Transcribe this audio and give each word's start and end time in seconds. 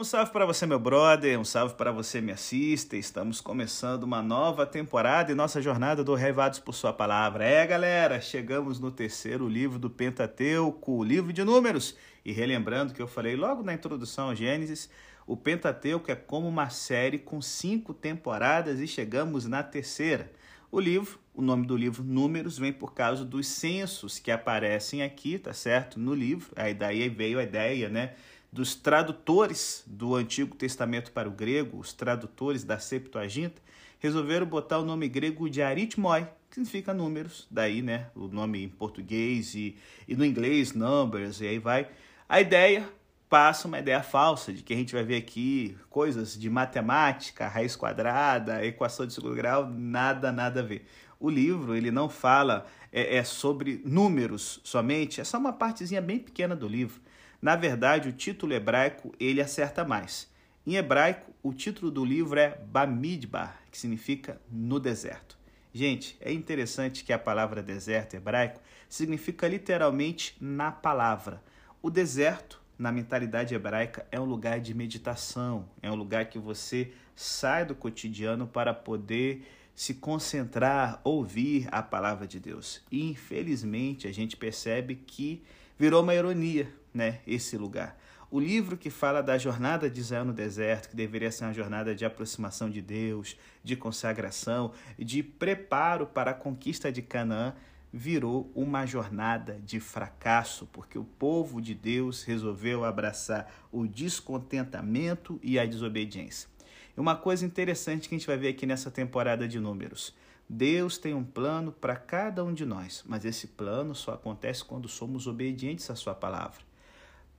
Um 0.00 0.04
salve 0.04 0.32
para 0.32 0.46
você, 0.46 0.64
meu 0.64 0.78
brother, 0.78 1.38
um 1.38 1.44
salve 1.44 1.74
para 1.74 1.92
você, 1.92 2.22
me 2.22 2.32
assista. 2.32 2.96
Estamos 2.96 3.38
começando 3.38 4.04
uma 4.04 4.22
nova 4.22 4.64
temporada 4.64 5.30
e 5.30 5.34
nossa 5.34 5.60
jornada 5.60 6.02
do 6.02 6.14
Revados 6.14 6.58
por 6.58 6.72
Sua 6.72 6.90
Palavra. 6.90 7.44
É, 7.44 7.66
galera, 7.66 8.18
chegamos 8.18 8.80
no 8.80 8.90
terceiro 8.90 9.46
livro 9.46 9.78
do 9.78 9.90
Pentateuco, 9.90 10.92
o 10.92 11.04
livro 11.04 11.34
de 11.34 11.44
Números. 11.44 11.94
E 12.24 12.32
relembrando 12.32 12.94
que 12.94 13.02
eu 13.02 13.06
falei 13.06 13.36
logo 13.36 13.62
na 13.62 13.74
introdução 13.74 14.30
ao 14.30 14.34
Gênesis, 14.34 14.88
o 15.26 15.36
Pentateuco 15.36 16.10
é 16.10 16.14
como 16.14 16.48
uma 16.48 16.70
série 16.70 17.18
com 17.18 17.42
cinco 17.42 17.92
temporadas 17.92 18.80
e 18.80 18.86
chegamos 18.86 19.44
na 19.44 19.62
terceira. 19.62 20.32
O 20.72 20.80
livro, 20.80 21.18
o 21.34 21.42
nome 21.42 21.66
do 21.66 21.76
livro 21.76 22.02
Números, 22.02 22.56
vem 22.56 22.72
por 22.72 22.94
causa 22.94 23.22
dos 23.22 23.46
censos 23.46 24.18
que 24.18 24.30
aparecem 24.30 25.02
aqui, 25.02 25.38
tá 25.38 25.52
certo? 25.52 26.00
No 26.00 26.14
livro. 26.14 26.52
Aí 26.56 26.72
daí 26.72 27.06
veio 27.10 27.38
a 27.38 27.42
ideia, 27.42 27.90
né? 27.90 28.14
Dos 28.52 28.74
tradutores 28.74 29.84
do 29.86 30.14
Antigo 30.14 30.56
Testamento 30.56 31.12
para 31.12 31.28
o 31.28 31.32
grego, 31.32 31.78
os 31.78 31.92
tradutores 31.92 32.64
da 32.64 32.78
Septuaginta, 32.78 33.62
resolveram 33.98 34.46
botar 34.46 34.78
o 34.78 34.84
nome 34.84 35.08
grego 35.08 35.48
de 35.48 35.62
aritmoi, 35.62 36.26
que 36.48 36.56
significa 36.56 36.92
números, 36.92 37.46
daí, 37.50 37.80
né, 37.80 38.08
o 38.14 38.26
nome 38.26 38.64
em 38.64 38.68
português 38.68 39.54
e, 39.54 39.76
e 40.08 40.16
no 40.16 40.24
inglês, 40.24 40.72
numbers, 40.72 41.40
e 41.40 41.46
aí 41.46 41.58
vai. 41.58 41.88
A 42.28 42.40
ideia 42.40 42.88
passa 43.28 43.68
uma 43.68 43.78
ideia 43.78 44.02
falsa 44.02 44.52
de 44.52 44.60
que 44.60 44.74
a 44.74 44.76
gente 44.76 44.92
vai 44.92 45.04
ver 45.04 45.16
aqui 45.16 45.76
coisas 45.88 46.36
de 46.36 46.50
matemática, 46.50 47.46
raiz 47.46 47.76
quadrada, 47.76 48.64
equação 48.66 49.06
de 49.06 49.14
segundo 49.14 49.36
grau, 49.36 49.70
nada, 49.70 50.32
nada 50.32 50.58
a 50.58 50.62
ver. 50.64 50.84
O 51.20 51.30
livro, 51.30 51.76
ele 51.76 51.92
não 51.92 52.08
fala 52.08 52.66
é, 52.90 53.18
é 53.18 53.22
sobre 53.22 53.80
números 53.84 54.60
somente, 54.64 55.20
é 55.20 55.24
só 55.24 55.38
uma 55.38 55.52
partezinha 55.52 56.00
bem 56.00 56.18
pequena 56.18 56.56
do 56.56 56.66
livro. 56.66 57.00
Na 57.40 57.56
verdade, 57.56 58.08
o 58.08 58.12
título 58.12 58.52
hebraico 58.52 59.14
ele 59.18 59.40
acerta 59.40 59.84
mais. 59.84 60.30
Em 60.66 60.76
hebraico, 60.76 61.32
o 61.42 61.54
título 61.54 61.90
do 61.90 62.04
livro 62.04 62.38
é 62.38 62.58
Bamidbar, 62.70 63.60
que 63.70 63.78
significa 63.78 64.40
no 64.50 64.78
deserto. 64.78 65.38
Gente, 65.72 66.18
é 66.20 66.32
interessante 66.32 67.02
que 67.04 67.12
a 67.12 67.18
palavra 67.18 67.62
deserto 67.62 68.14
hebraico 68.14 68.60
significa 68.88 69.48
literalmente 69.48 70.36
na 70.40 70.70
palavra. 70.70 71.42
O 71.80 71.88
deserto, 71.88 72.60
na 72.78 72.92
mentalidade 72.92 73.54
hebraica, 73.54 74.06
é 74.10 74.20
um 74.20 74.24
lugar 74.24 74.60
de 74.60 74.74
meditação, 74.74 75.68
é 75.80 75.90
um 75.90 75.94
lugar 75.94 76.26
que 76.26 76.38
você 76.38 76.92
sai 77.16 77.64
do 77.64 77.74
cotidiano 77.74 78.46
para 78.46 78.74
poder 78.74 79.46
se 79.74 79.94
concentrar, 79.94 81.00
ouvir 81.02 81.68
a 81.72 81.82
palavra 81.82 82.26
de 82.26 82.38
Deus. 82.38 82.82
E 82.90 83.08
infelizmente 83.08 84.06
a 84.06 84.12
gente 84.12 84.36
percebe 84.36 84.94
que 84.94 85.42
virou 85.78 86.02
uma 86.02 86.14
ironia, 86.14 86.70
né, 86.92 87.20
esse 87.26 87.56
lugar. 87.56 87.96
O 88.30 88.38
livro 88.38 88.76
que 88.76 88.90
fala 88.90 89.22
da 89.22 89.36
jornada 89.36 89.90
de 89.90 90.00
Israel 90.00 90.24
no 90.24 90.32
deserto, 90.32 90.90
que 90.90 90.96
deveria 90.96 91.32
ser 91.32 91.44
uma 91.44 91.52
jornada 91.52 91.94
de 91.96 92.04
aproximação 92.04 92.70
de 92.70 92.80
Deus, 92.80 93.36
de 93.64 93.74
consagração, 93.74 94.72
de 94.96 95.20
preparo 95.20 96.06
para 96.06 96.30
a 96.30 96.34
conquista 96.34 96.92
de 96.92 97.02
Canaã, 97.02 97.54
virou 97.92 98.48
uma 98.54 98.86
jornada 98.86 99.60
de 99.64 99.80
fracasso, 99.80 100.68
porque 100.72 100.96
o 100.96 101.04
povo 101.04 101.60
de 101.60 101.74
Deus 101.74 102.22
resolveu 102.22 102.84
abraçar 102.84 103.52
o 103.72 103.84
descontentamento 103.84 105.40
e 105.42 105.58
a 105.58 105.66
desobediência. 105.66 106.48
E 106.96 107.00
uma 107.00 107.16
coisa 107.16 107.44
interessante 107.44 108.08
que 108.08 108.14
a 108.14 108.18
gente 108.18 108.28
vai 108.28 108.36
ver 108.36 108.48
aqui 108.48 108.64
nessa 108.64 108.92
temporada 108.92 109.48
de 109.48 109.58
Números. 109.58 110.14
Deus 110.48 110.98
tem 110.98 111.14
um 111.14 111.24
plano 111.24 111.72
para 111.72 111.96
cada 111.96 112.44
um 112.44 112.52
de 112.52 112.64
nós, 112.64 113.04
mas 113.06 113.24
esse 113.24 113.48
plano 113.48 113.94
só 113.94 114.14
acontece 114.14 114.64
quando 114.64 114.88
somos 114.88 115.26
obedientes 115.26 115.90
à 115.90 115.96
Sua 115.96 116.14
palavra. 116.14 116.69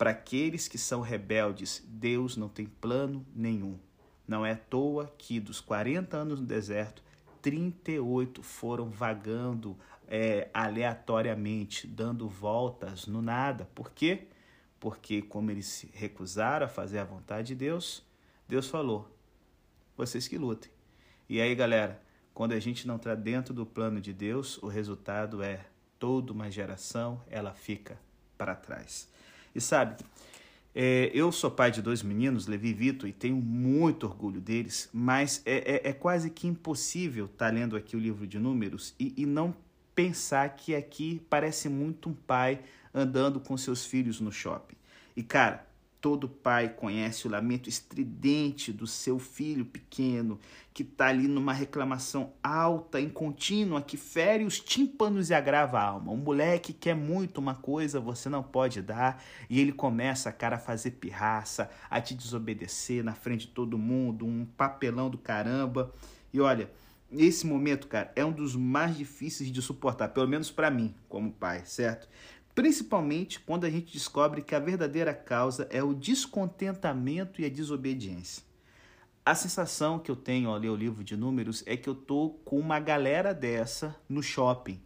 Para 0.02 0.10
aqueles 0.10 0.68
que 0.68 0.80
são 0.80 1.02
rebeldes, 1.02 1.86
Deus 1.88 2.36
não 2.36 2.50
tem 2.50 2.66
plano 2.66 3.24
nenhum. 3.36 3.78
Não 4.28 4.44
é 4.44 4.54
à 4.54 4.58
toa 4.58 5.14
que 5.16 5.40
dos 5.40 5.62
40 5.62 6.18
anos 6.18 6.40
no 6.40 6.46
deserto, 6.48 7.04
38 7.40 8.42
foram 8.42 8.90
vagando 8.90 9.78
é, 10.08 10.50
aleatoriamente, 10.56 11.86
dando 11.86 12.28
voltas 12.28 13.06
no 13.06 13.22
nada. 13.22 13.70
Por 13.76 13.92
quê? 13.92 14.24
Porque, 14.80 15.22
como 15.22 15.52
eles 15.52 15.68
se 15.68 15.92
recusaram 15.94 16.66
a 16.66 16.68
fazer 16.68 16.98
a 16.98 17.06
vontade 17.06 17.50
de 17.50 17.56
Deus, 17.56 18.04
Deus 18.48 18.68
falou: 18.68 19.08
vocês 19.96 20.28
que 20.28 20.36
lutem. 20.36 20.72
E 21.30 21.40
aí, 21.40 21.54
galera, 21.54 22.02
quando 22.34 22.54
a 22.54 22.60
gente 22.60 22.88
não 22.88 22.96
está 22.96 23.14
dentro 23.14 23.54
do 23.54 23.68
plano 23.68 24.02
de 24.02 24.14
Deus, 24.14 24.58
o 24.64 24.68
resultado 24.68 25.44
é 25.44 25.64
toda 26.00 26.34
uma 26.34 26.50
geração 26.50 27.22
ela 27.30 27.54
fica 27.54 28.00
para 28.36 28.56
trás. 28.56 29.11
E 29.54 29.62
sabe, 29.62 30.04
é, 30.74 31.12
eu 31.14 31.32
sou 31.32 31.52
pai 31.52 31.70
de 31.70 31.82
dois 31.82 32.02
meninos, 32.02 32.48
Levi 32.48 32.70
e 32.70 32.74
Vitor, 32.74 33.10
e 33.10 33.12
tenho 33.12 33.36
muito 33.36 34.06
orgulho 34.06 34.40
deles, 34.40 34.90
mas 34.94 35.42
é, 35.46 35.82
é, 35.86 35.90
é 35.90 35.94
quase 35.94 36.30
que 36.30 36.48
impossível 36.48 37.26
estar 37.26 37.48
tá 37.48 37.52
lendo 37.52 37.76
aqui 37.76 37.96
o 37.96 38.00
livro 38.00 38.26
de 38.26 38.40
números 38.40 38.96
e, 39.00 39.14
e 39.18 39.26
não 39.26 39.54
pensar 39.94 40.48
que 40.56 40.74
aqui 40.74 41.22
parece 41.30 41.68
muito 41.68 42.10
um 42.10 42.14
pai 42.14 42.62
andando 42.94 43.40
com 43.40 43.58
seus 43.58 43.86
filhos 43.86 44.22
no 44.22 44.32
shopping. 44.32 44.76
E 45.16 45.24
cara, 45.24 45.68
Todo 46.02 46.28
pai 46.28 46.70
conhece 46.70 47.28
o 47.28 47.30
lamento 47.30 47.70
estridente 47.70 48.74
do 48.74 48.88
seu 48.88 49.20
filho 49.20 49.64
pequeno, 49.64 50.40
que 50.74 50.82
está 50.82 51.06
ali 51.06 51.28
numa 51.28 51.54
reclamação 51.54 52.34
alta 52.42 53.00
e 53.00 53.08
contínua 53.08 53.84
que 53.84 53.98
fere 53.98 54.44
os 54.44 54.60
tímpanos 54.60 55.30
e 55.30 55.36
agrava 55.36 55.78
a 55.78 55.84
alma. 55.84 56.12
Um 56.12 56.18
moleque 56.18 56.74
quer 56.74 56.96
muito 56.96 57.38
uma 57.38 57.54
coisa, 57.54 58.00
você 58.00 58.30
não 58.30 58.42
pode 58.42 58.82
dar, 58.82 59.24
e 59.48 59.60
ele 59.60 59.72
começa, 59.72 60.32
cara, 60.32 60.56
a 60.56 60.60
fazer 60.60 60.92
pirraça, 60.92 61.70
a 61.88 62.02
te 62.02 62.16
desobedecer 62.16 63.04
na 63.04 63.14
frente 63.14 63.46
de 63.46 63.54
todo 63.54 63.78
mundo, 63.78 64.26
um 64.26 64.44
papelão 64.44 65.08
do 65.08 65.20
caramba. 65.20 65.94
E 66.34 66.42
olha, 66.42 66.72
esse 67.12 67.46
momento, 67.46 67.88
cara, 67.88 68.12
é 68.16 68.26
um 68.26 68.32
dos 68.32 68.56
mais 68.56 68.98
difíceis 68.98 69.52
de 69.52 69.62
suportar, 69.62 70.08
pelo 70.08 70.28
menos 70.28 70.50
para 70.50 70.72
mim, 70.72 70.96
como 71.08 71.32
pai, 71.32 71.62
certo? 71.66 72.08
Principalmente 72.54 73.40
quando 73.40 73.66
a 73.66 73.70
gente 73.70 73.94
descobre 73.94 74.42
que 74.42 74.56
a 74.56 74.60
verdadeira 74.60 75.14
causa 75.14 75.68
é 75.70 75.84
o 75.84 75.94
descontentamento 75.94 77.42
e 77.42 77.46
a 77.46 77.50
desobediência. 77.50 78.44
A 79.24 79.36
sensação 79.36 80.00
que 80.00 80.10
eu 80.10 80.16
tenho 80.16 80.50
ao 80.50 80.58
ler 80.58 80.70
o 80.70 80.76
livro 80.76 81.04
de 81.04 81.16
números 81.16 81.64
é 81.68 81.78
que 81.78 81.88
eu 81.88 81.94
tô 81.94 82.32
com 82.44 82.60
uma 82.60 82.80
galera 82.80 83.34
dessa 83.34 83.96
no 84.10 84.24
shopping, 84.24 84.82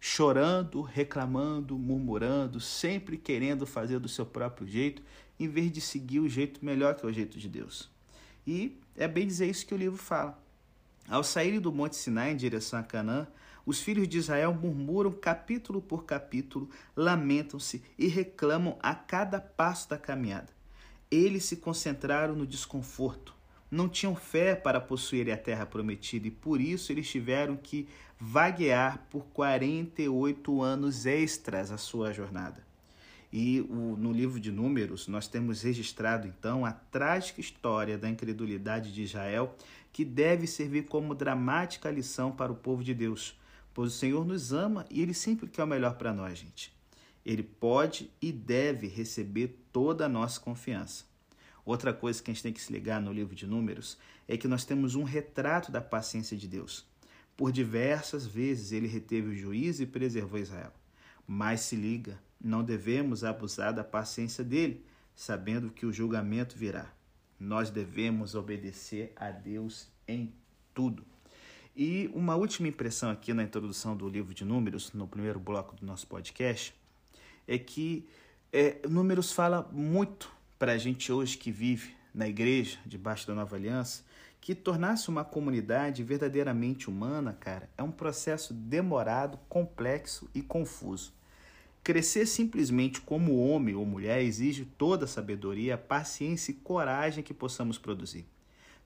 chorando, 0.00 0.82
reclamando, 0.82 1.78
murmurando, 1.78 2.60
sempre 2.60 3.16
querendo 3.16 3.64
fazer 3.64 4.00
do 4.00 4.08
seu 4.08 4.26
próprio 4.26 4.66
jeito, 4.66 5.02
em 5.38 5.48
vez 5.48 5.70
de 5.70 5.80
seguir 5.80 6.18
o 6.18 6.28
jeito 6.28 6.64
melhor 6.64 6.96
que 6.96 7.06
é 7.06 7.08
o 7.08 7.12
jeito 7.12 7.38
de 7.38 7.48
Deus. 7.48 7.88
E 8.44 8.76
é 8.96 9.06
bem 9.06 9.26
dizer 9.26 9.48
isso 9.48 9.66
que 9.66 9.74
o 9.74 9.78
livro 9.78 9.98
fala. 9.98 10.36
Ao 11.08 11.22
saírem 11.22 11.60
do 11.60 11.72
Monte 11.72 11.94
Sinai 11.94 12.32
em 12.32 12.36
direção 12.36 12.80
a 12.80 12.82
Canaã, 12.82 13.28
os 13.66 13.80
filhos 13.80 14.06
de 14.06 14.18
Israel 14.18 14.54
murmuram 14.54 15.10
capítulo 15.10 15.82
por 15.82 16.04
capítulo, 16.04 16.70
lamentam-se 16.94 17.82
e 17.98 18.06
reclamam 18.06 18.78
a 18.80 18.94
cada 18.94 19.40
passo 19.40 19.90
da 19.90 19.98
caminhada. 19.98 20.54
Eles 21.10 21.44
se 21.44 21.56
concentraram 21.56 22.36
no 22.36 22.46
desconforto. 22.46 23.34
Não 23.68 23.88
tinham 23.88 24.14
fé 24.14 24.54
para 24.54 24.80
possuírem 24.80 25.34
a 25.34 25.36
terra 25.36 25.66
prometida 25.66 26.28
e 26.28 26.30
por 26.30 26.60
isso 26.60 26.92
eles 26.92 27.10
tiveram 27.10 27.56
que 27.56 27.88
vaguear 28.20 29.04
por 29.10 29.24
48 29.26 30.62
anos 30.62 31.04
extras 31.04 31.72
a 31.72 31.76
sua 31.76 32.12
jornada. 32.12 32.64
E 33.32 33.60
o, 33.62 33.96
no 33.98 34.12
livro 34.12 34.38
de 34.38 34.52
Números, 34.52 35.08
nós 35.08 35.26
temos 35.26 35.62
registrado 35.62 36.28
então 36.28 36.64
a 36.64 36.70
trágica 36.70 37.40
história 37.40 37.98
da 37.98 38.08
incredulidade 38.08 38.92
de 38.92 39.02
Israel, 39.02 39.56
que 39.92 40.04
deve 40.04 40.46
servir 40.46 40.84
como 40.84 41.16
dramática 41.16 41.90
lição 41.90 42.30
para 42.30 42.52
o 42.52 42.56
povo 42.56 42.84
de 42.84 42.94
Deus 42.94 43.36
pois 43.76 43.92
o 43.92 43.98
Senhor 43.98 44.24
nos 44.24 44.54
ama 44.54 44.86
e 44.88 45.02
Ele 45.02 45.12
sempre 45.12 45.46
quer 45.46 45.62
o 45.62 45.66
melhor 45.66 45.98
para 45.98 46.10
nós, 46.10 46.38
gente. 46.38 46.74
Ele 47.26 47.42
pode 47.42 48.10
e 48.22 48.32
deve 48.32 48.86
receber 48.86 49.54
toda 49.70 50.06
a 50.06 50.08
nossa 50.08 50.40
confiança. 50.40 51.04
Outra 51.62 51.92
coisa 51.92 52.22
que 52.22 52.30
a 52.30 52.32
gente 52.32 52.42
tem 52.42 52.54
que 52.54 52.60
se 52.62 52.72
ligar 52.72 53.02
no 53.02 53.12
livro 53.12 53.34
de 53.34 53.46
Números 53.46 53.98
é 54.26 54.34
que 54.38 54.48
nós 54.48 54.64
temos 54.64 54.94
um 54.94 55.02
retrato 55.02 55.70
da 55.70 55.82
paciência 55.82 56.34
de 56.38 56.48
Deus. 56.48 56.86
Por 57.36 57.52
diversas 57.52 58.26
vezes 58.26 58.72
ele 58.72 58.86
reteve 58.86 59.28
o 59.28 59.36
juízo 59.36 59.82
e 59.82 59.86
preservou 59.86 60.40
Israel. 60.40 60.72
Mas 61.26 61.60
se 61.60 61.76
liga, 61.76 62.18
não 62.40 62.64
devemos 62.64 63.24
abusar 63.24 63.74
da 63.74 63.84
paciência 63.84 64.42
dele, 64.42 64.86
sabendo 65.14 65.68
que 65.68 65.84
o 65.84 65.92
julgamento 65.92 66.56
virá. 66.56 66.90
Nós 67.38 67.68
devemos 67.68 68.34
obedecer 68.34 69.12
a 69.16 69.30
Deus 69.30 69.86
em 70.08 70.32
tudo. 70.72 71.04
E 71.78 72.10
uma 72.14 72.34
última 72.36 72.68
impressão 72.68 73.10
aqui 73.10 73.34
na 73.34 73.42
introdução 73.42 73.94
do 73.94 74.08
livro 74.08 74.32
de 74.32 74.46
Números, 74.46 74.94
no 74.94 75.06
primeiro 75.06 75.38
bloco 75.38 75.76
do 75.76 75.84
nosso 75.84 76.06
podcast, 76.06 76.74
é 77.46 77.58
que 77.58 78.08
é, 78.50 78.78
Números 78.88 79.30
fala 79.30 79.68
muito 79.70 80.32
para 80.58 80.72
a 80.72 80.78
gente 80.78 81.12
hoje 81.12 81.36
que 81.36 81.52
vive 81.52 81.94
na 82.14 82.26
igreja, 82.26 82.78
debaixo 82.86 83.26
da 83.26 83.34
nova 83.34 83.56
aliança, 83.56 84.02
que 84.40 84.54
tornar-se 84.54 85.10
uma 85.10 85.22
comunidade 85.22 86.02
verdadeiramente 86.02 86.88
humana, 86.88 87.36
cara, 87.38 87.68
é 87.76 87.82
um 87.82 87.90
processo 87.90 88.54
demorado, 88.54 89.38
complexo 89.46 90.30
e 90.34 90.40
confuso. 90.40 91.12
Crescer 91.84 92.24
simplesmente 92.24 93.02
como 93.02 93.36
homem 93.36 93.74
ou 93.74 93.84
mulher 93.84 94.22
exige 94.22 94.64
toda 94.64 95.04
a 95.04 95.08
sabedoria, 95.08 95.76
paciência 95.76 96.52
e 96.52 96.54
coragem 96.54 97.22
que 97.22 97.34
possamos 97.34 97.76
produzir. 97.76 98.24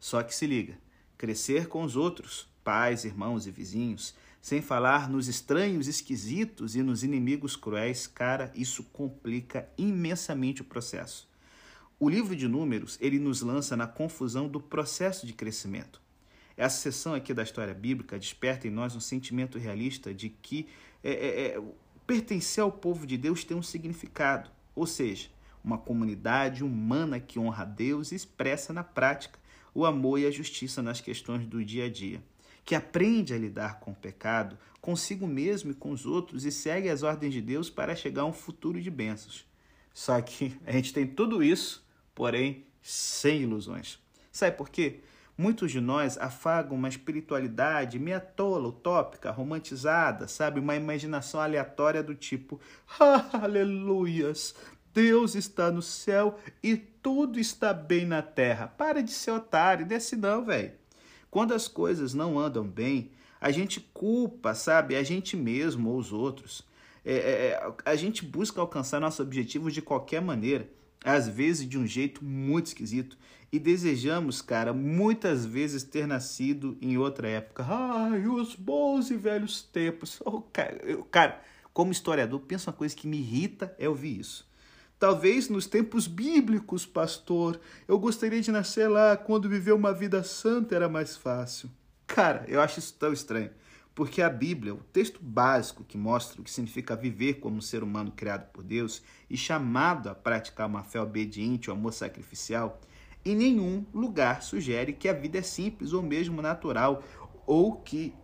Só 0.00 0.25
que 0.25 0.34
se 0.34 0.44
liga, 0.44 0.76
crescer 1.16 1.69
com 1.69 1.84
os 1.84 1.94
outros, 1.94 2.50
pais, 2.64 3.04
irmãos 3.04 3.46
e 3.46 3.50
vizinhos, 3.50 4.14
sem 4.40 4.62
falar 4.62 5.08
nos 5.08 5.28
estranhos 5.28 5.86
esquisitos 5.86 6.74
e 6.74 6.82
nos 6.82 7.02
inimigos 7.02 7.56
cruéis, 7.56 8.06
cara, 8.06 8.50
isso 8.54 8.82
complica 8.84 9.68
imensamente 9.76 10.62
o 10.62 10.64
processo. 10.64 11.28
O 11.98 12.08
livro 12.08 12.34
de 12.34 12.48
Números, 12.48 12.96
ele 13.00 13.18
nos 13.18 13.42
lança 13.42 13.76
na 13.76 13.86
confusão 13.86 14.48
do 14.48 14.58
processo 14.58 15.26
de 15.26 15.34
crescimento. 15.34 16.00
Essa 16.56 16.78
sessão 16.78 17.14
aqui 17.14 17.34
da 17.34 17.42
história 17.42 17.74
bíblica 17.74 18.18
desperta 18.18 18.66
em 18.66 18.70
nós 18.70 18.96
um 18.96 19.00
sentimento 19.00 19.58
realista 19.58 20.12
de 20.14 20.30
que 20.30 20.66
é, 21.04 21.10
é, 21.10 21.46
é, 21.56 21.62
pertencer 22.06 22.62
ao 22.62 22.72
povo 22.72 23.06
de 23.06 23.18
Deus 23.18 23.44
tem 23.44 23.56
um 23.56 23.62
significado, 23.62 24.50
ou 24.74 24.86
seja, 24.86 25.28
uma 25.62 25.76
comunidade 25.76 26.64
humana 26.64 27.20
que 27.20 27.38
honra 27.38 27.62
a 27.62 27.66
Deus 27.66 28.12
e 28.12 28.14
expressa 28.14 28.72
na 28.72 28.82
prática 28.82 29.38
o 29.74 29.84
amor 29.84 30.18
e 30.18 30.26
a 30.26 30.30
justiça 30.30 30.82
nas 30.82 31.00
questões 31.00 31.46
do 31.46 31.62
dia 31.62 31.84
a 31.84 31.90
dia 31.90 32.22
que 32.70 32.75
aprende 32.76 33.34
a 33.34 33.37
lidar 33.37 33.81
com 33.81 33.90
o 33.90 33.96
pecado, 33.96 34.56
consigo 34.81 35.26
mesmo 35.26 35.72
e 35.72 35.75
com 35.75 35.90
os 35.90 36.06
outros 36.06 36.44
e 36.44 36.52
segue 36.52 36.88
as 36.88 37.02
ordens 37.02 37.34
de 37.34 37.43
Deus 37.43 37.69
para 37.69 37.96
chegar 37.96 38.22
a 38.22 38.26
um 38.26 38.32
futuro 38.32 38.81
de 38.81 38.88
bênçãos. 38.88 39.44
Só 39.93 40.22
que 40.22 40.56
a 40.64 40.70
gente 40.70 40.93
tem 40.93 41.05
tudo 41.05 41.43
isso, 41.43 41.84
porém 42.14 42.64
sem 42.81 43.43
ilusões. 43.43 43.99
Sabe 44.31 44.56
por 44.56 44.69
quê? 44.69 45.00
Muitos 45.37 45.72
de 45.72 45.81
nós 45.81 46.17
afagam 46.17 46.76
uma 46.76 46.88
espiritualidade 46.88 47.99
meia 47.99 48.20
tola, 48.20 48.69
utópica, 48.69 49.32
romantizada, 49.32 50.28
sabe? 50.28 50.61
Uma 50.61 50.76
imaginação 50.76 51.40
aleatória 51.40 52.05
do 52.05 52.14
tipo: 52.14 52.61
Aleluias! 53.32 54.55
Deus 54.94 55.34
está 55.34 55.73
no 55.73 55.82
céu 55.82 56.38
e 56.62 56.76
tudo 56.76 57.40
está 57.40 57.75
bem 57.75 58.06
na 58.06 58.23
terra. 58.23 58.69
Para 58.69 59.02
de 59.02 59.11
ser 59.11 59.32
otário, 59.32 59.84
desce 59.84 60.14
não, 60.14 60.44
velho. 60.44 60.78
Quando 61.30 61.54
as 61.54 61.68
coisas 61.68 62.12
não 62.12 62.38
andam 62.38 62.66
bem, 62.66 63.10
a 63.40 63.50
gente 63.50 63.80
culpa, 63.94 64.54
sabe, 64.54 64.96
a 64.96 65.02
gente 65.02 65.36
mesmo 65.36 65.90
ou 65.90 65.98
os 65.98 66.12
outros. 66.12 66.62
É, 67.04 67.14
é, 67.14 67.16
é, 67.16 67.74
a 67.84 67.96
gente 67.96 68.24
busca 68.24 68.60
alcançar 68.60 69.00
nossos 69.00 69.20
objetivos 69.20 69.72
de 69.72 69.80
qualquer 69.80 70.20
maneira, 70.20 70.68
às 71.04 71.28
vezes 71.28 71.68
de 71.68 71.78
um 71.78 71.86
jeito 71.86 72.24
muito 72.24 72.66
esquisito, 72.66 73.16
e 73.52 73.58
desejamos, 73.58 74.42
cara, 74.42 74.72
muitas 74.72 75.44
vezes 75.44 75.82
ter 75.82 76.06
nascido 76.06 76.76
em 76.80 76.96
outra 76.96 77.28
época. 77.28 77.64
Ai, 77.68 78.26
os 78.26 78.54
bons 78.54 79.10
e 79.10 79.16
velhos 79.16 79.62
tempos. 79.62 80.20
Oh, 80.24 80.42
cara, 80.42 80.76
eu, 80.84 81.02
cara, 81.04 81.40
como 81.72 81.90
historiador, 81.90 82.40
pensa 82.40 82.70
uma 82.70 82.76
coisa 82.76 82.94
que 82.94 83.08
me 83.08 83.18
irrita 83.18 83.74
é 83.78 83.88
ouvir 83.88 84.20
isso. 84.20 84.48
Talvez 85.00 85.49
nos 85.49 85.67
tempos 85.67 86.06
bíblicos, 86.06 86.85
pastor, 86.85 87.58
eu 87.88 87.99
gostaria 87.99 88.43
de 88.43 88.52
nascer 88.52 88.87
lá 88.87 89.17
quando 89.17 89.49
viver 89.49 89.73
uma 89.73 89.94
vida 89.94 90.23
santa 90.23 90.75
era 90.75 90.91
mais 90.91 91.17
fácil. 91.17 91.70
Cara, 92.06 92.44
eu 92.47 92.61
acho 92.61 92.81
isso 92.81 92.93
tão 92.99 93.11
estranho, 93.11 93.50
porque 93.94 94.20
a 94.20 94.29
Bíblia, 94.29 94.75
o 94.75 94.85
texto 94.93 95.19
básico 95.23 95.85
que 95.85 95.97
mostra 95.97 96.38
o 96.38 96.44
que 96.44 96.50
significa 96.50 96.94
viver 96.94 97.41
como 97.41 97.56
um 97.56 97.62
ser 97.62 97.82
humano 97.82 98.12
criado 98.14 98.50
por 98.52 98.62
Deus 98.62 99.02
e 99.31 99.38
chamado 99.38 100.11
a 100.11 100.14
praticar 100.14 100.67
uma 100.67 100.82
fé 100.82 101.00
obediente 101.00 101.70
ou 101.70 101.76
amor 101.76 101.94
sacrificial, 101.94 102.79
em 103.25 103.35
nenhum 103.35 103.87
lugar 103.94 104.43
sugere 104.43 104.93
que 104.93 105.08
a 105.08 105.14
vida 105.14 105.38
é 105.38 105.43
simples 105.43 105.94
ou 105.94 106.02
mesmo 106.02 106.43
natural, 106.43 107.02
ou 107.47 107.76
que 107.76 108.14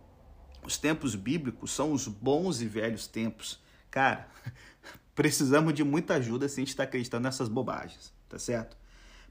os 0.63 0.77
tempos 0.77 1.15
bíblicos 1.15 1.71
são 1.71 1.91
os 1.91 2.07
bons 2.07 2.61
e 2.61 2.67
velhos 2.67 3.07
tempos. 3.07 3.59
Cara, 3.89 4.29
Precisamos 5.17 5.73
de 5.73 5.83
muita 5.83 6.13
ajuda 6.13 6.47
se 6.47 6.59
a 6.59 6.61
gente 6.61 6.69
está 6.69 6.83
acreditando 6.83 7.23
nessas 7.23 7.49
bobagens, 7.49 8.13
tá 8.29 8.37
certo? 8.37 8.77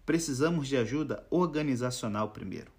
Precisamos 0.05 0.67
de 0.67 0.77
ajuda 0.77 1.25
organizacional 1.31 2.31
primeiro. 2.31 2.73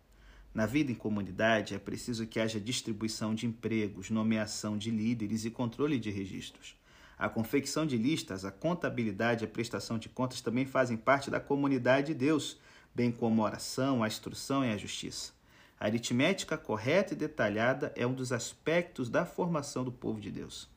Na 0.53 0.65
vida 0.65 0.91
em 0.91 0.95
comunidade 0.95 1.73
é 1.73 1.79
preciso 1.79 2.27
que 2.27 2.37
haja 2.37 2.59
distribuição 2.59 3.33
de 3.33 3.45
empregos, 3.45 4.09
nomeação 4.09 4.77
de 4.77 4.91
líderes 4.91 5.45
e 5.45 5.49
controle 5.49 5.97
de 5.97 6.11
registros. 6.11 6.75
A 7.17 7.29
confecção 7.29 7.85
de 7.85 7.97
listas, 7.97 8.43
a 8.43 8.51
contabilidade 8.51 9.45
e 9.45 9.47
a 9.47 9.49
prestação 9.49 9.97
de 9.97 10.09
contas 10.09 10.41
também 10.41 10.65
fazem 10.65 10.97
parte 10.97 11.31
da 11.31 11.39
comunidade 11.39 12.07
de 12.07 12.13
Deus, 12.13 12.59
bem 12.93 13.09
como 13.09 13.41
a 13.41 13.45
oração, 13.45 14.03
a 14.03 14.07
instrução 14.07 14.65
e 14.65 14.73
a 14.73 14.77
justiça. 14.77 15.31
A 15.79 15.85
aritmética 15.85 16.57
correta 16.57 17.13
e 17.13 17.17
detalhada 17.17 17.93
é 17.95 18.05
um 18.05 18.13
dos 18.13 18.33
aspectos 18.33 19.09
da 19.09 19.25
formação 19.25 19.85
do 19.85 19.93
povo 19.93 20.19
de 20.19 20.29
Deus. 20.29 20.67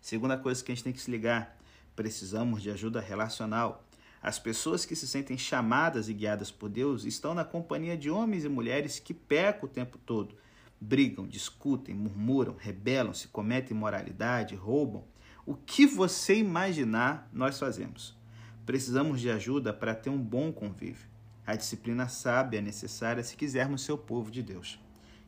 Segunda 0.00 0.38
coisa 0.38 0.62
que 0.62 0.70
a 0.70 0.74
gente 0.74 0.84
tem 0.84 0.92
que 0.92 1.00
se 1.00 1.10
ligar 1.10 1.58
Precisamos 1.94 2.62
de 2.62 2.70
ajuda 2.70 3.00
relacional. 3.00 3.84
As 4.22 4.38
pessoas 4.38 4.84
que 4.84 4.94
se 4.94 5.08
sentem 5.08 5.38
chamadas 5.38 6.08
e 6.08 6.14
guiadas 6.14 6.50
por 6.50 6.68
Deus 6.68 7.04
estão 7.04 7.34
na 7.34 7.44
companhia 7.44 7.96
de 7.96 8.10
homens 8.10 8.44
e 8.44 8.48
mulheres 8.48 8.98
que 8.98 9.14
pecam 9.14 9.68
o 9.68 9.72
tempo 9.72 9.98
todo. 9.98 10.36
Brigam, 10.80 11.26
discutem, 11.26 11.94
murmuram, 11.94 12.56
rebelam-se, 12.58 13.28
cometem 13.28 13.76
imoralidade, 13.76 14.54
roubam. 14.54 15.04
O 15.46 15.54
que 15.54 15.86
você 15.86 16.36
imaginar, 16.36 17.28
nós 17.32 17.58
fazemos. 17.58 18.16
Precisamos 18.64 19.20
de 19.20 19.30
ajuda 19.30 19.72
para 19.72 19.94
ter 19.94 20.10
um 20.10 20.22
bom 20.22 20.52
convívio. 20.52 21.08
A 21.46 21.56
disciplina 21.56 22.08
sábia 22.08 22.58
é 22.58 22.62
necessária 22.62 23.24
se 23.24 23.36
quisermos 23.36 23.82
ser 23.82 23.92
o 23.92 23.98
povo 23.98 24.30
de 24.30 24.42
Deus. 24.42 24.78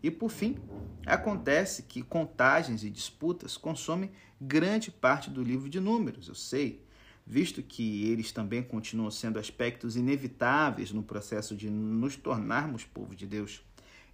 E 0.02 0.10
por 0.10 0.30
fim, 0.30 0.56
acontece 1.06 1.82
que 1.84 2.02
contagens 2.02 2.84
e 2.84 2.90
disputas 2.90 3.56
consomem 3.56 4.10
grande 4.42 4.90
parte 4.90 5.30
do 5.30 5.42
livro 5.42 5.68
de 5.68 5.78
Números, 5.78 6.28
eu 6.28 6.34
sei, 6.34 6.84
visto 7.24 7.62
que 7.62 8.10
eles 8.10 8.32
também 8.32 8.62
continuam 8.62 9.10
sendo 9.10 9.38
aspectos 9.38 9.96
inevitáveis 9.96 10.90
no 10.90 11.02
processo 11.02 11.54
de 11.54 11.70
nos 11.70 12.16
tornarmos 12.16 12.84
povo 12.84 13.14
de 13.14 13.26
Deus. 13.26 13.62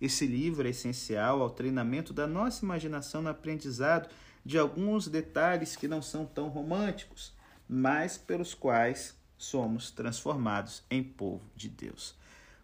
Esse 0.00 0.26
livro 0.26 0.66
é 0.66 0.70
essencial 0.70 1.42
ao 1.42 1.50
treinamento 1.50 2.12
da 2.12 2.26
nossa 2.26 2.64
imaginação 2.64 3.22
no 3.22 3.30
aprendizado 3.30 4.08
de 4.44 4.58
alguns 4.58 5.08
detalhes 5.08 5.74
que 5.74 5.88
não 5.88 6.02
são 6.02 6.26
tão 6.26 6.48
românticos, 6.48 7.32
mas 7.68 8.16
pelos 8.18 8.54
quais 8.54 9.16
somos 9.36 9.90
transformados 9.90 10.82
em 10.90 11.02
povo 11.02 11.42
de 11.56 11.68
Deus. 11.68 12.14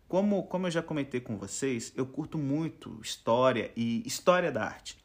Como, 0.07 0.45
como 0.45 0.67
eu 0.67 0.71
já 0.71 0.83
comentei 0.83 1.21
com 1.21 1.37
vocês, 1.37 1.93
eu 1.97 2.07
curto 2.07 2.37
muito 2.37 3.01
história 3.03 3.73
e 3.75 4.07
história 4.07 4.53
da 4.53 4.65
arte. 4.65 5.04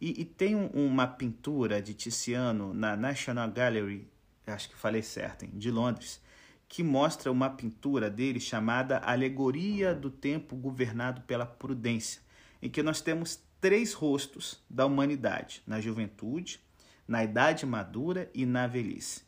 E, 0.00 0.22
e 0.22 0.24
tem 0.24 0.54
um, 0.54 0.68
uma 0.68 1.06
pintura 1.06 1.82
de 1.82 1.94
Tiziano 1.94 2.72
na 2.72 2.96
National 2.96 3.50
Gallery, 3.50 4.08
acho 4.46 4.68
que 4.68 4.76
falei 4.76 5.02
certo, 5.02 5.44
hein, 5.44 5.50
de 5.54 5.70
Londres, 5.70 6.20
que 6.68 6.82
mostra 6.82 7.32
uma 7.32 7.50
pintura 7.50 8.10
dele 8.10 8.38
chamada 8.38 8.98
Alegoria 8.98 9.94
do 9.94 10.10
Tempo 10.10 10.54
Governado 10.54 11.22
pela 11.22 11.46
Prudência, 11.46 12.20
em 12.60 12.68
que 12.68 12.82
nós 12.82 13.00
temos 13.00 13.40
três 13.60 13.92
rostos 13.92 14.62
da 14.68 14.86
humanidade, 14.86 15.62
na 15.66 15.80
juventude, 15.80 16.60
na 17.06 17.24
idade 17.24 17.64
madura 17.64 18.30
e 18.34 18.44
na 18.44 18.66
velhice. 18.66 19.22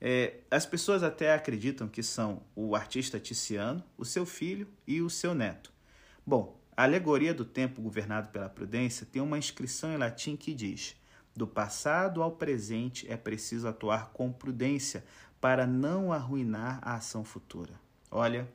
É, 0.00 0.38
as 0.50 0.64
pessoas 0.64 1.02
até 1.02 1.34
acreditam 1.34 1.88
que 1.88 2.02
são 2.02 2.42
o 2.54 2.74
artista 2.74 3.20
Tiziano, 3.20 3.82
o 3.96 4.04
seu 4.04 4.24
filho 4.24 4.68
e 4.86 5.02
o 5.02 5.10
seu 5.10 5.34
neto. 5.34 5.72
Bom, 6.24 6.57
a 6.78 6.84
alegoria 6.84 7.34
do 7.34 7.44
tempo 7.44 7.82
governado 7.82 8.28
pela 8.28 8.48
prudência 8.48 9.04
tem 9.04 9.20
uma 9.20 9.36
inscrição 9.36 9.92
em 9.92 9.96
latim 9.96 10.36
que 10.36 10.54
diz: 10.54 10.94
Do 11.34 11.44
passado 11.44 12.22
ao 12.22 12.30
presente 12.30 13.04
é 13.10 13.16
preciso 13.16 13.66
atuar 13.66 14.10
com 14.12 14.30
prudência 14.30 15.04
para 15.40 15.66
não 15.66 16.12
arruinar 16.12 16.78
a 16.82 16.94
ação 16.94 17.24
futura. 17.24 17.72
Olha, 18.08 18.48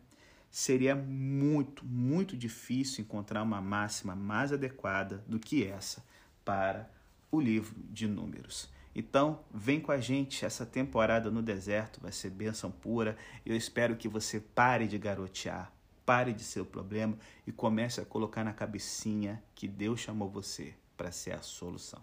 seria 0.49 0.95
muito, 0.95 1.85
muito 1.85 2.37
difícil 2.37 3.03
encontrar 3.03 3.43
uma 3.43 3.59
máxima 3.59 4.15
mais 4.15 4.53
adequada 4.53 5.21
do 5.27 5.37
que 5.37 5.65
essa 5.65 6.01
para 6.45 6.89
o 7.29 7.41
livro 7.41 7.75
de 7.89 8.07
Números. 8.07 8.71
Então, 8.95 9.43
vem 9.53 9.81
com 9.81 9.91
a 9.91 9.99
gente 9.99 10.45
essa 10.45 10.65
temporada 10.65 11.29
no 11.29 11.41
deserto, 11.41 11.99
vai 11.99 12.13
ser 12.13 12.29
bênção 12.29 12.71
pura. 12.71 13.17
Eu 13.45 13.53
espero 13.53 13.97
que 13.97 14.07
você 14.07 14.39
pare 14.39 14.87
de 14.87 14.97
garotear, 14.97 15.73
pare 16.05 16.33
de 16.33 16.43
ser 16.43 16.61
o 16.61 16.65
problema 16.65 17.17
e 17.45 17.51
comece 17.51 18.01
a 18.01 18.05
colocar 18.05 18.43
na 18.43 18.53
cabecinha 18.53 19.43
que 19.55 19.67
Deus 19.67 19.99
chamou 19.99 20.29
você 20.29 20.73
para 20.95 21.11
ser 21.11 21.33
a 21.33 21.41
solução. 21.41 22.01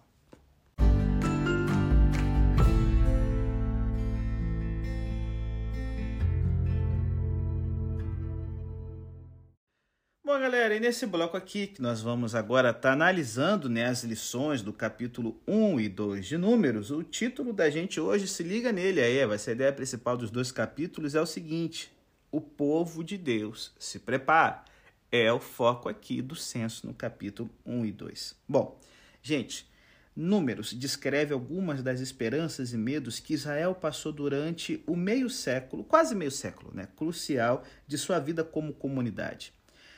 Bom, 10.31 10.39
galera, 10.39 10.77
e 10.77 10.79
nesse 10.79 11.07
bloco 11.07 11.37
aqui 11.37 11.67
que 11.67 11.83
nós 11.83 12.01
vamos 12.01 12.37
agora 12.37 12.69
estar 12.71 12.81
tá 12.83 12.93
analisando 12.93 13.69
né, 13.69 13.87
as 13.87 14.05
lições 14.05 14.63
do 14.63 14.73
capítulo 14.73 15.43
1 15.45 15.81
e 15.81 15.89
2 15.89 16.25
de 16.25 16.39
Números, 16.39 16.93
o 16.93 17.03
título 17.03 17.53
da 17.53 17.69
gente 17.69 17.99
hoje 17.99 18.29
se 18.29 18.45
liga 18.45 18.71
nele 18.71 19.01
aí, 19.01 19.27
vai 19.27 19.39
ser 19.39 19.51
a 19.51 19.55
ideia 19.55 19.73
principal 19.73 20.17
dos 20.17 20.31
dois 20.31 20.53
capítulos 20.53 21.17
é 21.17 21.21
o 21.21 21.27
seguinte: 21.27 21.93
o 22.31 22.41
povo 22.41 23.03
de 23.03 23.19
Deus 23.19 23.73
se 23.79 23.99
prepara. 23.99 24.65
É 25.11 25.33
o 25.33 25.41
foco 25.41 25.89
aqui 25.89 26.23
do 26.23 26.37
censo 26.37 26.87
no 26.87 26.95
capítulo 26.95 27.51
1 27.67 27.87
e 27.87 27.93
2. 27.93 28.37
Bom, 28.49 28.81
gente, 29.21 29.69
Números 30.15 30.73
descreve 30.73 31.33
algumas 31.33 31.83
das 31.83 32.01
esperanças 32.01 32.73
e 32.73 32.77
medos 32.77 33.21
que 33.21 33.35
Israel 33.35 33.75
passou 33.75 34.13
durante 34.13 34.83
o 34.87 34.95
meio 34.95 35.31
século, 35.31 35.83
quase 35.83 36.15
meio 36.15 36.31
século, 36.31 36.73
né, 36.75 36.89
crucial 36.97 37.65
de 37.87 37.97
sua 37.97 38.19
vida 38.19 38.45
como 38.45 38.73
comunidade. 38.73 39.53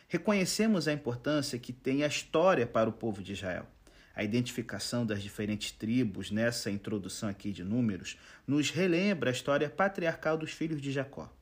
Reconhecemos 0.09 0.87
a 0.87 0.93
importância 0.93 1.59
que 1.59 1.73
tem 1.73 2.05
a 2.05 2.07
história 2.07 2.67
para 2.67 2.89
o 2.89 2.93
povo 2.93 3.23
de 3.23 3.33
Israel. 3.33 3.67
A 4.15 4.23
identificação 4.23 5.07
das 5.07 5.23
diferentes 5.23 5.73
tribos 5.73 6.31
nessa 6.31 6.71
introdução 6.71 7.29
aqui 7.29 7.51
de 7.51 7.65
Números 7.65 8.19
nos 8.47 8.71
relembra 8.71 9.31
a 9.31 9.33
história 9.33 9.71
patriarcal 9.71 10.37
dos 10.37 10.53
filhos 10.53 10.83
de 10.83 10.93
Jacó. 10.93 11.33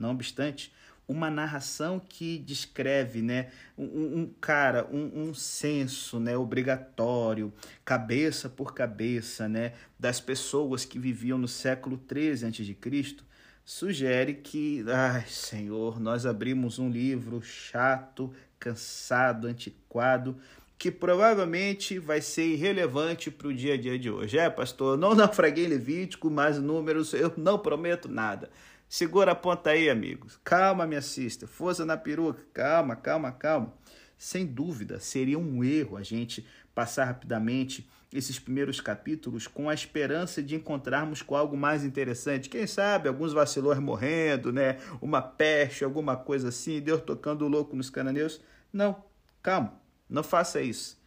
Não 0.00 0.10
obstante, 0.10 0.72
uma 1.06 1.28
narração 1.28 2.00
que 2.00 2.38
descreve 2.38 3.20
né, 3.20 3.50
um, 3.76 4.20
um 4.20 4.34
cara, 4.40 4.86
um, 4.92 5.28
um 5.28 5.34
censo 5.34 6.20
né, 6.20 6.36
obrigatório, 6.36 7.52
cabeça 7.84 8.48
por 8.48 8.72
cabeça, 8.72 9.48
né, 9.48 9.72
das 9.98 10.20
pessoas 10.20 10.84
que 10.84 10.98
viviam 10.98 11.36
no 11.36 11.48
século 11.48 11.98
13 11.98 12.46
a.C., 12.46 13.16
sugere 13.64 14.34
que, 14.34 14.84
ai 14.88 15.24
Senhor, 15.26 16.00
nós 16.00 16.26
abrimos 16.26 16.78
um 16.78 16.88
livro 16.88 17.42
chato, 17.42 18.32
cansado, 18.58 19.46
antiquado, 19.46 20.36
que 20.78 20.90
provavelmente 20.90 21.98
vai 21.98 22.22
ser 22.22 22.46
irrelevante 22.46 23.30
para 23.30 23.48
o 23.48 23.54
dia 23.54 23.74
a 23.74 23.76
dia 23.76 23.98
de 23.98 24.10
hoje. 24.10 24.38
É, 24.38 24.48
pastor, 24.48 24.96
não 24.96 25.14
naufraguei 25.14 25.66
Levítico, 25.66 26.30
mas 26.30 26.58
números 26.58 27.12
eu 27.12 27.32
não 27.36 27.58
prometo 27.58 28.08
nada. 28.08 28.48
Segura 28.90 29.30
a 29.30 29.36
ponta 29.36 29.70
aí, 29.70 29.88
amigos. 29.88 30.40
Calma, 30.42 30.84
minha 30.84 31.00
sister. 31.00 31.48
Força 31.48 31.86
na 31.86 31.96
peruca. 31.96 32.42
Calma, 32.52 32.96
calma, 32.96 33.30
calma. 33.30 33.72
Sem 34.18 34.44
dúvida, 34.44 34.98
seria 34.98 35.38
um 35.38 35.62
erro 35.62 35.96
a 35.96 36.02
gente 36.02 36.44
passar 36.74 37.04
rapidamente 37.04 37.88
esses 38.12 38.40
primeiros 38.40 38.80
capítulos 38.80 39.46
com 39.46 39.68
a 39.70 39.74
esperança 39.74 40.42
de 40.42 40.56
encontrarmos 40.56 41.22
com 41.22 41.36
algo 41.36 41.56
mais 41.56 41.84
interessante. 41.84 42.48
Quem 42.48 42.66
sabe 42.66 43.08
alguns 43.08 43.32
vacilões 43.32 43.78
morrendo, 43.78 44.52
né? 44.52 44.78
Uma 45.00 45.22
peste, 45.22 45.84
alguma 45.84 46.16
coisa 46.16 46.48
assim, 46.48 46.80
Deus 46.80 47.00
tocando 47.00 47.46
louco 47.46 47.76
nos 47.76 47.90
cananeus. 47.90 48.40
Não, 48.72 49.04
calma, 49.40 49.80
não 50.08 50.24
faça 50.24 50.60
isso. 50.60 51.00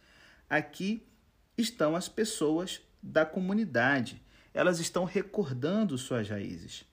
Aqui 0.48 1.06
estão 1.58 1.94
as 1.94 2.08
pessoas 2.08 2.80
da 3.02 3.26
comunidade. 3.26 4.22
Elas 4.54 4.80
estão 4.80 5.04
recordando 5.04 5.98
suas 5.98 6.30
raízes. 6.30 6.86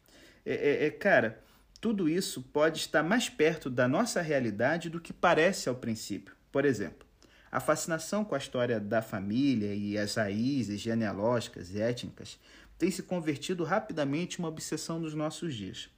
É, 0.46 0.54
é, 0.54 0.86
é, 0.86 0.90
cara, 0.90 1.42
tudo 1.80 2.10
isso 2.10 2.42
pode 2.42 2.80
estar 2.80 3.04
mais 3.04 3.30
perto 3.30 3.70
da 3.70 3.88
nossa 3.88 4.22
realidade 4.22 4.90
do 4.90 5.00
que 5.00 5.14
parece 5.14 5.70
ao 5.70 5.76
princípio. 5.76 6.36
Por 6.52 6.66
exemplo, 6.66 7.08
a 7.52 7.60
fascinação 7.60 8.24
com 8.24 8.34
a 8.34 8.38
história 8.38 8.80
da 8.80 9.02
família 9.02 9.74
e 9.74 9.98
as 9.98 10.16
raízes 10.16 10.80
genealógicas 10.80 11.74
e 11.74 11.82
étnicas 11.82 12.40
tem 12.78 12.90
se 12.90 13.04
convertido 13.04 13.64
rapidamente 13.64 14.38
em 14.38 14.40
uma 14.40 14.48
obsessão 14.48 15.00
nos 15.00 15.14
nossos 15.14 15.54
dias. 15.54 15.90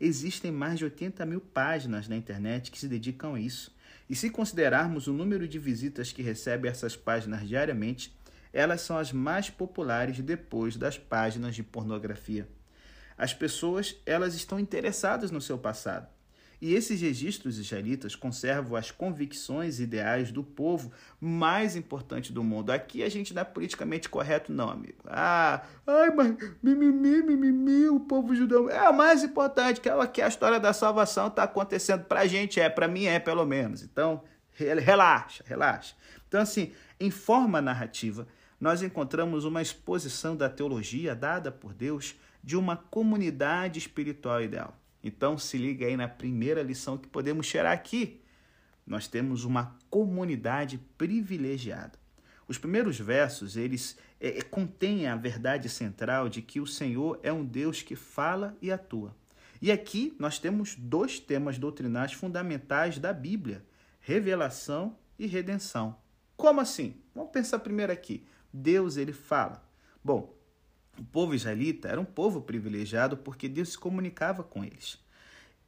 Existem 0.00 0.50
mais 0.50 0.78
de 0.78 0.84
80 0.84 1.24
mil 1.24 1.40
páginas 1.40 2.08
na 2.08 2.16
internet 2.16 2.70
que 2.70 2.78
se 2.78 2.88
dedicam 2.88 3.34
a 3.34 3.40
isso. 3.40 3.72
E 4.10 4.16
se 4.16 4.30
considerarmos 4.30 5.06
o 5.06 5.12
número 5.12 5.46
de 5.46 5.58
visitas 5.58 6.12
que 6.12 6.22
recebem 6.22 6.70
essas 6.70 6.96
páginas 6.96 7.46
diariamente, 7.46 8.12
elas 8.52 8.80
são 8.80 8.98
as 8.98 9.12
mais 9.12 9.48
populares 9.48 10.18
depois 10.20 10.76
das 10.76 10.98
páginas 10.98 11.54
de 11.54 11.62
pornografia. 11.62 12.48
As 13.22 13.32
pessoas, 13.32 13.94
elas 14.04 14.34
estão 14.34 14.58
interessadas 14.58 15.30
no 15.30 15.40
seu 15.40 15.56
passado. 15.56 16.08
E 16.60 16.74
esses 16.74 17.00
registros 17.00 17.56
israelitas 17.56 18.16
conservam 18.16 18.74
as 18.74 18.90
convicções 18.90 19.78
ideais 19.78 20.32
do 20.32 20.42
povo 20.42 20.90
mais 21.20 21.76
importante 21.76 22.32
do 22.32 22.42
mundo. 22.42 22.70
Aqui 22.70 23.00
a 23.00 23.08
gente 23.08 23.38
é 23.38 23.44
politicamente 23.44 24.08
correto, 24.08 24.52
não, 24.52 24.68
amigo. 24.68 25.04
Ah, 25.06 25.62
ai, 25.86 26.10
mas 26.10 26.34
mimimi, 26.60 27.22
mimimi, 27.22 27.88
o 27.90 28.00
povo 28.00 28.34
judeu. 28.34 28.68
É 28.68 28.90
o 28.90 28.92
mais 28.92 29.22
importante, 29.22 29.80
que 29.80 29.88
é 29.88 30.06
que 30.08 30.20
a 30.20 30.26
história 30.26 30.58
da 30.58 30.72
salvação 30.72 31.28
está 31.28 31.44
acontecendo 31.44 32.02
para 32.06 32.22
a 32.22 32.26
gente, 32.26 32.58
é, 32.58 32.68
para 32.68 32.88
mim 32.88 33.04
é, 33.04 33.20
pelo 33.20 33.46
menos. 33.46 33.84
Então, 33.84 34.24
relaxa, 34.50 35.44
relaxa. 35.46 35.94
Então, 36.26 36.40
assim, 36.40 36.72
em 36.98 37.12
forma 37.12 37.62
narrativa, 37.62 38.26
nós 38.60 38.82
encontramos 38.82 39.44
uma 39.44 39.62
exposição 39.62 40.36
da 40.36 40.48
teologia 40.48 41.14
dada 41.14 41.52
por 41.52 41.72
Deus 41.72 42.16
de 42.42 42.56
uma 42.56 42.76
comunidade 42.76 43.78
espiritual 43.78 44.42
ideal. 44.42 44.76
Então 45.02 45.36
se 45.36 45.56
liga 45.56 45.86
aí 45.86 45.96
na 45.96 46.08
primeira 46.08 46.62
lição 46.62 46.98
que 46.98 47.08
podemos 47.08 47.46
tirar 47.48 47.72
aqui. 47.72 48.20
Nós 48.86 49.06
temos 49.06 49.44
uma 49.44 49.76
comunidade 49.88 50.78
privilegiada. 50.98 51.98
Os 52.48 52.58
primeiros 52.58 52.98
versos, 52.98 53.56
eles 53.56 53.96
é, 54.20 54.38
é, 54.38 54.42
contêm 54.42 55.06
a 55.06 55.16
verdade 55.16 55.68
central 55.68 56.28
de 56.28 56.42
que 56.42 56.60
o 56.60 56.66
Senhor 56.66 57.18
é 57.22 57.32
um 57.32 57.44
Deus 57.44 57.82
que 57.82 57.96
fala 57.96 58.56
e 58.60 58.70
atua. 58.70 59.14
E 59.60 59.70
aqui 59.70 60.14
nós 60.18 60.38
temos 60.38 60.74
dois 60.74 61.20
temas 61.20 61.58
doutrinais 61.58 62.12
fundamentais 62.12 62.98
da 62.98 63.12
Bíblia: 63.12 63.64
revelação 64.00 64.98
e 65.18 65.26
redenção. 65.26 65.96
Como 66.36 66.60
assim? 66.60 66.96
Vamos 67.14 67.30
pensar 67.30 67.60
primeiro 67.60 67.92
aqui. 67.92 68.26
Deus 68.52 68.96
ele 68.96 69.12
fala. 69.12 69.64
Bom, 70.04 70.34
o 70.98 71.04
povo 71.04 71.34
israelita 71.34 71.88
era 71.88 72.00
um 72.00 72.04
povo 72.04 72.42
privilegiado 72.42 73.16
porque 73.16 73.48
Deus 73.48 73.70
se 73.70 73.78
comunicava 73.78 74.42
com 74.42 74.64
eles. 74.64 74.98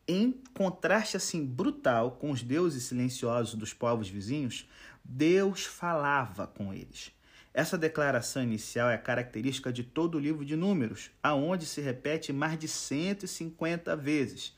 Em 0.06 0.32
contraste 0.52 1.16
assim 1.16 1.44
brutal 1.44 2.12
com 2.12 2.30
os 2.30 2.42
deuses 2.42 2.84
silenciosos 2.84 3.54
dos 3.54 3.72
povos 3.72 4.08
vizinhos, 4.08 4.68
Deus 5.02 5.64
falava 5.64 6.46
com 6.46 6.72
eles. 6.74 7.10
Essa 7.54 7.78
declaração 7.78 8.42
inicial 8.42 8.90
é 8.90 8.98
característica 8.98 9.72
de 9.72 9.84
todo 9.84 10.16
o 10.16 10.20
livro 10.20 10.44
de 10.44 10.56
Números, 10.56 11.10
aonde 11.22 11.64
se 11.64 11.80
repete 11.80 12.32
mais 12.32 12.58
de 12.58 12.66
150 12.66 13.96
vezes 13.96 14.54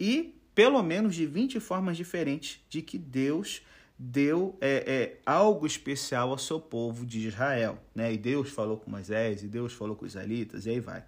e 0.00 0.34
pelo 0.54 0.82
menos 0.82 1.14
de 1.14 1.26
20 1.26 1.60
formas 1.60 1.96
diferentes 1.96 2.60
de 2.68 2.82
que 2.82 2.98
Deus 2.98 3.62
deu 3.98 4.56
é, 4.60 4.84
é, 4.86 5.20
algo 5.26 5.66
especial 5.66 6.30
ao 6.30 6.38
seu 6.38 6.60
povo 6.60 7.04
de 7.04 7.26
Israel. 7.26 7.78
Né? 7.94 8.12
E 8.12 8.18
Deus 8.18 8.50
falou 8.50 8.76
com 8.78 8.90
Moisés, 8.90 9.42
e 9.42 9.48
Deus 9.48 9.72
falou 9.72 9.96
com 9.96 10.04
os 10.04 10.12
israelitas, 10.12 10.66
e 10.66 10.70
aí 10.70 10.80
vai. 10.80 11.04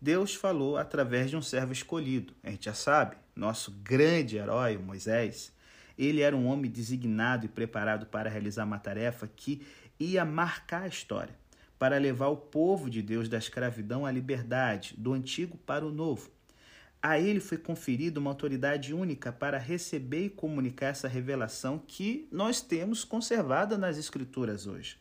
Deus 0.00 0.34
falou 0.34 0.76
através 0.76 1.30
de 1.30 1.36
um 1.36 1.42
servo 1.42 1.72
escolhido. 1.72 2.32
A 2.42 2.50
gente 2.50 2.64
já 2.64 2.74
sabe, 2.74 3.16
nosso 3.36 3.70
grande 3.70 4.36
herói, 4.36 4.78
Moisés, 4.78 5.52
ele 5.98 6.22
era 6.22 6.36
um 6.36 6.46
homem 6.46 6.70
designado 6.70 7.46
e 7.46 7.48
preparado 7.48 8.06
para 8.06 8.30
realizar 8.30 8.64
uma 8.64 8.78
tarefa 8.78 9.28
que 9.28 9.62
ia 9.98 10.24
marcar 10.24 10.82
a 10.82 10.88
história, 10.88 11.34
para 11.78 11.98
levar 11.98 12.28
o 12.28 12.36
povo 12.36 12.90
de 12.90 13.02
Deus 13.02 13.28
da 13.28 13.38
escravidão 13.38 14.04
à 14.04 14.10
liberdade, 14.10 14.94
do 14.96 15.12
antigo 15.12 15.56
para 15.58 15.86
o 15.86 15.90
novo. 15.90 16.30
A 17.06 17.18
ele 17.18 17.38
foi 17.38 17.58
conferida 17.58 18.18
uma 18.18 18.30
autoridade 18.30 18.94
única 18.94 19.30
para 19.30 19.58
receber 19.58 20.24
e 20.24 20.30
comunicar 20.30 20.86
essa 20.86 21.06
revelação 21.06 21.78
que 21.78 22.26
nós 22.32 22.62
temos 22.62 23.04
conservada 23.04 23.76
nas 23.76 23.98
Escrituras 23.98 24.66
hoje. 24.66 24.96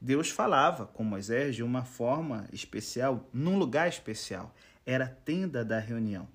Deus 0.00 0.30
falava 0.30 0.86
com 0.86 1.02
Moisés 1.02 1.56
de 1.56 1.64
uma 1.64 1.84
forma 1.84 2.46
especial, 2.52 3.28
num 3.32 3.58
lugar 3.58 3.88
especial. 3.88 4.54
Era 4.86 5.06
a 5.06 5.08
tenda 5.08 5.64
da 5.64 5.80
reunião. 5.80 6.28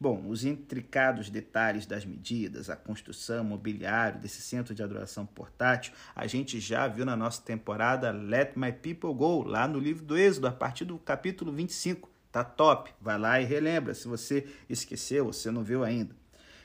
Bom, 0.00 0.26
os 0.26 0.46
intricados 0.46 1.28
detalhes 1.28 1.84
das 1.84 2.06
medidas, 2.06 2.70
a 2.70 2.76
construção, 2.76 3.44
mobiliário 3.44 4.18
desse 4.18 4.40
centro 4.40 4.74
de 4.74 4.82
adoração 4.82 5.26
portátil, 5.26 5.92
a 6.16 6.26
gente 6.26 6.58
já 6.58 6.88
viu 6.88 7.04
na 7.04 7.14
nossa 7.14 7.42
temporada 7.42 8.10
Let 8.10 8.56
My 8.56 8.72
People 8.72 9.12
Go, 9.12 9.42
lá 9.42 9.68
no 9.68 9.78
livro 9.78 10.06
do 10.06 10.16
Êxodo, 10.16 10.46
a 10.46 10.52
partir 10.52 10.86
do 10.86 10.98
capítulo 10.98 11.52
25. 11.52 12.16
Tá 12.30 12.44
top. 12.44 12.92
Vai 13.00 13.18
lá 13.18 13.40
e 13.40 13.44
relembra 13.44 13.94
se 13.94 14.06
você 14.06 14.46
esqueceu, 14.68 15.26
você 15.26 15.50
não 15.50 15.62
viu 15.62 15.82
ainda. 15.82 16.14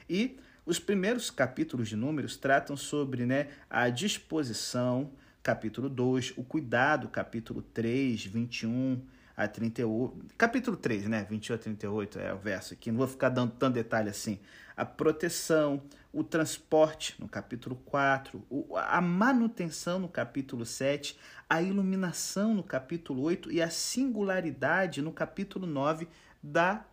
E 0.09 0.37
os 0.65 0.79
primeiros 0.79 1.29
capítulos 1.29 1.89
de 1.89 1.95
Números 1.95 2.37
tratam 2.37 2.75
sobre 2.75 3.25
né, 3.25 3.49
a 3.69 3.89
disposição, 3.89 5.11
capítulo 5.41 5.89
2, 5.89 6.33
o 6.37 6.43
cuidado, 6.43 7.07
capítulo 7.09 7.61
3, 7.61 8.25
21 8.25 9.01
a 9.35 9.47
38. 9.47 10.35
Capítulo 10.37 10.77
3, 10.77 11.07
né? 11.07 11.25
21 11.29 11.55
a 11.55 11.57
38 11.57 12.19
é 12.19 12.33
o 12.33 12.37
verso 12.37 12.73
aqui, 12.73 12.91
não 12.91 12.99
vou 12.99 13.07
ficar 13.07 13.29
dando 13.29 13.51
tanto 13.51 13.73
detalhe 13.75 14.09
assim. 14.09 14.39
A 14.75 14.85
proteção, 14.85 15.81
o 16.11 16.23
transporte 16.23 17.15
no 17.19 17.27
capítulo 17.27 17.75
4, 17.85 18.43
a 18.75 19.01
manutenção 19.01 19.99
no 19.99 20.07
capítulo 20.07 20.65
7, 20.65 21.17
a 21.49 21.61
iluminação 21.61 22.53
no 22.53 22.63
capítulo 22.63 23.21
8 23.23 23.51
e 23.51 23.61
a 23.61 23.69
singularidade 23.69 25.01
no 25.01 25.11
capítulo 25.11 25.67
9 25.67 26.07
da, 26.41 26.85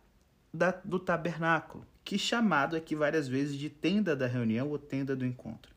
da, 0.53 0.71
do 0.83 0.99
tabernáculo, 0.99 1.85
que 2.03 2.17
chamado 2.17 2.75
aqui 2.75 2.95
várias 2.95 3.27
vezes 3.27 3.55
de 3.55 3.69
tenda 3.69 4.15
da 4.15 4.27
reunião 4.27 4.69
ou 4.69 4.77
tenda 4.77 5.15
do 5.15 5.25
encontro. 5.25 5.71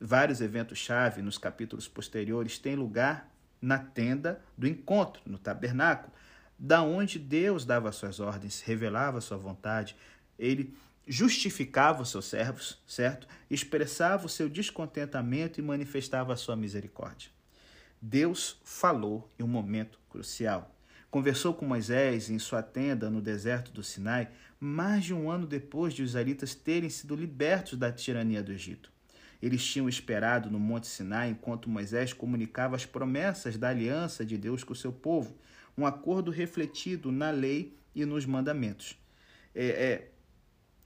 Vários 0.00 0.40
eventos-chave 0.40 1.22
nos 1.22 1.38
capítulos 1.38 1.86
posteriores 1.86 2.58
têm 2.58 2.74
lugar 2.74 3.31
na 3.62 3.78
tenda 3.78 4.42
do 4.58 4.66
encontro, 4.66 5.22
no 5.24 5.38
tabernáculo, 5.38 6.12
da 6.58 6.82
onde 6.82 7.18
Deus 7.18 7.64
dava 7.64 7.92
suas 7.92 8.20
ordens, 8.20 8.60
revelava 8.60 9.20
sua 9.20 9.38
vontade, 9.38 9.96
ele 10.38 10.76
justificava 11.06 12.02
os 12.02 12.10
seus 12.10 12.26
servos, 12.26 12.80
certo? 12.86 13.26
Expressava 13.50 14.26
o 14.26 14.28
seu 14.28 14.48
descontentamento 14.48 15.60
e 15.60 15.62
manifestava 15.62 16.32
a 16.32 16.36
sua 16.36 16.56
misericórdia. 16.56 17.30
Deus 18.00 18.60
falou 18.64 19.30
em 19.38 19.42
um 19.42 19.48
momento 19.48 19.98
crucial. 20.10 20.74
Conversou 21.10 21.54
com 21.54 21.66
Moisés 21.66 22.30
em 22.30 22.38
sua 22.38 22.62
tenda 22.62 23.10
no 23.10 23.20
deserto 23.20 23.70
do 23.70 23.82
Sinai, 23.82 24.30
mais 24.58 25.04
de 25.04 25.12
um 25.12 25.30
ano 25.30 25.46
depois 25.46 25.92
de 25.92 26.02
os 26.02 26.10
israelitas 26.10 26.54
terem 26.54 26.88
sido 26.88 27.14
libertos 27.14 27.78
da 27.78 27.92
tirania 27.92 28.42
do 28.42 28.52
Egito. 28.52 28.90
Eles 29.42 29.64
tinham 29.64 29.88
esperado 29.88 30.48
no 30.48 30.60
Monte 30.60 30.86
Sinai 30.86 31.30
enquanto 31.30 31.68
Moisés 31.68 32.12
comunicava 32.12 32.76
as 32.76 32.86
promessas 32.86 33.58
da 33.58 33.68
aliança 33.70 34.24
de 34.24 34.38
Deus 34.38 34.62
com 34.62 34.72
o 34.72 34.76
seu 34.76 34.92
povo, 34.92 35.36
um 35.76 35.84
acordo 35.84 36.30
refletido 36.30 37.10
na 37.10 37.30
lei 37.30 37.76
e 37.94 38.04
nos 38.04 38.24
mandamentos. 38.24 38.96
É, 39.54 39.66
é, 39.66 40.08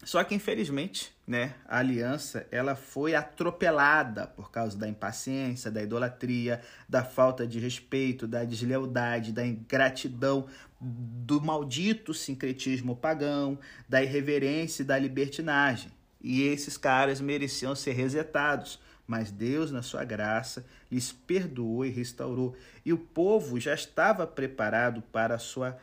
só 0.04 0.22
que 0.22 0.34
infelizmente, 0.34 1.12
né, 1.26 1.54
a 1.66 1.78
aliança 1.78 2.46
ela 2.50 2.74
foi 2.74 3.14
atropelada 3.14 4.26
por 4.26 4.50
causa 4.50 4.78
da 4.78 4.88
impaciência, 4.88 5.70
da 5.70 5.82
idolatria, 5.82 6.60
da 6.88 7.04
falta 7.04 7.46
de 7.46 7.58
respeito, 7.58 8.26
da 8.26 8.44
deslealdade, 8.44 9.32
da 9.32 9.46
ingratidão, 9.46 10.46
do 10.80 11.40
maldito 11.40 12.14
sincretismo 12.14 12.96
pagão, 12.96 13.58
da 13.88 14.02
irreverência 14.02 14.82
e 14.82 14.86
da 14.86 14.98
libertinagem. 14.98 15.95
E 16.28 16.42
esses 16.42 16.76
caras 16.76 17.20
mereciam 17.20 17.76
ser 17.76 17.92
resetados, 17.92 18.80
mas 19.06 19.30
Deus, 19.30 19.70
na 19.70 19.80
sua 19.80 20.02
graça, 20.02 20.66
lhes 20.90 21.12
perdoou 21.12 21.86
e 21.86 21.88
restaurou. 21.88 22.56
E 22.84 22.92
o 22.92 22.98
povo 22.98 23.60
já 23.60 23.72
estava 23.72 24.26
preparado 24.26 25.00
para 25.12 25.36
a 25.36 25.38
sua 25.38 25.78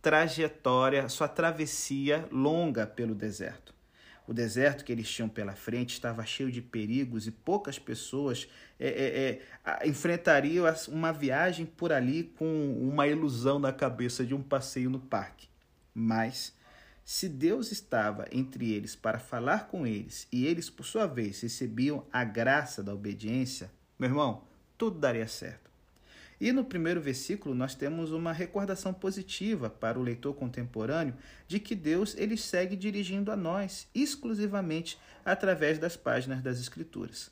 trajetória, 0.00 1.06
sua 1.10 1.28
travessia 1.28 2.26
longa 2.32 2.86
pelo 2.86 3.14
deserto. 3.14 3.74
O 4.26 4.32
deserto 4.32 4.86
que 4.86 4.90
eles 4.90 5.06
tinham 5.10 5.28
pela 5.28 5.54
frente 5.54 5.92
estava 5.92 6.24
cheio 6.24 6.50
de 6.50 6.62
perigos 6.62 7.26
e 7.26 7.30
poucas 7.30 7.78
pessoas 7.78 8.48
é, 8.80 8.88
é, 8.88 9.70
é, 9.70 9.86
enfrentariam 9.86 10.64
uma 10.88 11.12
viagem 11.12 11.66
por 11.66 11.92
ali 11.92 12.24
com 12.38 12.72
uma 12.80 13.06
ilusão 13.06 13.58
na 13.58 13.72
cabeça 13.72 14.24
de 14.24 14.34
um 14.34 14.42
passeio 14.42 14.88
no 14.88 14.98
parque. 14.98 15.46
Mas 15.94 16.56
se 17.10 17.26
Deus 17.26 17.72
estava 17.72 18.26
entre 18.30 18.70
eles 18.70 18.94
para 18.94 19.18
falar 19.18 19.68
com 19.68 19.86
eles 19.86 20.28
e 20.30 20.46
eles, 20.46 20.68
por 20.68 20.84
sua 20.84 21.06
vez, 21.06 21.40
recebiam 21.40 22.04
a 22.12 22.22
graça 22.22 22.82
da 22.82 22.92
obediência, 22.92 23.70
meu 23.98 24.10
irmão, 24.10 24.42
tudo 24.76 24.98
daria 24.98 25.26
certo. 25.26 25.70
E 26.38 26.52
no 26.52 26.66
primeiro 26.66 27.00
versículo 27.00 27.54
nós 27.54 27.74
temos 27.74 28.12
uma 28.12 28.30
recordação 28.30 28.92
positiva 28.92 29.70
para 29.70 29.98
o 29.98 30.02
leitor 30.02 30.34
contemporâneo 30.34 31.14
de 31.46 31.58
que 31.58 31.74
Deus 31.74 32.14
ele 32.14 32.36
segue 32.36 32.76
dirigindo 32.76 33.32
a 33.32 33.36
nós 33.36 33.88
exclusivamente 33.94 34.98
através 35.24 35.78
das 35.78 35.96
páginas 35.96 36.42
das 36.42 36.60
Escrituras. 36.60 37.30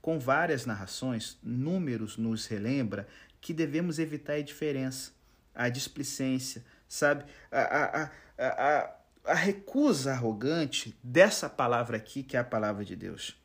Com 0.00 0.18
várias 0.18 0.64
narrações, 0.64 1.36
Números 1.42 2.16
nos 2.16 2.46
relembra 2.46 3.06
que 3.42 3.52
devemos 3.52 3.98
evitar 3.98 4.32
a 4.32 4.40
indiferença, 4.40 5.12
a 5.54 5.68
displicência, 5.68 6.64
sabe? 6.88 7.24
A, 7.52 7.60
a, 7.60 8.10
a, 8.38 8.46
a, 8.46 8.97
a 9.28 9.34
recusa 9.34 10.12
arrogante 10.12 10.96
dessa 11.02 11.48
palavra 11.48 11.98
aqui, 11.98 12.22
que 12.22 12.36
é 12.36 12.40
a 12.40 12.44
palavra 12.44 12.84
de 12.84 12.96
Deus. 12.96 13.36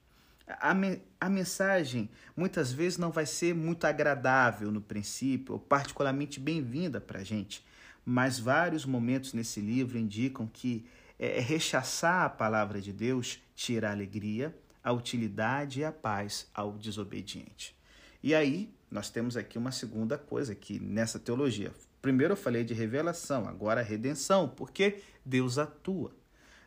A, 0.48 0.74
me, 0.74 1.02
a 1.20 1.30
mensagem 1.30 2.10
muitas 2.36 2.72
vezes 2.72 2.98
não 2.98 3.12
vai 3.12 3.26
ser 3.26 3.54
muito 3.54 3.86
agradável 3.86 4.72
no 4.72 4.82
princípio, 4.82 5.54
ou 5.54 5.60
particularmente 5.60 6.40
bem-vinda 6.40 7.02
para 7.02 7.20
a 7.20 7.24
gente, 7.24 7.66
mas 8.06 8.40
vários 8.40 8.86
momentos 8.86 9.34
nesse 9.34 9.60
livro 9.60 9.98
indicam 9.98 10.48
que 10.48 10.86
é, 11.20 11.38
é, 11.38 11.40
rechaçar 11.40 12.24
a 12.26 12.30
palavra 12.30 12.82
de 12.82 12.92
Deus 12.92 13.40
tira 13.56 13.90
a 13.90 13.92
alegria, 13.92 14.58
a 14.84 14.92
utilidade 14.92 15.82
e 15.82 15.86
a 15.86 15.92
paz 15.92 16.48
ao 16.54 16.74
desobediente. 16.74 17.76
E 18.22 18.34
aí, 18.34 18.74
nós 18.90 19.10
temos 19.10 19.36
aqui 19.36 19.58
uma 19.58 19.72
segunda 19.72 20.18
coisa 20.18 20.56
que 20.56 20.80
nessa 20.80 21.20
teologia. 21.20 21.74
Primeiro 22.04 22.34
eu 22.34 22.38
falei 22.38 22.66
de 22.66 22.74
revelação, 22.74 23.48
agora 23.48 23.82
redenção, 23.82 24.50
porque 24.50 24.98
Deus 25.26 25.58
atua. 25.58 26.14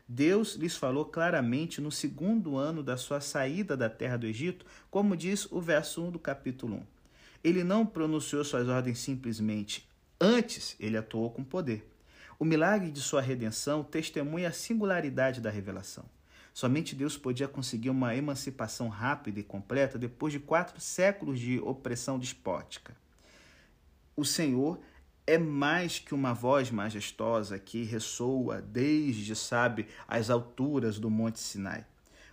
Deus 0.07 0.55
lhes 0.55 0.75
falou 0.75 1.05
claramente 1.05 1.79
no 1.79 1.91
segundo 1.91 2.57
ano 2.57 2.81
da 2.81 2.97
sua 2.97 3.21
saída 3.21 3.77
da 3.77 3.87
terra 3.87 4.17
do 4.17 4.25
Egito, 4.25 4.65
como 4.89 5.15
diz 5.15 5.47
o 5.51 5.61
verso 5.61 6.03
1 6.03 6.09
do 6.09 6.17
capítulo 6.17 6.77
1. 6.77 6.83
Ele 7.43 7.63
não 7.63 7.85
pronunciou 7.85 8.43
suas 8.43 8.67
ordens 8.67 8.97
simplesmente, 8.97 9.87
antes 10.19 10.75
ele 10.79 10.97
atuou 10.97 11.29
com 11.29 11.43
poder. 11.43 11.87
O 12.39 12.43
milagre 12.43 12.89
de 12.89 12.99
sua 12.99 13.21
redenção 13.21 13.83
testemunha 13.83 14.49
a 14.49 14.51
singularidade 14.51 15.39
da 15.39 15.51
revelação. 15.51 16.05
Somente 16.51 16.95
Deus 16.95 17.15
podia 17.15 17.47
conseguir 17.47 17.91
uma 17.91 18.15
emancipação 18.15 18.89
rápida 18.89 19.39
e 19.39 19.43
completa 19.43 19.99
depois 19.99 20.33
de 20.33 20.39
quatro 20.39 20.81
séculos 20.81 21.39
de 21.39 21.59
opressão 21.59 22.17
despótica. 22.17 22.97
O 24.15 24.25
Senhor 24.25 24.79
é 25.27 25.37
mais 25.37 25.99
que 25.99 26.15
uma 26.15 26.33
voz 26.33 26.71
majestosa 26.71 27.59
que 27.59 27.83
ressoa 27.83 28.61
desde, 28.61 29.35
sabe, 29.35 29.87
as 30.07 30.29
alturas 30.29 30.97
do 30.97 31.09
Monte 31.09 31.41
Sinai. 31.41 31.85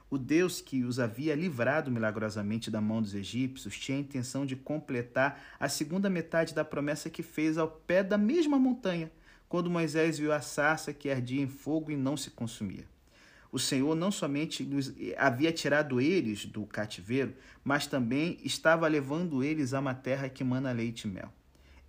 O 0.09 0.17
Deus 0.17 0.61
que 0.61 0.85
os 0.85 1.01
havia 1.01 1.35
livrado 1.35 1.91
milagrosamente 1.91 2.71
da 2.71 2.81
mão 2.81 3.03
dos 3.03 3.13
egípcios 3.13 3.77
tinha 3.77 3.99
a 3.99 4.01
intenção 4.01 4.47
de 4.47 4.55
completar 4.55 5.43
a 5.59 5.69
segunda 5.69 6.09
metade 6.09 6.55
da 6.55 6.65
promessa 6.65 7.11
que 7.11 7.25
fez 7.25 7.59
ao 7.59 7.67
pé 7.67 8.05
da 8.05 8.17
mesma 8.17 8.61
montanha, 8.61 9.11
quando 9.49 9.69
Moisés 9.69 10.17
viu 10.17 10.33
a 10.33 10.41
sarça 10.41 10.93
que 10.93 11.11
ardia 11.11 11.43
em 11.43 11.49
fogo 11.49 11.91
e 11.91 11.97
não 11.97 12.17
se 12.17 12.31
consumia. 12.31 12.85
O 13.51 13.59
Senhor 13.59 13.97
não 13.97 14.13
somente 14.13 14.69
havia 15.17 15.53
tirado 15.53 16.01
eles 16.01 16.47
do 16.47 16.65
cativeiro, 16.65 17.35
mas 17.65 17.89
também 17.89 18.39
estava 18.45 18.87
levando 18.87 19.43
eles 19.43 19.75
a 19.75 19.81
uma 19.81 19.95
terra 19.95 20.29
que 20.29 20.45
mana 20.45 20.71
leite 20.71 21.09
e 21.09 21.11
mel. 21.11 21.33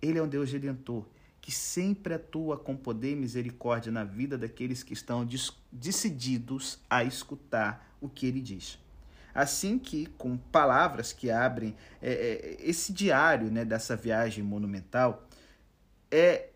Ele 0.06 0.18
é 0.18 0.22
um 0.22 0.28
Deus 0.28 0.52
redentor 0.52 1.04
que 1.40 1.52
sempre 1.52 2.14
atua 2.14 2.56
com 2.56 2.76
poder 2.76 3.12
e 3.12 3.16
misericórdia 3.16 3.92
na 3.92 4.02
vida 4.02 4.36
daqueles 4.36 4.82
que 4.82 4.92
estão 4.92 5.24
decididos 5.70 6.80
a 6.90 7.04
escutar 7.04 7.94
o 8.00 8.08
que 8.08 8.26
ele 8.26 8.40
diz. 8.40 8.78
Assim 9.32 9.78
que, 9.78 10.06
com 10.18 10.36
palavras 10.36 11.12
que 11.12 11.30
abrem 11.30 11.76
é, 12.02 12.10
é, 12.10 12.56
esse 12.68 12.92
diário 12.92 13.50
né, 13.50 13.64
dessa 13.64 13.94
viagem 13.94 14.42
monumental, 14.42 15.28
é, 16.10 16.48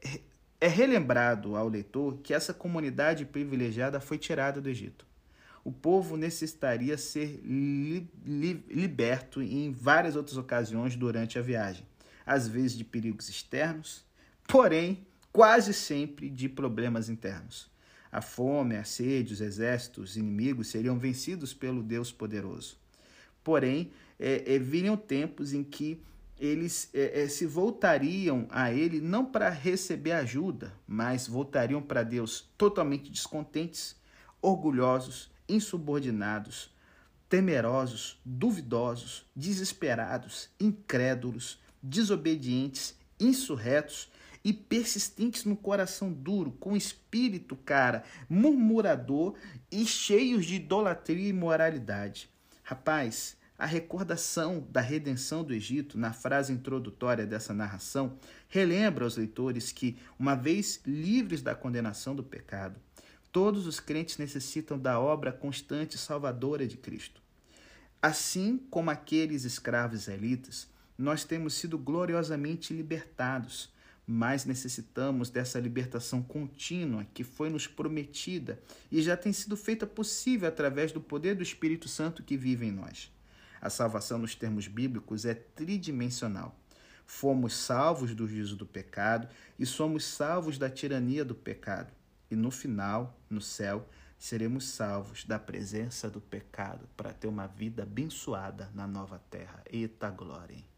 é 0.60 0.66
relembrado 0.66 1.54
ao 1.56 1.68
leitor 1.68 2.18
que 2.22 2.34
essa 2.34 2.52
comunidade 2.52 3.24
privilegiada 3.24 4.00
foi 4.00 4.18
tirada 4.18 4.60
do 4.60 4.68
Egito. 4.68 5.06
O 5.62 5.70
povo 5.70 6.16
necessitaria 6.16 6.98
ser 6.98 7.40
li, 7.44 8.10
li, 8.24 8.64
liberto 8.68 9.40
em 9.42 9.70
várias 9.70 10.16
outras 10.16 10.36
ocasiões 10.36 10.96
durante 10.96 11.38
a 11.38 11.42
viagem 11.42 11.89
às 12.30 12.46
vezes 12.46 12.78
de 12.78 12.84
perigos 12.84 13.28
externos, 13.28 14.04
porém 14.46 15.04
quase 15.32 15.74
sempre 15.74 16.30
de 16.30 16.48
problemas 16.48 17.08
internos. 17.08 17.68
A 18.12 18.22
fome, 18.22 18.76
a 18.76 18.84
sede, 18.84 19.32
os 19.32 19.40
exércitos 19.40 20.16
inimigos 20.16 20.68
seriam 20.68 20.96
vencidos 20.96 21.52
pelo 21.52 21.82
Deus 21.82 22.12
poderoso. 22.12 22.78
Porém, 23.42 23.90
é, 24.16 24.54
é, 24.54 24.58
viriam 24.60 24.96
tempos 24.96 25.52
em 25.52 25.64
que 25.64 26.00
eles 26.38 26.88
é, 26.94 27.22
é, 27.22 27.28
se 27.28 27.46
voltariam 27.46 28.46
a 28.50 28.72
ele 28.72 29.00
não 29.00 29.24
para 29.24 29.50
receber 29.50 30.12
ajuda, 30.12 30.72
mas 30.86 31.26
voltariam 31.26 31.82
para 31.82 32.04
Deus 32.04 32.48
totalmente 32.56 33.10
descontentes, 33.10 33.96
orgulhosos, 34.40 35.32
insubordinados, 35.48 36.72
temerosos, 37.28 38.20
duvidosos, 38.24 39.26
desesperados, 39.34 40.48
incrédulos, 40.60 41.58
desobedientes, 41.82 42.94
insurretos 43.18 44.10
e 44.44 44.52
persistentes 44.52 45.44
no 45.44 45.56
coração 45.56 46.12
duro, 46.12 46.52
com 46.52 46.76
espírito, 46.76 47.54
cara, 47.56 48.04
murmurador 48.28 49.34
e 49.70 49.84
cheios 49.84 50.46
de 50.46 50.56
idolatria 50.56 51.26
e 51.26 51.28
imoralidade. 51.28 52.30
Rapaz, 52.62 53.36
a 53.58 53.66
recordação 53.66 54.66
da 54.70 54.80
redenção 54.80 55.44
do 55.44 55.52
Egito, 55.52 55.98
na 55.98 56.14
frase 56.14 56.50
introdutória 56.50 57.26
dessa 57.26 57.52
narração, 57.52 58.16
relembra 58.48 59.04
aos 59.04 59.18
leitores 59.18 59.70
que, 59.70 59.98
uma 60.18 60.34
vez 60.34 60.80
livres 60.86 61.42
da 61.42 61.54
condenação 61.54 62.16
do 62.16 62.24
pecado, 62.24 62.80
todos 63.30 63.66
os 63.66 63.78
crentes 63.78 64.16
necessitam 64.16 64.78
da 64.78 64.98
obra 64.98 65.30
constante 65.30 65.98
salvadora 65.98 66.66
de 66.66 66.78
Cristo. 66.78 67.20
Assim 68.00 68.56
como 68.70 68.90
aqueles 68.90 69.44
escravos 69.44 70.00
israelitas, 70.00 70.66
nós 71.00 71.24
temos 71.24 71.54
sido 71.54 71.78
gloriosamente 71.78 72.74
libertados, 72.74 73.72
mas 74.06 74.44
necessitamos 74.44 75.30
dessa 75.30 75.58
libertação 75.58 76.22
contínua 76.22 77.06
que 77.14 77.24
foi 77.24 77.48
nos 77.48 77.66
prometida 77.66 78.60
e 78.92 79.00
já 79.00 79.16
tem 79.16 79.32
sido 79.32 79.56
feita 79.56 79.86
possível 79.86 80.48
através 80.48 80.92
do 80.92 81.00
poder 81.00 81.34
do 81.36 81.42
Espírito 81.42 81.88
Santo 81.88 82.22
que 82.22 82.36
vive 82.36 82.66
em 82.66 82.72
nós. 82.72 83.10
A 83.62 83.70
salvação, 83.70 84.18
nos 84.18 84.34
termos 84.34 84.68
bíblicos, 84.68 85.24
é 85.24 85.32
tridimensional. 85.32 86.54
Fomos 87.06 87.54
salvos 87.54 88.14
do 88.14 88.28
juízo 88.28 88.56
do 88.56 88.66
pecado 88.66 89.26
e 89.58 89.64
somos 89.64 90.04
salvos 90.04 90.58
da 90.58 90.68
tirania 90.68 91.24
do 91.24 91.34
pecado. 91.34 91.92
E 92.30 92.36
no 92.36 92.50
final, 92.50 93.18
no 93.28 93.40
céu, 93.40 93.88
seremos 94.18 94.68
salvos 94.68 95.24
da 95.24 95.38
presença 95.38 96.10
do 96.10 96.20
pecado 96.20 96.86
para 96.94 97.12
ter 97.12 97.26
uma 97.26 97.46
vida 97.46 97.84
abençoada 97.84 98.70
na 98.74 98.86
nova 98.86 99.18
terra. 99.30 99.62
Eita 99.70 100.10
glória! 100.10 100.54
Hein? 100.54 100.69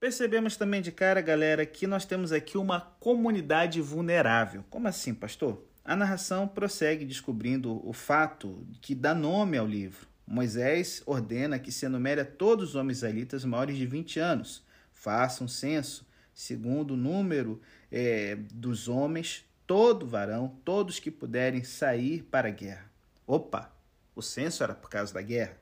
Percebemos 0.00 0.56
também 0.56 0.80
de 0.80 0.92
cara, 0.92 1.20
galera, 1.20 1.66
que 1.66 1.84
nós 1.84 2.04
temos 2.04 2.30
aqui 2.30 2.56
uma 2.56 2.80
comunidade 3.00 3.80
vulnerável. 3.80 4.64
Como 4.70 4.86
assim, 4.86 5.12
pastor? 5.12 5.64
A 5.84 5.96
narração 5.96 6.46
prossegue 6.46 7.04
descobrindo 7.04 7.84
o 7.84 7.92
fato 7.92 8.64
que 8.80 8.94
dá 8.94 9.12
nome 9.12 9.58
ao 9.58 9.66
livro. 9.66 10.06
Moisés 10.24 11.02
ordena 11.04 11.58
que 11.58 11.72
se 11.72 11.84
enumere 11.84 12.20
a 12.20 12.24
todos 12.24 12.70
os 12.70 12.74
homens 12.76 12.98
israelitas 12.98 13.44
maiores 13.44 13.76
de 13.76 13.86
20 13.86 14.20
anos. 14.20 14.64
Faça 14.92 15.42
um 15.42 15.48
censo, 15.48 16.06
segundo 16.32 16.92
o 16.92 16.96
número 16.96 17.60
é, 17.90 18.36
dos 18.52 18.86
homens, 18.86 19.44
todo 19.66 20.06
varão, 20.06 20.60
todos 20.64 21.00
que 21.00 21.10
puderem 21.10 21.64
sair 21.64 22.22
para 22.22 22.46
a 22.46 22.52
guerra. 22.52 22.88
Opa, 23.26 23.74
o 24.14 24.22
censo 24.22 24.62
era 24.62 24.74
por 24.74 24.90
causa 24.90 25.12
da 25.12 25.22
guerra. 25.22 25.56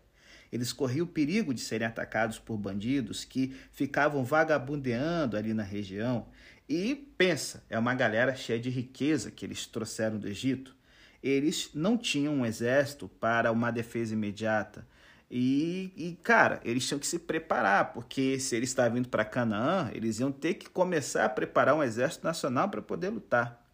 Eles 0.52 0.72
corriam 0.72 1.04
o 1.04 1.08
perigo 1.08 1.52
de 1.52 1.60
serem 1.60 1.86
atacados 1.86 2.38
por 2.38 2.56
bandidos 2.56 3.24
que 3.24 3.54
ficavam 3.72 4.24
vagabundeando 4.24 5.36
ali 5.36 5.52
na 5.52 5.62
região. 5.62 6.26
E 6.68 6.94
pensa, 7.16 7.64
é 7.70 7.78
uma 7.78 7.94
galera 7.94 8.34
cheia 8.34 8.58
de 8.58 8.70
riqueza 8.70 9.30
que 9.30 9.44
eles 9.44 9.66
trouxeram 9.66 10.18
do 10.18 10.28
Egito. 10.28 10.74
Eles 11.22 11.70
não 11.74 11.96
tinham 11.96 12.34
um 12.34 12.46
exército 12.46 13.08
para 13.08 13.50
uma 13.52 13.70
defesa 13.70 14.14
imediata. 14.14 14.86
E, 15.30 15.92
e, 15.96 16.18
cara, 16.22 16.60
eles 16.64 16.86
tinham 16.86 17.00
que 17.00 17.06
se 17.06 17.18
preparar, 17.18 17.92
porque 17.92 18.38
se 18.38 18.54
eles 18.54 18.68
estavam 18.68 18.98
indo 18.98 19.08
para 19.08 19.24
Canaã, 19.24 19.90
eles 19.92 20.20
iam 20.20 20.30
ter 20.30 20.54
que 20.54 20.68
começar 20.68 21.24
a 21.24 21.28
preparar 21.28 21.74
um 21.74 21.82
exército 21.82 22.24
nacional 22.24 22.68
para 22.68 22.80
poder 22.80 23.08
lutar. 23.08 23.65